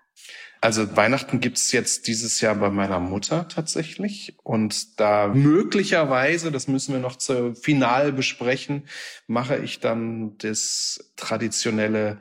Also 0.59 0.95
Weihnachten 0.95 1.39
gibt's 1.39 1.71
jetzt 1.71 2.07
dieses 2.07 2.41
Jahr 2.41 2.55
bei 2.55 2.69
meiner 2.69 2.99
Mutter 2.99 3.47
tatsächlich. 3.47 4.35
Und 4.43 4.99
da 4.99 5.27
möglicherweise, 5.27 6.51
das 6.51 6.67
müssen 6.67 6.93
wir 6.93 6.99
noch 6.99 7.15
zur 7.15 7.55
Final 7.55 8.11
besprechen, 8.11 8.87
mache 9.27 9.57
ich 9.57 9.79
dann 9.79 10.37
das 10.39 11.11
traditionelle 11.15 12.19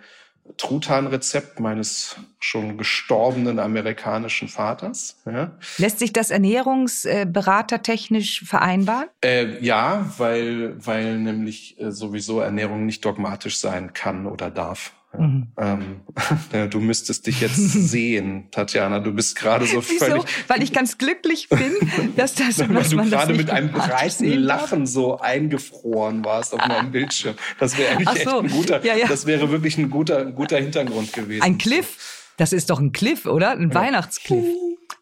Truthahn-Rezept 0.56 1.60
meines 1.60 2.16
schon 2.38 2.78
gestorbenen 2.78 3.58
amerikanischen 3.58 4.48
Vaters. 4.48 5.20
Ja. 5.26 5.52
Lässt 5.78 5.98
sich 5.98 6.12
das 6.12 6.30
ernährungsberatertechnisch 6.30 8.44
vereinbaren? 8.44 9.08
Äh, 9.22 9.62
ja, 9.64 10.12
weil, 10.18 10.74
weil 10.84 11.18
nämlich 11.18 11.80
äh, 11.80 11.92
sowieso 11.92 12.40
Ernährung 12.40 12.84
nicht 12.86 13.04
dogmatisch 13.04 13.58
sein 13.58 13.92
kann 13.92 14.26
oder 14.26 14.50
darf. 14.50 14.92
Mhm. 15.18 15.46
Ähm, 15.58 16.00
ja, 16.52 16.66
du 16.66 16.80
müsstest 16.80 17.26
dich 17.26 17.40
jetzt 17.40 17.56
sehen, 17.90 18.48
Tatjana. 18.50 19.00
Du 19.00 19.12
bist 19.12 19.36
gerade 19.36 19.66
so 19.66 19.80
völlig. 19.80 20.24
Wieso? 20.24 20.24
Weil 20.48 20.62
ich 20.62 20.72
ganz 20.72 20.98
glücklich 20.98 21.48
bin, 21.48 21.72
dass 22.16 22.34
das. 22.34 22.58
Weil 22.58 22.82
du 22.84 22.96
gerade 23.10 23.34
mit 23.34 23.50
einem 23.50 23.72
breiten 23.72 24.26
Lachen 24.38 24.86
so 24.86 25.18
eingefroren 25.18 26.24
warst 26.24 26.54
auf 26.54 26.66
meinem 26.66 26.90
Bildschirm. 26.90 27.36
Das 27.58 27.76
wäre 27.76 27.92
eigentlich 27.92 28.08
so. 28.08 28.16
echt 28.16 28.28
ein 28.28 28.50
guter. 28.50 28.84
Ja, 28.84 28.96
ja. 28.96 29.06
Das 29.06 29.26
wäre 29.26 29.50
wirklich 29.50 29.78
ein 29.78 29.90
guter, 29.90 30.24
guter 30.26 30.58
Hintergrund 30.58 31.12
gewesen. 31.12 31.42
Ein 31.42 31.58
Cliff. 31.58 32.15
Das 32.36 32.52
ist 32.52 32.70
doch 32.70 32.80
ein 32.80 32.92
Cliff, 32.92 33.26
oder? 33.26 33.52
Ein 33.52 33.70
ja. 33.70 33.74
Weihnachtskliff. 33.74 34.44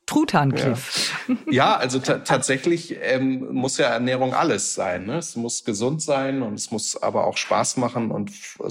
Truthahncliff. 0.06 1.24
Ja, 1.28 1.36
ja 1.50 1.76
also 1.76 1.98
tatsächlich 1.98 2.96
ähm, 3.00 3.48
muss 3.52 3.78
ja 3.78 3.86
Ernährung 3.86 4.34
alles 4.34 4.74
sein. 4.74 5.06
Ne? 5.06 5.16
Es 5.16 5.34
muss 5.34 5.64
gesund 5.64 6.02
sein 6.02 6.42
und 6.42 6.54
es 6.54 6.70
muss 6.70 7.02
aber 7.02 7.26
auch 7.26 7.38
Spaß 7.38 7.78
machen 7.78 8.10
und 8.10 8.30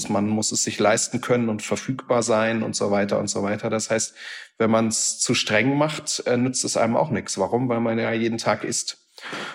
man 0.10 0.28
muss 0.28 0.52
es 0.52 0.64
sich 0.64 0.80
leisten 0.80 1.22
können 1.22 1.50
und 1.50 1.64
verfügbar 1.64 2.22
sein 2.22 2.62
und 2.62 2.76
so 2.76 2.92
weiter 2.92 3.20
und 3.20 3.30
so 3.30 3.42
weiter. 3.42 3.72
Das 3.72 3.90
heißt, 3.90 4.14
wenn 4.60 4.70
man 4.70 4.88
es 4.88 5.20
zu 5.20 5.34
streng 5.34 5.76
macht, 5.76 6.24
äh, 6.28 6.38
nützt 6.38 6.64
es 6.66 6.78
einem 6.78 6.96
auch 6.96 7.10
nichts. 7.10 7.38
Warum? 7.40 7.68
Weil 7.68 7.80
man 7.80 7.98
ja 7.98 8.12
jeden 8.14 8.38
Tag 8.38 8.64
isst. 8.64 9.00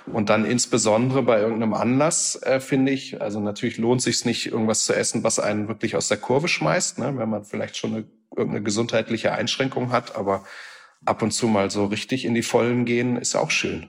Und 0.06 0.30
dann 0.30 0.44
insbesondere 0.44 1.22
bei 1.22 1.40
irgendeinem 1.40 1.74
Anlass, 1.74 2.40
äh, 2.42 2.60
finde 2.60 2.92
ich, 2.92 3.20
also 3.20 3.40
natürlich 3.40 3.78
lohnt 3.78 4.02
sich 4.02 4.24
nicht, 4.24 4.46
irgendwas 4.46 4.84
zu 4.84 4.94
essen, 4.94 5.24
was 5.24 5.38
einen 5.38 5.68
wirklich 5.68 5.94
aus 5.96 6.08
der 6.08 6.16
Kurve 6.16 6.48
schmeißt, 6.48 6.98
ne? 6.98 7.14
wenn 7.16 7.28
man 7.28 7.44
vielleicht 7.44 7.76
schon 7.76 7.94
eine, 7.94 8.04
irgendeine 8.38 8.64
gesundheitliche 8.64 9.32
Einschränkung 9.32 9.92
hat, 9.92 10.16
aber 10.16 10.44
ab 11.04 11.22
und 11.22 11.32
zu 11.32 11.46
mal 11.48 11.70
so 11.70 11.86
richtig 11.86 12.24
in 12.24 12.34
die 12.34 12.42
Vollen 12.42 12.84
gehen, 12.84 13.16
ist 13.16 13.34
auch 13.34 13.50
schön. 13.50 13.88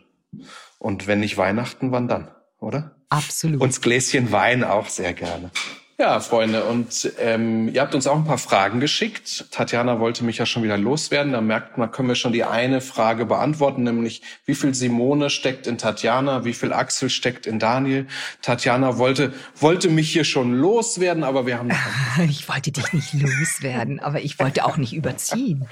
Und 0.78 1.08
wenn 1.08 1.20
nicht 1.20 1.38
Weihnachten, 1.38 1.92
wann 1.92 2.08
dann, 2.08 2.32
oder? 2.60 2.96
Absolut. 3.10 3.62
Und 3.62 3.70
das 3.70 3.82
Gläschen 3.82 4.32
Wein 4.32 4.64
auch 4.64 4.88
sehr 4.88 5.14
gerne. 5.14 5.52
Ja, 6.00 6.22
Freunde, 6.22 6.64
und 6.64 7.12
ähm, 7.20 7.68
ihr 7.74 7.82
habt 7.82 7.94
uns 7.94 8.08
auch 8.08 8.16
ein 8.16 8.24
paar 8.24 8.38
Fragen 8.38 8.80
geschickt. 8.80 9.48
Tatjana 9.52 10.00
wollte 10.00 10.24
mich 10.24 10.38
ja 10.38 10.46
schon 10.46 10.64
wieder 10.64 10.78
loswerden. 10.78 11.34
Da 11.34 11.42
merkt 11.42 11.78
man, 11.78 11.92
können 11.92 12.08
wir 12.08 12.16
schon 12.16 12.32
die 12.32 12.46
eine 12.46 12.80
Frage 12.80 13.26
beantworten, 13.26 13.84
nämlich 13.84 14.22
wie 14.46 14.56
viel 14.56 14.74
Simone 14.74 15.30
steckt 15.30 15.68
in 15.68 15.78
Tatjana, 15.78 16.46
wie 16.46 16.54
viel 16.54 16.72
Axel 16.72 17.10
steckt 17.10 17.46
in 17.46 17.60
Daniel. 17.60 18.08
Tatjana 18.42 18.98
wollte 18.98 19.34
wollte 19.58 19.90
mich 19.90 20.10
hier 20.10 20.24
schon 20.24 20.54
loswerden, 20.54 21.26
aber 21.26 21.46
wir 21.46 21.60
haben 21.60 21.70
Ich 22.30 22.48
wollte 22.48 22.72
dich 22.72 22.94
nicht 22.94 23.14
loswerden, 23.16 24.00
aber 24.00 24.22
ich 24.22 24.40
wollte 24.40 24.64
auch 24.64 24.78
nicht 24.78 24.94
überziehen. 24.94 25.68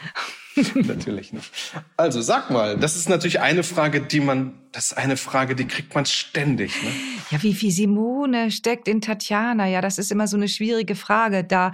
natürlich 0.76 1.34
nicht. 1.34 1.52
Also 1.96 2.22
sag 2.22 2.50
mal, 2.50 2.78
das 2.78 2.96
ist 2.96 3.10
natürlich 3.10 3.39
eine 3.39 3.63
Frage, 3.63 4.02
die 4.02 4.20
man, 4.20 4.54
das 4.72 4.91
ist 4.91 4.98
eine 4.98 5.17
Frage, 5.17 5.56
die 5.56 5.65
kriegt 5.65 5.93
man 5.96 6.06
ständig. 6.06 6.82
Ne? 6.84 6.89
Ja, 7.32 7.43
wie 7.43 7.54
viel 7.54 7.72
Simone 7.72 8.52
steckt 8.52 8.88
in 8.88 9.02
Tatjana? 9.02 9.67
Ja, 9.67 9.82
das 9.82 9.98
ist 9.98 10.12
immer 10.12 10.28
so 10.28 10.38
eine 10.38 10.48
schwierige 10.48 10.96
Frage. 10.96 11.43
Da, 11.43 11.72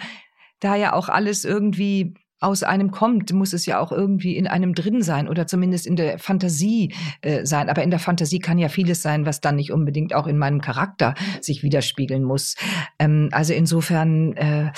da 0.59 0.75
ja 0.75 0.93
auch 0.93 1.09
alles 1.09 1.45
irgendwie 1.45 2.13
aus 2.39 2.61
einem 2.61 2.91
kommt, 2.91 3.31
muss 3.31 3.53
es 3.53 3.65
ja 3.65 3.79
auch 3.79 3.91
irgendwie 3.91 4.35
in 4.35 4.47
einem 4.47 4.75
drin 4.75 5.01
sein 5.01 5.29
oder 5.29 5.47
zumindest 5.47 5.87
in 5.87 5.95
der 5.95 6.19
Fantasie 6.19 6.93
äh, 7.21 7.45
sein. 7.45 7.69
Aber 7.69 7.83
in 7.83 7.89
der 7.89 7.99
Fantasie 7.99 8.39
kann 8.39 8.57
ja 8.57 8.67
vieles 8.67 9.01
sein, 9.01 9.25
was 9.25 9.39
dann 9.39 9.55
nicht 9.55 9.71
unbedingt 9.71 10.13
auch 10.13 10.27
in 10.27 10.37
meinem 10.37 10.59
Charakter 10.59 11.15
sich 11.39 11.63
widerspiegeln 11.63 12.23
muss. 12.23 12.55
Ähm, 12.99 13.29
also 13.31 13.53
insofern. 13.53 14.33
Äh, 14.33 14.71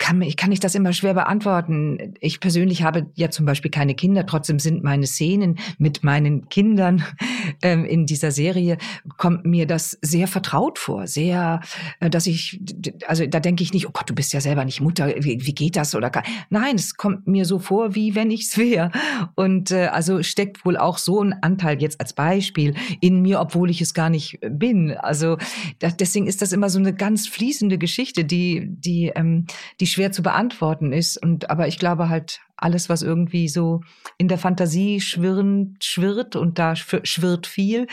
kann, 0.00 0.22
ich 0.22 0.36
kann 0.36 0.50
ich 0.50 0.60
das 0.60 0.74
immer 0.74 0.92
schwer 0.92 1.14
beantworten. 1.14 2.14
Ich 2.20 2.40
persönlich 2.40 2.82
habe 2.82 3.06
ja 3.14 3.30
zum 3.30 3.44
Beispiel 3.44 3.70
keine 3.70 3.94
Kinder, 3.94 4.26
trotzdem 4.26 4.58
sind 4.58 4.82
meine 4.82 5.06
Szenen 5.06 5.58
mit 5.78 6.02
meinen 6.02 6.48
Kindern 6.48 7.04
ähm, 7.62 7.84
in 7.84 8.06
dieser 8.06 8.32
Serie, 8.32 8.78
kommt 9.18 9.44
mir 9.44 9.66
das 9.66 9.98
sehr 10.00 10.26
vertraut 10.26 10.78
vor, 10.78 11.06
sehr, 11.06 11.60
äh, 12.00 12.08
dass 12.08 12.26
ich, 12.26 12.60
also 13.06 13.26
da 13.26 13.40
denke 13.40 13.62
ich 13.62 13.74
nicht, 13.74 13.86
oh 13.86 13.90
Gott, 13.92 14.08
du 14.08 14.14
bist 14.14 14.32
ja 14.32 14.40
selber 14.40 14.64
nicht 14.64 14.80
Mutter, 14.80 15.08
wie, 15.18 15.46
wie 15.46 15.54
geht 15.54 15.76
das 15.76 15.94
oder 15.94 16.10
nein, 16.48 16.76
es 16.76 16.96
kommt 16.96 17.26
mir 17.26 17.44
so 17.44 17.58
vor, 17.58 17.94
wie 17.94 18.14
wenn 18.14 18.30
ich 18.30 18.44
es 18.44 18.56
wäre. 18.56 18.90
Und 19.34 19.70
äh, 19.70 19.88
also 19.88 20.22
steckt 20.22 20.64
wohl 20.64 20.78
auch 20.78 20.96
so 20.96 21.22
ein 21.22 21.34
Anteil 21.42 21.80
jetzt 21.80 22.00
als 22.00 22.14
Beispiel 22.14 22.74
in 23.02 23.20
mir, 23.20 23.38
obwohl 23.38 23.68
ich 23.68 23.82
es 23.82 23.92
gar 23.92 24.08
nicht 24.08 24.38
bin. 24.50 24.92
Also 24.92 25.36
das, 25.78 25.96
deswegen 25.98 26.26
ist 26.26 26.40
das 26.40 26.52
immer 26.52 26.70
so 26.70 26.78
eine 26.78 26.94
ganz 26.94 27.28
fließende 27.28 27.76
Geschichte, 27.76 28.24
die, 28.24 28.66
die, 28.66 29.12
ähm, 29.14 29.44
die 29.78 29.89
schwer 29.92 30.12
zu 30.12 30.22
beantworten 30.22 30.92
ist. 30.92 31.16
Und 31.22 31.50
aber 31.50 31.68
ich 31.68 31.78
glaube 31.78 32.08
halt, 32.08 32.40
alles, 32.60 32.88
was 32.88 33.02
irgendwie 33.02 33.48
so 33.48 33.80
in 34.18 34.28
der 34.28 34.38
Fantasie 34.38 35.00
schwirren, 35.00 35.76
schwirrt 35.82 36.36
und 36.36 36.58
da 36.58 36.76
schwirrt 36.76 37.46
viel. 37.46 37.86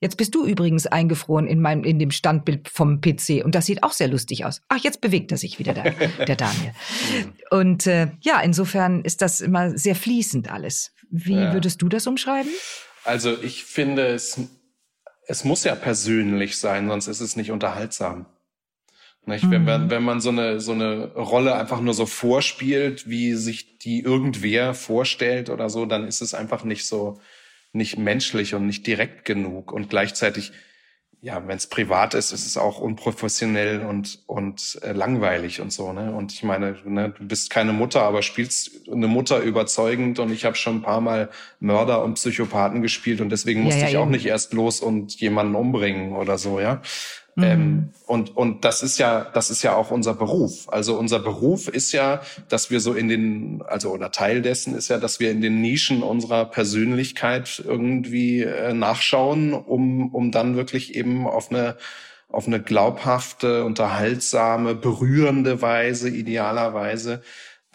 Jetzt 0.00 0.16
bist 0.16 0.34
du 0.34 0.44
übrigens 0.44 0.86
eingefroren 0.86 1.46
in 1.46 1.60
meinem, 1.60 1.84
in 1.84 1.98
dem 1.98 2.10
Standbild 2.10 2.68
vom 2.68 3.00
PC 3.00 3.42
und 3.44 3.54
das 3.54 3.66
sieht 3.66 3.82
auch 3.82 3.92
sehr 3.92 4.08
lustig 4.08 4.44
aus. 4.44 4.60
Ach, 4.68 4.78
jetzt 4.78 5.00
bewegt 5.00 5.32
er 5.32 5.38
sich 5.38 5.58
wieder, 5.58 5.74
der, 5.74 5.92
der 6.26 6.36
Daniel. 6.36 6.72
Und 7.50 7.86
äh, 7.86 8.08
ja, 8.20 8.40
insofern 8.40 9.02
ist 9.02 9.22
das 9.22 9.40
immer 9.40 9.76
sehr 9.76 9.94
fließend 9.94 10.50
alles. 10.50 10.92
Wie 11.10 11.34
ja. 11.34 11.52
würdest 11.52 11.82
du 11.82 11.88
das 11.88 12.06
umschreiben? 12.06 12.50
Also 13.04 13.36
ich 13.42 13.64
finde, 13.64 14.06
es, 14.06 14.38
es 15.26 15.44
muss 15.44 15.64
ja 15.64 15.74
persönlich 15.74 16.58
sein, 16.58 16.88
sonst 16.88 17.08
ist 17.08 17.20
es 17.20 17.36
nicht 17.36 17.50
unterhaltsam. 17.50 18.26
Nicht? 19.30 19.44
Mhm. 19.44 19.50
Wenn, 19.50 19.64
man, 19.64 19.90
wenn 19.90 20.02
man 20.02 20.20
so 20.20 20.28
eine, 20.28 20.60
so 20.60 20.72
eine 20.72 21.12
Rolle 21.14 21.54
einfach 21.54 21.80
nur 21.80 21.94
so 21.94 22.04
vorspielt, 22.04 23.08
wie 23.08 23.34
sich 23.34 23.78
die 23.78 24.00
irgendwer 24.00 24.74
vorstellt 24.74 25.48
oder 25.48 25.70
so, 25.70 25.86
dann 25.86 26.06
ist 26.06 26.20
es 26.20 26.34
einfach 26.34 26.64
nicht 26.64 26.86
so, 26.86 27.18
nicht 27.72 27.98
menschlich 27.98 28.54
und 28.54 28.66
nicht 28.66 28.86
direkt 28.86 29.24
genug. 29.24 29.72
Und 29.72 29.88
gleichzeitig, 29.88 30.52
ja, 31.22 31.46
wenn 31.46 31.56
es 31.56 31.66
privat 31.66 32.14
ist, 32.14 32.32
ist 32.32 32.46
es 32.46 32.56
auch 32.56 32.80
unprofessionell 32.80 33.80
und, 33.80 34.20
und 34.26 34.78
äh, 34.82 34.92
langweilig 34.92 35.60
und 35.60 35.72
so. 35.72 35.92
Ne? 35.92 36.12
Und 36.12 36.32
ich 36.32 36.42
meine, 36.42 36.76
ne, 36.84 37.14
du 37.16 37.26
bist 37.26 37.50
keine 37.50 37.72
Mutter, 37.72 38.02
aber 38.02 38.22
spielst 38.22 38.88
eine 38.90 39.06
Mutter 39.06 39.40
überzeugend. 39.40 40.18
Und 40.18 40.32
ich 40.32 40.44
habe 40.44 40.56
schon 40.56 40.76
ein 40.76 40.82
paar 40.82 41.00
Mal 41.00 41.30
Mörder 41.60 42.02
und 42.02 42.14
Psychopathen 42.14 42.82
gespielt 42.82 43.20
und 43.20 43.30
deswegen 43.30 43.62
musste 43.62 43.80
ja, 43.80 43.86
ja, 43.86 43.90
ich 43.90 43.96
auch 43.98 44.08
nicht 44.08 44.26
erst 44.26 44.52
los 44.52 44.80
und 44.80 45.20
jemanden 45.20 45.54
umbringen 45.54 46.16
oder 46.16 46.38
so, 46.38 46.58
ja. 46.58 46.82
Mhm. 47.40 47.46
Ähm, 47.46 47.88
und, 48.06 48.36
und 48.36 48.64
das 48.64 48.82
ist 48.82 48.98
ja, 48.98 49.26
das 49.32 49.50
ist 49.50 49.62
ja 49.62 49.74
auch 49.74 49.90
unser 49.90 50.14
Beruf. 50.14 50.68
Also 50.68 50.98
unser 50.98 51.18
Beruf 51.18 51.68
ist 51.68 51.92
ja, 51.92 52.22
dass 52.48 52.70
wir 52.70 52.80
so 52.80 52.94
in 52.94 53.08
den, 53.08 53.62
also 53.66 53.90
oder 53.90 54.10
Teil 54.10 54.42
dessen 54.42 54.74
ist 54.74 54.88
ja, 54.88 54.98
dass 54.98 55.20
wir 55.20 55.30
in 55.30 55.40
den 55.40 55.60
Nischen 55.60 56.02
unserer 56.02 56.44
Persönlichkeit 56.44 57.62
irgendwie 57.64 58.42
äh, 58.42 58.72
nachschauen, 58.72 59.52
um, 59.52 60.12
um 60.14 60.30
dann 60.30 60.56
wirklich 60.56 60.94
eben 60.94 61.26
auf 61.26 61.50
eine 61.50 61.76
auf 62.32 62.46
eine 62.46 62.62
glaubhafte, 62.62 63.64
unterhaltsame, 63.64 64.76
berührende 64.76 65.62
Weise, 65.62 66.08
idealerweise 66.08 67.22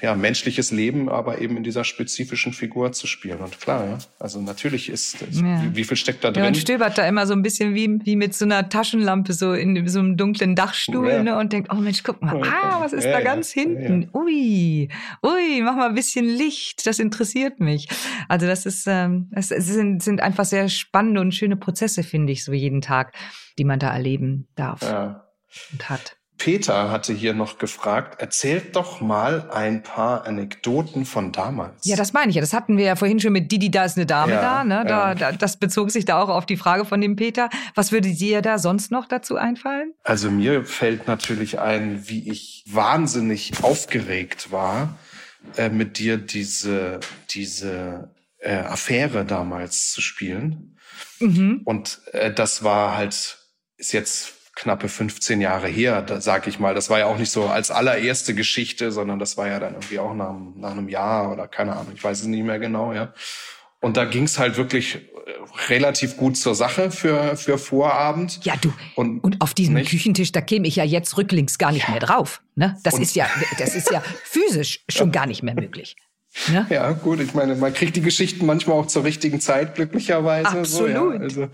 ja, 0.02 0.14
menschliches 0.14 0.72
Leben, 0.72 1.08
aber 1.08 1.39
eben 1.39 1.56
in 1.56 1.64
dieser 1.64 1.86
spezifischen 1.86 2.52
Figur 2.52 2.91
zu 2.91 3.08
spielen. 3.08 3.39
Und 3.39 3.62
klar, 3.62 3.86
ja, 3.86 3.98
also 4.20 4.41
natürlich 4.41 4.89
ist, 4.89 5.22
ja. 5.22 5.64
wie, 5.64 5.76
wie, 5.78 5.84
viel 5.86 5.96
steckt 5.96 6.22
da 6.22 6.32
drin? 6.32 6.43
Ja, 6.43 6.50
und 6.50 6.58
stöbert 6.58 6.98
da 6.98 7.08
immer 7.08 7.26
so 7.26 7.34
ein 7.34 7.41
bisschen 7.41 7.76
wie, 7.76 8.00
wie 8.04 8.18
mit 8.18 8.36
so 8.36 8.43
einer 8.43 8.68
Taschenlampe 8.68 9.32
so 9.32 9.54
in 9.54 9.88
so 9.88 10.00
einem 10.00 10.18
dunklen 10.18 10.54
Dachstuhl 10.54 11.08
ja. 11.08 11.24
ne, 11.24 11.38
und 11.38 11.54
denkt, 11.54 11.72
oh 11.72 11.78
Mensch, 11.78 12.04
guck 12.04 12.22
mal, 12.22 12.41
ah, 12.43 12.82
was 12.82 12.91
ist 12.91 13.06
da 13.06 13.22
ganz 13.22 13.52
hinten? 13.52 14.10
Ui, 14.14 14.89
ui, 15.24 15.62
mach 15.64 15.78
mal 15.78 15.88
ein 15.89 15.96
bisschen 15.96 16.26
Licht, 16.26 16.86
das 16.86 17.00
interessiert 17.00 17.62
mich. 17.62 17.88
Also 18.28 18.48
das 18.48 18.66
ist, 18.66 18.88
ähm, 18.88 19.30
es 19.32 19.48
sind, 19.48 20.04
sind 20.04 20.20
einfach 20.20 20.43
sehr 20.43 20.68
spannende 20.68 21.22
und 21.22 21.34
schöne 21.34 21.56
Prozesse, 21.56 22.04
finde 22.04 22.34
ich, 22.34 22.43
so 22.43 22.52
jeden 22.52 22.82
Tag, 22.82 23.14
die 23.58 23.64
man 23.64 23.80
da 23.80 23.93
erleben 23.93 24.50
darf 24.56 24.82
und 25.72 25.89
hat. 25.89 26.18
Peter 26.38 26.92
hatte 26.92 27.14
hier 27.14 27.34
noch 27.34 27.58
gefragt, 27.58 28.22
erzählt 28.22 28.76
doch 28.76 29.00
mal 29.00 29.50
ein 29.52 29.84
paar 29.84 30.26
Anekdoten 30.28 31.06
von 31.06 31.32
damals. 31.32 31.86
Ja, 31.86 31.96
das 31.96 32.14
meine 32.14 32.30
ich 32.30 32.36
ja. 32.36 32.42
Das 32.42 32.54
hatten 32.54 32.78
wir 32.78 32.86
ja 32.86 32.96
vorhin 32.96 33.20
schon 33.20 33.34
mit 33.34 33.52
Didi, 33.52 33.72
da 33.72 33.86
ist 33.86 33.98
eine 33.98 34.06
Dame 34.06 34.34
ja, 34.34 34.42
da, 34.42 34.64
ne? 34.64 34.86
Da, 34.86 35.10
ja. 35.10 35.16
da, 35.16 35.32
das 35.32 35.58
bezog 35.58 35.92
sich 35.92 36.06
da 36.06 36.22
auch 36.22 36.30
auf 36.30 36.46
die 36.46 36.58
Frage 36.58 36.86
von 36.86 37.00
dem 37.00 37.16
Peter. 37.16 37.50
Was 37.74 37.92
würde 37.92 38.10
dir 38.10 38.42
da 38.42 38.60
sonst 38.60 38.92
noch 38.92 39.08
dazu 39.08 39.38
einfallen? 39.38 39.94
Also 40.04 40.30
mir 40.30 40.66
fällt 40.66 41.08
natürlich 41.08 41.60
ein, 41.60 42.08
wie 42.08 42.30
ich 42.30 42.66
wahnsinnig 42.68 43.64
aufgeregt 43.64 44.52
war, 44.52 44.98
äh, 45.58 45.70
mit 45.70 46.00
dir 46.00 46.18
diese, 46.18 47.00
diese 47.30 48.14
äh, 48.40 48.56
Affäre 48.56 49.26
damals 49.26 49.92
zu 49.92 50.02
spielen. 50.02 50.78
Mhm. 51.20 51.62
Und 51.64 52.02
äh, 52.12 52.34
das 52.34 52.64
war 52.64 52.98
halt, 52.98 53.38
ist 53.78 53.94
jetzt 53.94 54.35
knappe 54.56 54.88
15 54.88 55.41
Jahre 55.41 55.68
her, 55.68 56.01
da 56.01 56.22
sag 56.22 56.47
ich 56.47 56.60
mal. 56.60 56.74
Das 56.74 56.89
war 56.89 56.99
ja 56.99 57.06
auch 57.06 57.18
nicht 57.18 57.32
so 57.32 57.45
als 57.45 57.72
allererste 57.72 58.34
Geschichte, 58.34 58.91
sondern 58.91 59.20
das 59.20 59.38
war 59.38 59.47
ja 59.47 59.60
dann 59.60 59.74
irgendwie 59.74 59.99
auch 59.99 60.14
nach, 60.14 60.34
nach 60.56 60.72
einem 60.72 60.89
Jahr 60.89 61.32
oder 61.32 61.47
keine 61.47 61.74
Ahnung, 61.74 61.91
ich 61.93 62.03
weiß 62.03 62.22
es 62.22 62.28
nicht 62.28 62.43
mehr 62.43 62.60
genau, 62.60 62.93
ja. 62.93 63.14
Und 63.82 63.97
da 63.97 64.06
ging 64.06 64.24
es 64.24 64.39
halt 64.39 64.58
wirklich 64.58 64.95
äh, 64.95 64.99
relativ 65.70 66.18
gut 66.18 66.38
zur 66.38 66.56
Sache 66.56 66.89
für, 66.89 67.36
für 67.38 67.58
Vorabend. 67.58 68.39
Ja, 68.43 68.56
du. 68.60 68.74
Und, 68.95 69.20
und 69.20 69.41
auf 69.41 69.53
diesem 69.53 69.76
nicht? 69.76 69.91
Küchentisch, 69.91 70.32
da 70.32 70.41
käme 70.41 70.68
ich 70.68 70.78
ja 70.78 70.84
jetzt 70.84 71.18
rücklings 71.18 71.58
gar 71.60 71.72
nicht 71.72 71.88
ja. 71.88 71.91
mehr 71.91 71.99
drauf. 71.99 72.41
Ne? 72.56 72.78
Das 72.84 72.97
ist 72.97 73.16
ja, 73.16 73.28
das 73.60 73.76
ist 73.76 73.91
ja 73.91 74.01
physisch 74.24 74.84
schon 74.89 75.12
gar 75.12 75.28
nicht 75.28 75.43
mehr 75.43 75.53
möglich. 75.53 75.97
Ne? 76.47 76.66
Ja, 76.70 76.91
gut, 76.91 77.20
ich 77.20 77.34
meine, 77.34 77.56
man 77.56 77.74
kriegt 77.74 77.95
die 77.95 78.01
Geschichten 78.01 78.45
manchmal 78.45 78.78
auch 78.78 78.88
zur 78.88 79.03
richtigen 79.03 79.39
Zeit, 79.39 79.76
glücklicherweise. 79.76 80.60
Absolut. 80.60 80.91
So, 80.91 81.12
ja. 81.12 81.20
also, 81.20 81.47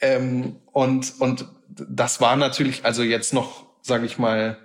ähm, 0.00 0.56
und, 0.72 1.14
und 1.20 1.46
das 1.68 2.20
war 2.20 2.36
natürlich, 2.36 2.84
also 2.84 3.02
jetzt 3.02 3.32
noch, 3.32 3.66
sage 3.82 4.06
ich 4.06 4.18
mal, 4.18 4.58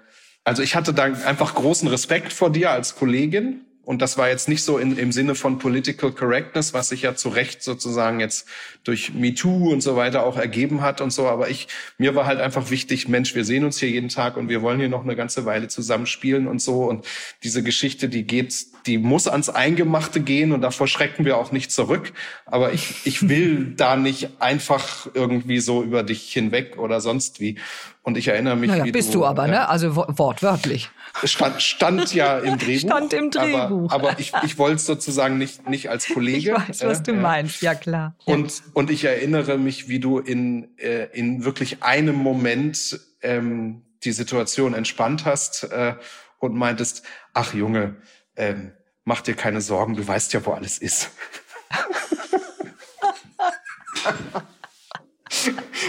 also 0.44 0.64
ich 0.64 0.76
hatte 0.76 0.94
da 0.94 1.04
einfach 1.04 1.56
großen 1.56 1.88
Respekt 1.88 2.34
vor 2.34 2.52
dir 2.52 2.72
als 2.72 2.96
Kollegin. 2.96 3.66
Und 3.84 4.02
das 4.02 4.18
war 4.18 4.30
jetzt 4.30 4.48
nicht 4.48 4.64
so 4.64 4.78
in, 4.78 4.96
im 4.96 5.12
Sinne 5.12 5.34
von 5.34 5.58
Political 5.58 6.12
Correctness, 6.12 6.74
was 6.74 6.90
sich 6.90 7.02
ja 7.02 7.16
zu 7.16 7.30
Recht 7.30 7.64
sozusagen 7.64 8.20
jetzt 8.20 8.48
durch 8.84 9.14
MeToo 9.14 9.72
und 9.72 9.82
so 9.82 9.96
weiter 9.96 10.24
auch 10.24 10.38
ergeben 10.38 10.82
hat 10.82 11.02
und 11.02 11.12
so. 11.12 11.28
Aber 11.28 11.50
ich, 11.50 11.68
mir 11.98 12.14
war 12.14 12.26
halt 12.28 12.40
einfach 12.40 12.70
wichtig, 12.70 13.08
Mensch, 13.08 13.34
wir 13.34 13.44
sehen 13.44 13.66
uns 13.66 13.80
hier 13.80 13.90
jeden 13.90 14.10
Tag 14.10 14.38
und 14.38 14.50
wir 14.50 14.62
wollen 14.62 14.80
hier 14.80 14.88
noch 14.88 15.04
eine 15.04 15.16
ganze 15.16 15.46
Weile 15.46 15.68
zusammenspielen 15.68 16.48
und 16.48 16.62
so. 16.62 16.84
Und 16.84 17.06
diese 17.44 17.64
Geschichte, 17.64 18.08
die 18.08 18.24
geht, 18.24 18.54
die 18.86 18.98
muss 18.98 19.28
ans 19.28 19.50
Eingemachte 19.50 20.22
gehen 20.22 20.52
und 20.52 20.62
davor 20.62 20.88
schrecken 20.88 21.26
wir 21.26 21.38
auch 21.38 21.52
nicht 21.52 21.72
zurück. 21.72 22.14
Aber 22.46 22.74
ich, 22.74 23.06
ich 23.06 23.30
will 23.30 23.74
da 23.78 23.96
nicht 23.96 24.30
einfach 24.40 25.08
irgendwie 25.14 25.60
so 25.60 25.84
über 25.84 26.04
dich 26.04 26.32
hinweg 26.32 26.78
oder 26.78 27.02
sonst 27.02 27.40
wie. 27.40 27.60
Und 28.04 28.18
ich 28.18 28.28
erinnere 28.28 28.56
mich, 28.56 28.70
naja, 28.70 28.86
wie 28.86 28.92
bist 28.92 29.14
du, 29.14 29.20
du 29.20 29.26
aber, 29.26 29.46
ja, 29.46 29.52
ne? 29.52 29.70
Also 29.70 29.96
wortwörtlich. 29.96 30.90
Stand, 31.24 31.62
stand 31.62 32.14
ja 32.16 32.40
im 32.40 32.58
Drehbuch. 32.60 32.90
Stand 32.90 33.14
im 33.14 33.30
Drehbuch. 33.30 33.92
Aber, 33.92 34.10
aber 34.10 34.20
ich, 34.20 34.34
ich 34.44 34.58
wollte 34.58 34.78
es 34.78 34.86
sozusagen 34.86 35.38
nicht, 35.38 35.70
nicht 35.70 35.90
als 35.90 36.08
Kollege. 36.08 36.56
Ich 36.64 36.70
weiß, 36.70 36.86
was 36.86 37.00
äh, 37.02 37.04
du 37.04 37.14
meinst, 37.14 37.62
ja 37.62 37.76
klar. 37.76 38.16
Und, 38.26 38.64
und 38.74 38.90
ich 38.90 39.04
erinnere 39.04 39.58
mich, 39.58 39.88
wie 39.88 40.00
du 40.00 40.18
in, 40.18 40.70
äh, 40.78 41.08
in 41.14 41.46
wirklich 41.46 41.84
einem 41.84 42.16
Moment 42.16 43.00
ähm, 43.22 43.84
die 44.04 44.12
Situation 44.12 44.74
entspannt 44.74 45.26
hast 45.26 45.66
äh, 45.66 45.96
und 46.40 46.56
meintest, 46.56 47.04
ach 47.34 47.54
Junge, 47.54 47.98
ähm, 48.36 48.72
mach 49.04 49.22
dir 49.22 49.36
keine 49.36 49.62
Sorgen, 49.62 49.96
du 49.96 50.08
weißt 50.08 50.34
ja, 50.34 50.46
wo 50.46 50.52
alles 50.52 50.78
ist. 50.78 51.12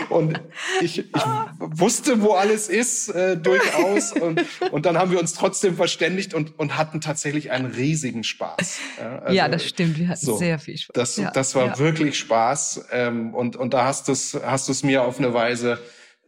Und 0.08 0.40
ich, 0.80 0.98
ich 0.98 1.14
wusste, 1.58 2.22
wo 2.22 2.32
alles 2.32 2.68
ist, 2.68 3.08
äh, 3.08 3.36
durchaus. 3.36 4.12
Und, 4.12 4.44
und 4.70 4.86
dann 4.86 4.98
haben 4.98 5.10
wir 5.10 5.18
uns 5.18 5.32
trotzdem 5.32 5.76
verständigt 5.76 6.34
und, 6.34 6.58
und 6.58 6.76
hatten 6.76 7.00
tatsächlich 7.00 7.50
einen 7.50 7.66
riesigen 7.66 8.24
Spaß. 8.24 8.78
Ja, 8.98 9.18
also, 9.18 9.34
ja 9.34 9.48
das 9.48 9.66
stimmt. 9.66 9.98
Wir 9.98 10.08
hatten 10.08 10.24
so, 10.24 10.36
sehr 10.36 10.58
viel 10.58 10.76
Spaß. 10.76 10.94
Das, 10.94 11.16
ja, 11.16 11.30
das 11.30 11.54
war 11.54 11.66
ja. 11.66 11.78
wirklich 11.78 12.18
Spaß. 12.18 12.86
Ähm, 12.92 13.34
und, 13.34 13.56
und 13.56 13.74
da 13.74 13.84
hast 13.84 14.08
du 14.08 14.12
es 14.12 14.38
hast 14.44 14.68
du's 14.68 14.82
mir 14.82 15.02
auf 15.02 15.18
eine 15.18 15.32
Weise 15.32 15.78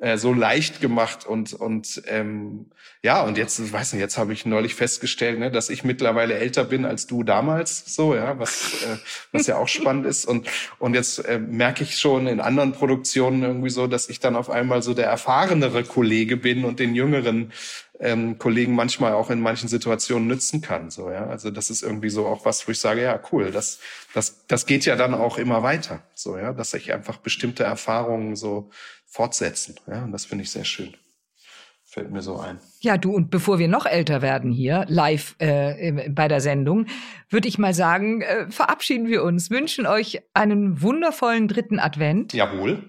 äh, 0.05 0.19
so 0.19 0.35
leicht 0.35 0.83
gemacht 0.83 1.25
und 1.25 1.55
und 1.55 2.03
ähm, 2.09 2.67
ja 3.03 3.23
und 3.23 3.39
jetzt 3.39 3.59
ich 3.59 3.73
weiß 3.73 3.95
nicht 3.95 4.03
jetzt 4.03 4.19
habe 4.19 4.35
ich 4.35 4.45
neulich 4.45 4.75
festgestellt 4.75 5.39
ne, 5.39 5.51
dass 5.51 5.71
ich 5.71 5.83
mittlerweile 5.83 6.35
älter 6.35 6.65
bin 6.65 6.85
als 6.85 7.07
du 7.07 7.23
damals 7.23 7.95
so 7.95 8.15
ja 8.15 8.39
was 8.39 8.83
äh, 8.83 8.99
was 9.33 9.47
ja 9.47 9.57
auch 9.57 9.69
spannend 9.69 10.05
ist. 10.05 10.27
Und 10.27 10.47
und 10.79 10.93
jetzt 10.93 11.21
äh, 11.21 11.39
merke 11.39 11.85
ich 11.85 11.99
schon 11.99 12.27
in 12.27 12.41
anderen 12.41 12.73
Produktionen 12.73 13.43
irgendwie 13.43 13.71
so 13.71 13.87
dass 13.87 14.11
ich 14.11 14.21
dann 14.21 14.37
auf 14.37 14.51
einmal 14.51 14.83
so 14.83 14.93
der 14.93 15.07
erfahrenere 15.07 15.85
Kollege 15.85 16.37
bin 16.37 16.67
und 16.67 16.81
den 16.81 16.95
jüngeren 16.95 17.51
ähm, 18.01 18.39
Kollegen 18.39 18.75
manchmal 18.75 19.13
auch 19.13 19.31
in 19.31 19.41
manchen 19.41 19.69
Situationen 19.69 20.27
nützen 20.27 20.61
kann 20.61 20.91
so 20.91 21.11
ja 21.11 21.27
also 21.27 21.51
das 21.51 21.71
ist 21.71 21.83
irgendwie 21.83 22.11
so 22.11 22.27
auch 22.27 22.45
was 22.45 22.67
wo 22.67 22.73
ich 22.73 22.81
sage 22.81 23.03
ja 23.03 23.21
cool 23.33 23.51
das 23.51 23.79
das 24.15 24.47
das 24.47 24.67
geht 24.67 24.85
ja 24.85 24.97
dann 24.97 25.15
auch 25.15 25.39
immer 25.39 25.63
weiter 25.63 26.03
so 26.15 26.37
ja 26.37 26.53
dass 26.53 26.75
ich 26.75 26.93
einfach 26.93 27.19
bestimmte 27.19 27.65
Erfahrungen 27.65 28.37
so 28.37 28.71
fortsetzen. 29.15 29.77
Ja, 29.87 30.03
und 30.05 30.13
das 30.13 30.25
finde 30.25 30.43
ich 30.43 30.51
sehr 30.51 30.65
schön. 30.65 30.93
Fällt 31.85 32.11
mir 32.11 32.23
so 32.23 32.41
ein. 32.41 32.59
Ja, 32.81 32.99
du, 32.99 33.13
und 33.13 33.31
bevor 33.31 33.61
wir 33.61 33.69
noch 33.69 33.87
älter 33.87 34.23
werden 34.23 34.51
hier, 34.51 34.85
live 34.89 35.37
äh, 35.39 36.09
bei 36.09 36.27
der 36.27 36.41
Sendung, 36.41 36.87
würde 37.31 37.47
ich 37.47 37.57
mal 37.57 37.73
sagen, 37.73 38.23
äh, 38.23 38.51
verabschieden 38.51 39.07
wir 39.07 39.23
uns, 39.23 39.51
wünschen 39.51 39.87
euch 39.87 40.21
einen 40.35 40.83
wundervollen 40.83 41.47
dritten 41.47 41.79
Advent. 41.79 42.33
Jawohl. 42.33 42.83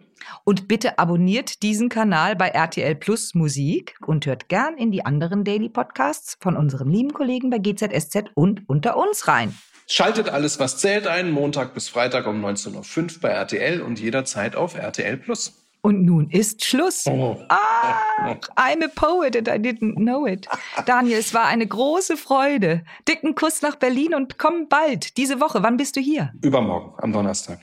Und 0.44 0.68
bitte 0.68 0.98
abonniert 1.00 1.64
diesen 1.64 1.90
Kanal 1.90 2.36
bei 2.36 2.50
RTL 2.50 2.96
Plus 2.96 3.36
Musik 3.36 3.96
und 4.06 4.26
hört 4.26 4.50
gern 4.50 4.78
in 4.78 4.92
die 4.92 5.06
anderen 5.06 5.44
Daily 5.44 5.70
Podcasts 5.70 6.38
von 6.40 6.56
unseren 6.56 6.90
lieben 6.90 7.14
Kollegen 7.14 7.50
bei 7.50 7.60
GZSZ 7.60 8.32
und 8.34 8.68
unter 8.68 8.98
uns 8.98 9.28
rein. 9.28 9.56
Schaltet 9.88 10.30
alles, 10.30 10.60
was 10.60 10.78
zählt 10.80 11.06
ein, 11.06 11.32
Montag 11.32 11.74
bis 11.76 11.90
Freitag 11.90 12.26
um 12.26 12.44
19.05 12.44 13.16
Uhr 13.16 13.22
bei 13.22 13.30
RTL 13.30 13.82
und 13.82 14.00
jederzeit 14.00 14.56
auf 14.56 14.76
RTL 14.76 15.18
Plus. 15.18 15.54
Und 15.86 16.04
nun 16.04 16.32
ist 16.32 16.66
Schluss. 16.66 17.06
Oh. 17.06 17.38
Ah, 17.48 18.36
I'm 18.56 18.84
a 18.84 18.88
poet 18.96 19.38
and 19.38 19.48
I 19.48 19.60
didn't 19.60 19.98
know 19.98 20.26
it. 20.26 20.48
Daniel, 20.88 21.20
es 21.20 21.36
war 21.36 21.46
eine 21.46 21.68
große 21.68 22.18
Freude. 22.18 22.84
Dicken 23.08 23.36
Kuss 23.36 23.62
nach 23.62 23.76
Berlin 23.76 24.16
und 24.16 24.40
komm 24.40 24.68
bald. 24.68 25.16
Diese 25.18 25.40
Woche. 25.40 25.62
Wann 25.62 25.78
bist 25.78 25.96
du 25.96 26.00
hier? 26.00 26.34
Übermorgen, 26.42 26.94
am 26.98 27.14
Donnerstag. 27.14 27.60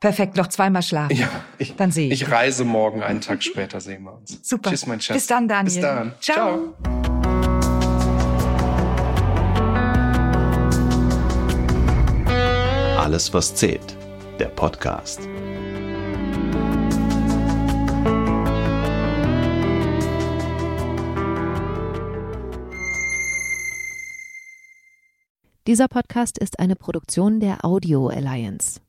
Perfekt, 0.00 0.36
noch 0.36 0.46
zweimal 0.46 0.82
schlafen. 0.82 1.16
Ja, 1.16 1.28
ich, 1.58 1.74
dann 1.74 1.90
sehe 1.90 2.06
ich. 2.06 2.22
Ich 2.22 2.30
reise 2.30 2.64
morgen, 2.64 3.02
einen 3.02 3.20
Tag 3.20 3.42
später 3.42 3.80
sehen 3.80 4.04
wir 4.04 4.12
uns. 4.14 4.38
Super. 4.48 4.70
Tschüss, 4.70 4.86
mein 4.86 5.00
Schatz. 5.00 5.16
Bis 5.16 5.26
dann, 5.26 5.48
Daniel. 5.48 5.74
Bis 5.74 5.82
dann. 5.82 6.14
Ciao. 6.20 6.74
Ciao. 6.84 7.08
Alles, 12.96 13.34
was 13.34 13.54
zählt. 13.56 13.96
Der 14.38 14.46
Podcast. 14.46 15.20
Dieser 25.66 25.88
Podcast 25.88 26.38
ist 26.38 26.60
eine 26.60 26.76
Produktion 26.76 27.40
der 27.40 27.64
Audio 27.64 28.06
Alliance. 28.08 28.80